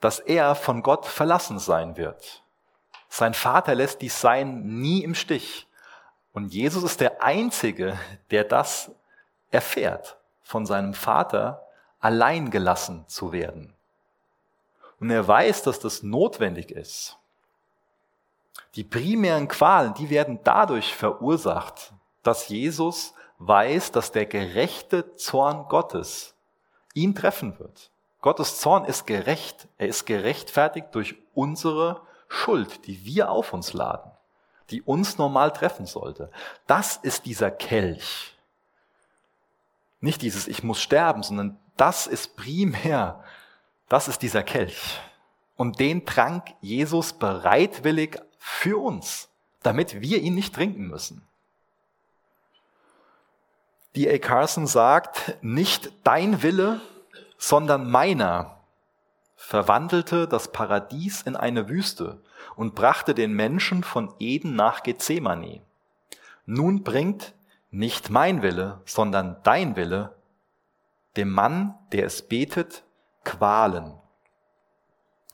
dass 0.00 0.18
er 0.18 0.54
von 0.54 0.82
Gott 0.82 1.06
verlassen 1.06 1.58
sein 1.58 1.96
wird. 1.96 2.42
Sein 3.08 3.32
Vater 3.32 3.74
lässt 3.74 4.02
dies 4.02 4.20
Sein 4.20 4.80
nie 4.80 5.04
im 5.04 5.14
Stich. 5.14 5.68
Und 6.32 6.52
Jesus 6.52 6.82
ist 6.82 7.00
der 7.00 7.22
Einzige, 7.22 7.98
der 8.30 8.44
das 8.44 8.90
erfährt, 9.52 10.18
von 10.44 10.64
seinem 10.66 10.94
Vater 10.94 11.66
allein 11.98 12.50
gelassen 12.50 13.04
zu 13.08 13.32
werden. 13.32 13.74
Und 15.00 15.10
er 15.10 15.26
weiß, 15.26 15.62
dass 15.62 15.80
das 15.80 16.04
notwendig 16.04 16.70
ist. 16.70 17.18
Die 18.76 18.84
primären 18.84 19.48
Qualen, 19.48 19.94
die 19.94 20.10
werden 20.10 20.38
dadurch 20.44 20.94
verursacht, 20.94 21.92
dass 22.22 22.48
Jesus 22.48 23.14
weiß, 23.38 23.90
dass 23.90 24.12
der 24.12 24.26
gerechte 24.26 25.16
Zorn 25.16 25.66
Gottes 25.68 26.34
ihn 26.94 27.16
treffen 27.16 27.58
wird. 27.58 27.90
Gottes 28.20 28.60
Zorn 28.60 28.84
ist 28.84 29.06
gerecht. 29.06 29.66
Er 29.78 29.88
ist 29.88 30.06
gerechtfertigt 30.06 30.88
durch 30.92 31.16
unsere 31.34 32.00
Schuld, 32.28 32.86
die 32.86 33.04
wir 33.04 33.30
auf 33.30 33.52
uns 33.52 33.72
laden 33.72 34.14
die 34.70 34.82
uns 34.82 35.18
normal 35.18 35.52
treffen 35.52 35.86
sollte. 35.86 36.30
Das 36.66 36.96
ist 36.96 37.26
dieser 37.26 37.50
Kelch. 37.50 38.33
Nicht 40.04 40.20
dieses 40.20 40.48
Ich 40.48 40.62
muss 40.62 40.82
sterben, 40.82 41.22
sondern 41.22 41.58
das 41.78 42.06
ist 42.06 42.36
primär, 42.36 43.24
das 43.88 44.06
ist 44.06 44.20
dieser 44.20 44.42
Kelch. 44.42 45.00
Und 45.56 45.80
den 45.80 46.04
trank 46.04 46.52
Jesus 46.60 47.14
bereitwillig 47.14 48.18
für 48.36 48.76
uns, 48.76 49.30
damit 49.62 50.02
wir 50.02 50.20
ihn 50.20 50.34
nicht 50.34 50.54
trinken 50.54 50.88
müssen. 50.88 51.26
D.A. 53.96 54.18
Carson 54.18 54.66
sagt, 54.66 55.38
nicht 55.40 55.90
dein 56.04 56.42
Wille, 56.42 56.82
sondern 57.38 57.90
meiner 57.90 58.58
verwandelte 59.36 60.28
das 60.28 60.52
Paradies 60.52 61.22
in 61.22 61.34
eine 61.34 61.70
Wüste 61.70 62.20
und 62.56 62.74
brachte 62.74 63.14
den 63.14 63.32
Menschen 63.32 63.82
von 63.82 64.12
Eden 64.18 64.54
nach 64.54 64.82
Gethsemane. 64.82 65.62
Nun 66.44 66.82
bringt 66.82 67.32
nicht 67.74 68.08
mein 68.08 68.42
Wille, 68.42 68.80
sondern 68.84 69.36
dein 69.42 69.74
Wille 69.74 70.14
dem 71.16 71.30
Mann, 71.30 71.74
der 71.92 72.06
es 72.06 72.22
betet, 72.22 72.84
Qualen. 73.24 73.94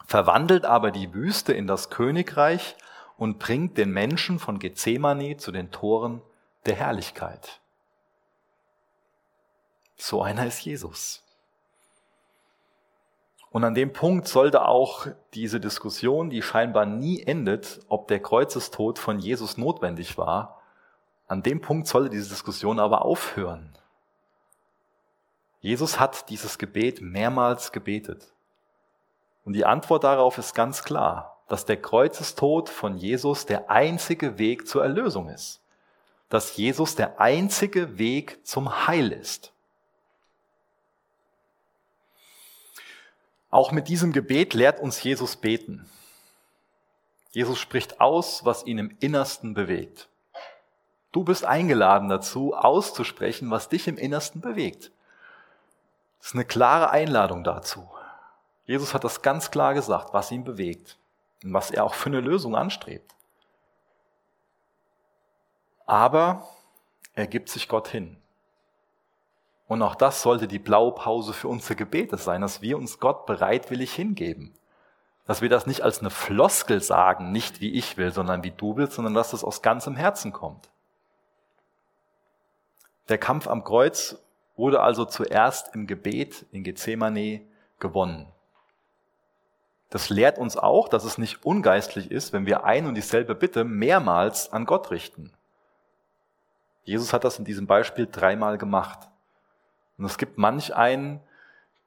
Verwandelt 0.07 0.65
aber 0.65 0.91
die 0.91 1.13
Wüste 1.13 1.53
in 1.53 1.67
das 1.67 1.91
Königreich 1.91 2.77
und 3.19 3.39
bringt 3.39 3.77
den 3.77 3.91
Menschen 3.91 4.39
von 4.39 4.59
Gethsemane 4.59 5.37
zu 5.37 5.53
den 5.53 5.71
Toren 5.71 6.23
der 6.67 6.77
Herrlichkeit. 6.77 7.61
So 9.97 10.23
einer 10.23 10.47
ist 10.47 10.65
Jesus. 10.65 11.23
Und 13.51 13.65
an 13.65 13.75
dem 13.75 13.93
Punkt 13.93 14.29
sollte 14.29 14.67
auch 14.67 15.09
diese 15.35 15.61
Diskussion, 15.61 16.31
die 16.31 16.41
scheinbar 16.41 16.87
nie 16.87 17.23
endet, 17.23 17.81
ob 17.89 18.09
der 18.09 18.21
Kreuzestod 18.21 18.99
von 18.99 19.19
Jesus 19.19 19.59
notwendig 19.59 20.17
war, 20.17 20.60
an 21.31 21.45
dem 21.45 21.61
Punkt 21.61 21.87
sollte 21.87 22.11
diese 22.11 22.29
Diskussion 22.29 22.81
aber 22.81 23.05
aufhören. 23.05 23.73
Jesus 25.61 26.01
hat 26.01 26.29
dieses 26.29 26.59
Gebet 26.59 27.01
mehrmals 27.01 27.71
gebetet. 27.71 28.33
Und 29.45 29.53
die 29.53 29.65
Antwort 29.65 30.03
darauf 30.03 30.39
ist 30.39 30.57
ganz 30.57 30.83
klar, 30.83 31.41
dass 31.47 31.65
der 31.65 31.81
Kreuzestod 31.81 32.69
von 32.69 32.97
Jesus 32.97 33.47
der 33.47 33.71
einzige 33.71 34.39
Weg 34.39 34.67
zur 34.67 34.83
Erlösung 34.83 35.29
ist. 35.29 35.61
Dass 36.31 36.57
Jesus 36.57 36.97
der 36.97 37.21
einzige 37.21 37.97
Weg 37.97 38.45
zum 38.45 38.89
Heil 38.89 39.13
ist. 39.13 39.53
Auch 43.51 43.71
mit 43.71 43.87
diesem 43.87 44.13
Gebet 44.13 44.53
lehrt 44.53 44.81
uns 44.81 45.01
Jesus 45.01 45.37
beten. 45.37 45.89
Jesus 47.31 47.61
spricht 47.61 48.01
aus, 48.01 48.45
was 48.45 48.67
ihn 48.67 48.79
im 48.79 48.97
Innersten 48.99 49.55
bewegt. 49.55 50.10
Du 51.13 51.25
bist 51.25 51.45
eingeladen 51.45 52.09
dazu, 52.09 52.55
auszusprechen, 52.55 53.51
was 53.51 53.69
dich 53.69 53.89
im 53.89 53.97
Innersten 53.97 54.41
bewegt. 54.41 54.93
Das 56.19 56.29
ist 56.29 56.35
eine 56.35 56.45
klare 56.45 56.91
Einladung 56.91 57.43
dazu. 57.43 57.89
Jesus 58.65 58.95
hat 58.95 59.03
das 59.03 59.23
ganz 59.23 59.51
klar 59.51 59.75
gesagt, 59.75 60.13
was 60.13 60.31
ihn 60.31 60.45
bewegt. 60.45 60.99
und 61.43 61.55
was 61.55 61.71
er 61.71 61.85
auch 61.85 61.95
für 61.95 62.11
eine 62.11 62.21
Lösung 62.21 62.55
anstrebt. 62.55 63.15
Aber 65.87 66.47
er 67.15 67.27
gibt 67.27 67.49
sich 67.49 67.67
Gott 67.67 67.89
hin. 67.89 68.17
Und 69.67 69.83
auch 69.83 69.95
das 69.95 70.23
sollte 70.23 70.47
die 70.47 70.59
Blaupause 70.59 71.33
für 71.33 71.49
unsere 71.49 71.77
Gebete 71.77 72.17
sein, 72.17 72.43
dass 72.43 72.61
wir 72.61 72.77
uns 72.77 72.99
Gott 73.01 73.25
bereitwillig 73.27 73.93
hingeben. 73.93 74.55
Dass 75.27 75.43
wir 75.43 75.49
das 75.49 75.67
nicht 75.67 75.83
als 75.83 76.01
eine 76.01 76.11
Floskel 76.11 76.83
sagen, 76.83 77.33
nicht 77.33 77.61
wie 77.61 77.73
ich 77.73 77.97
will, 77.97 78.13
sondern 78.13 78.43
wie 78.45 78.51
du 78.51 78.77
willst, 78.77 78.95
sondern 78.95 79.15
dass 79.15 79.31
das 79.31 79.45
aus 79.45 79.63
ganzem 79.63 79.97
Herzen 79.97 80.33
kommt. 80.33 80.71
Der 83.11 83.19
Kampf 83.19 83.49
am 83.49 83.65
Kreuz 83.65 84.17
wurde 84.57 84.81
also 84.81 85.05
zuerst 85.05 85.75
im 85.75 85.89
Gebet 85.89 86.47
in 86.53 86.63
Gethsemane 86.63 87.41
gewonnen. 87.81 88.29
Das 89.89 90.11
lehrt 90.11 90.39
uns 90.39 90.57
auch, 90.57 90.89
dass 90.89 91.03
es 91.03 91.19
nicht 91.19 91.45
ungeistlich 91.45 92.13
ist, 92.13 92.33
wenn 92.33 92.47
wir 92.47 92.63
ein 92.63 92.87
und 92.87 92.95
dieselbe 92.95 93.35
Bitte 93.35 93.65
mehrmals 93.65 94.53
an 94.53 94.65
Gott 94.65 94.93
richten. 94.93 95.33
Jesus 96.85 97.13
hat 97.13 97.25
das 97.25 97.41
in 97.41 97.45
diesem 97.45 97.67
Beispiel 97.67 98.07
dreimal 98.11 98.59
gemacht. 98.59 99.09
Und 99.99 100.05
es 100.05 100.17
gibt 100.17 100.39
manch 100.39 100.77
einen, 100.77 101.21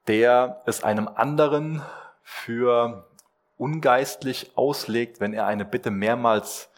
der 0.06 0.62
es 0.66 0.84
einem 0.84 1.08
anderen 1.08 1.80
für 2.22 3.08
ungeistlich 3.56 4.52
auslegt, 4.56 5.20
wenn 5.20 5.32
er 5.32 5.46
eine 5.46 5.64
Bitte 5.64 5.90
mehrmals 5.90 6.68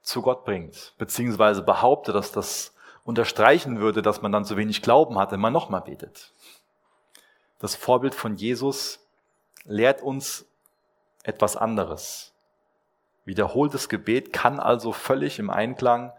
zu 0.00 0.22
Gott 0.22 0.46
bringt, 0.46 0.94
beziehungsweise 0.96 1.62
behauptet, 1.62 2.14
dass 2.14 2.32
das 2.32 2.75
unterstreichen 3.06 3.78
würde, 3.78 4.02
dass 4.02 4.20
man 4.20 4.32
dann 4.32 4.44
zu 4.44 4.56
wenig 4.56 4.82
Glauben 4.82 5.18
hat, 5.18 5.30
wenn 5.30 5.40
man 5.40 5.52
nochmal 5.52 5.80
betet. 5.80 6.32
Das 7.60 7.76
Vorbild 7.76 8.14
von 8.14 8.34
Jesus 8.34 8.98
lehrt 9.64 10.02
uns 10.02 10.44
etwas 11.22 11.56
anderes. 11.56 12.32
Wiederholtes 13.24 13.88
Gebet 13.88 14.32
kann 14.32 14.60
also 14.60 14.92
völlig 14.92 15.38
im 15.38 15.50
Einklang 15.50 16.12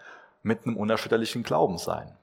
mit 0.44 0.66
einem 0.66 0.78
unerschütterlichen 0.78 1.44
Glauben 1.44 1.78
sein. 1.78 2.18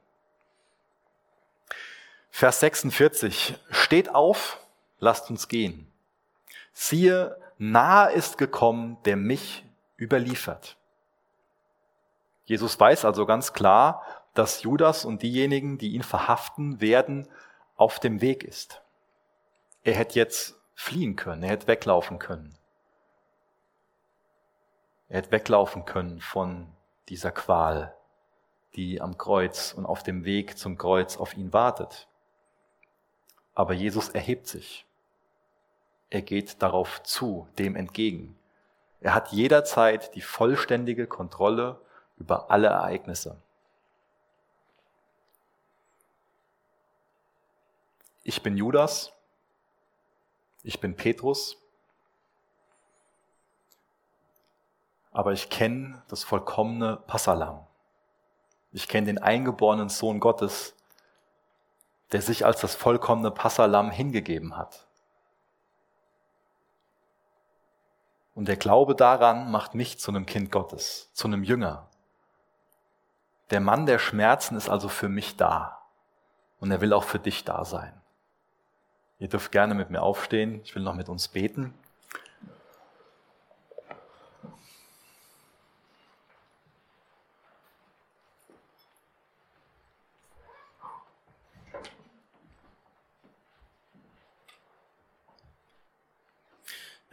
Vers 2.30 2.60
46. 2.60 3.56
Steht 3.70 4.14
auf, 4.14 4.58
lasst 4.98 5.30
uns 5.30 5.48
gehen. 5.48 5.86
Siehe, 6.72 7.38
nahe 7.58 8.12
ist 8.12 8.38
gekommen, 8.38 8.96
der 9.04 9.16
mich 9.16 9.64
überliefert. 9.98 10.76
Jesus 12.46 12.78
weiß 12.78 13.04
also 13.04 13.24
ganz 13.24 13.52
klar, 13.52 14.02
dass 14.35 14.62
Judas 14.62 15.05
und 15.05 15.22
diejenigen, 15.22 15.78
die 15.78 15.95
ihn 15.95 16.03
verhaften 16.03 16.80
werden, 16.80 17.28
auf 17.76 17.99
dem 17.99 18.20
Weg 18.20 18.45
ist. 18.45 18.82
Er 19.82 19.95
hätte 19.95 20.18
jetzt 20.18 20.57
fliehen 20.74 21.16
können, 21.16 21.43
er 21.43 21.51
hätte 21.51 21.66
weglaufen 21.66 22.18
können. 22.18 22.57
Er 25.09 25.18
hätte 25.18 25.32
weglaufen 25.32 25.85
können 25.85 26.20
von 26.20 26.68
dieser 27.09 27.30
Qual, 27.30 27.95
die 28.74 29.01
am 29.01 29.16
Kreuz 29.18 29.72
und 29.72 29.87
auf 29.87 30.03
dem 30.03 30.24
Weg 30.24 30.59
zum 30.59 30.78
Kreuz 30.78 31.16
auf 31.16 31.37
ihn 31.37 31.53
wartet. 31.53 32.09
Aber 33.55 33.72
Jesus 33.72 34.09
erhebt 34.09 34.49
sich. 34.49 34.87
Er 36.11 36.22
geht 36.22 36.62
darauf 36.62 37.03
zu, 37.03 37.49
dem 37.59 37.76
entgegen. 37.76 38.37
Er 39.01 39.14
hat 39.14 39.32
jederzeit 39.32 40.14
die 40.14 40.22
vollständige 40.22 41.07
Kontrolle 41.07 41.80
über 42.16 42.51
alle 42.51 42.68
Ereignisse. 42.68 43.37
Ich 48.25 48.43
bin 48.43 48.57
Judas, 48.57 49.12
ich 50.62 50.81
bin 50.81 50.97
Petrus, 50.97 51.59
aber 55.12 55.33
ich 55.33 55.51
kenne 55.51 56.03
das 56.09 56.25
vollkommene 56.25 56.97
Passalam. 57.07 57.66
Ich 58.72 58.89
kenne 58.89 59.07
den 59.07 59.18
eingeborenen 59.18 59.91
Sohn 59.91 60.20
Gottes, 60.20 60.75
der 62.12 62.22
sich 62.22 62.47
als 62.47 62.61
das 62.61 62.75
vollkommene 62.75 63.31
Passalam 63.31 63.91
hingegeben 63.91 64.57
hat. 64.57 64.87
Und 68.35 68.49
der 68.49 68.57
Glaube 68.57 68.95
daran 68.95 69.51
macht 69.51 69.75
mich 69.75 70.01
zu 70.01 70.11
einem 70.11 70.27
Kind 70.27 70.51
Gottes, 70.51 71.11
zu 71.12 71.29
einem 71.29 71.45
Jünger. 71.45 71.89
Der 73.51 73.61
Mann 73.61 73.87
der 73.87 73.99
Schmerzen 73.99 74.57
ist 74.57 74.68
also 74.68 74.89
für 74.89 75.09
mich 75.09 75.37
da. 75.37 75.83
Und 76.59 76.70
er 76.70 76.81
will 76.81 76.93
auch 76.93 77.05
für 77.05 77.18
dich 77.20 77.45
da 77.45 77.64
sein. 77.64 78.01
Ihr 79.18 79.28
dürft 79.28 79.52
gerne 79.52 79.74
mit 79.74 79.90
mir 79.90 80.02
aufstehen. 80.02 80.60
Ich 80.64 80.74
will 80.74 80.82
noch 80.82 80.94
mit 80.94 81.08
uns 81.08 81.28
beten. 81.28 81.72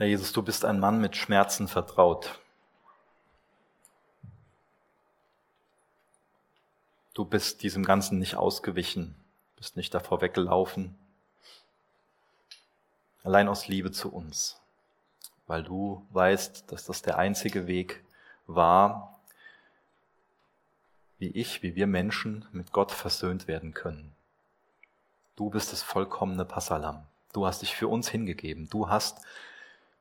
Herr 0.02 0.08
Jesus, 0.08 0.34
du 0.34 0.42
bist 0.42 0.66
ein 0.66 0.80
Mann 0.80 1.00
mit 1.00 1.16
Schmerzen 1.16 1.68
vertraut. 1.68 2.40
Du 7.14 7.24
bist 7.24 7.62
diesem 7.62 7.86
Ganzen 7.86 8.18
nicht 8.18 8.36
ausgewichen, 8.36 9.16
bist 9.58 9.78
nicht 9.78 9.94
davor 9.94 10.22
weggelaufen, 10.22 10.98
allein 13.24 13.48
aus 13.48 13.68
Liebe 13.68 13.92
zu 13.92 14.12
uns, 14.12 14.60
weil 15.48 15.64
du 15.64 16.06
weißt, 16.12 16.72
dass 16.72 16.86
das 16.86 17.02
der 17.02 17.18
einzige 17.18 17.68
Weg 17.68 18.04
war, 18.48 19.20
wie 21.20 21.30
ich, 21.30 21.62
wie 21.62 21.76
wir 21.76 21.88
Menschen 21.88 22.46
mit 22.52 22.72
Gott 22.72 22.92
versöhnt 22.92 23.48
werden 23.48 23.74
können. 23.74 24.14
Du 25.36 25.50
bist 25.50 25.72
das 25.72 25.84
vollkommene 25.84 26.46
Passalam. 26.46 27.06
Du 27.34 27.46
hast 27.46 27.62
dich 27.62 27.76
für 27.76 27.88
uns 27.88 28.10
hingegeben. 28.10 28.70
Du 28.70 28.90
hast 28.90 29.20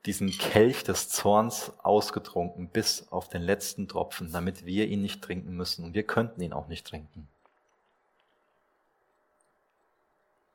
diesen 0.06 0.30
Kelch 0.30 0.82
des 0.82 1.08
Zorns 1.10 1.72
ausgetrunken 1.82 2.68
bis 2.68 3.08
auf 3.12 3.28
den 3.28 3.42
letzten 3.42 3.86
Tropfen, 3.86 4.32
damit 4.32 4.64
wir 4.64 4.88
ihn 4.88 5.02
nicht 5.02 5.22
trinken 5.22 5.54
müssen. 5.54 5.84
Und 5.84 5.94
wir 5.94 6.04
könnten 6.04 6.40
ihn 6.40 6.54
auch 6.54 6.68
nicht 6.68 6.86
trinken. 6.86 7.28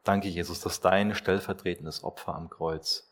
Danke, 0.06 0.28
Jesus, 0.28 0.62
dass 0.62 0.82
dein 0.82 1.16
stellvertretendes 1.16 2.03
Opfer 2.03 2.36
am 2.36 2.47
Kreuz, 2.47 3.12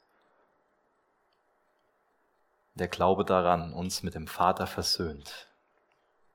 der 2.76 2.88
Glaube 2.88 3.26
daran, 3.26 3.74
uns 3.74 4.04
mit 4.04 4.14
dem 4.14 4.28
Vater 4.28 4.68
versöhnt. 4.68 5.48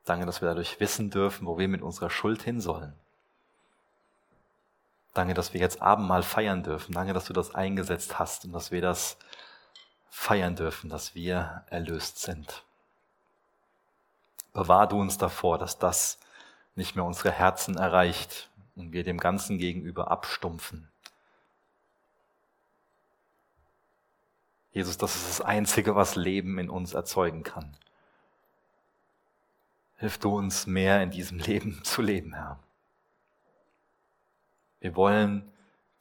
Danke, 0.04 0.26
dass 0.26 0.40
wir 0.42 0.48
dadurch 0.48 0.80
wissen 0.80 1.10
dürfen, 1.10 1.46
wo 1.46 1.58
wir 1.58 1.68
mit 1.68 1.80
unserer 1.80 2.10
Schuld 2.10 2.42
hin 2.42 2.60
sollen. 2.60 2.92
Danke, 5.14 5.32
dass 5.32 5.52
wir 5.54 5.60
jetzt 5.60 5.80
Abendmahl 5.80 6.24
feiern 6.24 6.64
dürfen. 6.64 6.92
Danke, 6.92 7.12
dass 7.12 7.26
du 7.26 7.32
das 7.32 7.54
eingesetzt 7.54 8.18
hast 8.18 8.44
und 8.44 8.52
dass 8.52 8.72
wir 8.72 8.82
das 8.82 9.16
feiern 10.10 10.56
dürfen, 10.56 10.90
dass 10.90 11.14
wir 11.14 11.62
erlöst 11.70 12.18
sind. 12.18 12.64
Bewahr 14.52 14.88
du 14.88 15.00
uns 15.00 15.18
davor, 15.18 15.56
dass 15.56 15.78
das 15.78 16.18
nicht 16.74 16.96
mehr 16.96 17.04
unsere 17.04 17.30
Herzen 17.30 17.76
erreicht 17.76 18.48
und 18.78 18.92
wir 18.92 19.04
dem 19.04 19.18
Ganzen 19.18 19.58
gegenüber 19.58 20.10
abstumpfen. 20.10 20.88
Jesus, 24.72 24.96
das 24.96 25.16
ist 25.16 25.28
das 25.28 25.40
Einzige, 25.40 25.96
was 25.96 26.14
Leben 26.14 26.58
in 26.58 26.70
uns 26.70 26.94
erzeugen 26.94 27.42
kann. 27.42 27.76
Hilf 29.96 30.18
du 30.18 30.36
uns 30.36 30.66
mehr 30.66 31.02
in 31.02 31.10
diesem 31.10 31.38
Leben 31.38 31.82
zu 31.84 32.02
leben, 32.02 32.34
Herr. 32.34 32.60
Wir 34.80 34.94
wollen 34.94 35.50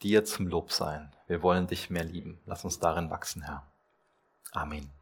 dir 0.03 0.23
zum 0.23 0.47
Lob 0.47 0.71
sein. 0.71 1.11
Wir 1.25 1.41
wollen 1.41 1.65
dich 1.65 1.89
mehr 1.89 2.03
lieben. 2.03 2.39
Lass 2.45 2.63
uns 2.63 2.79
darin 2.79 3.09
wachsen, 3.09 3.41
Herr. 3.41 3.65
Amen. 4.51 4.96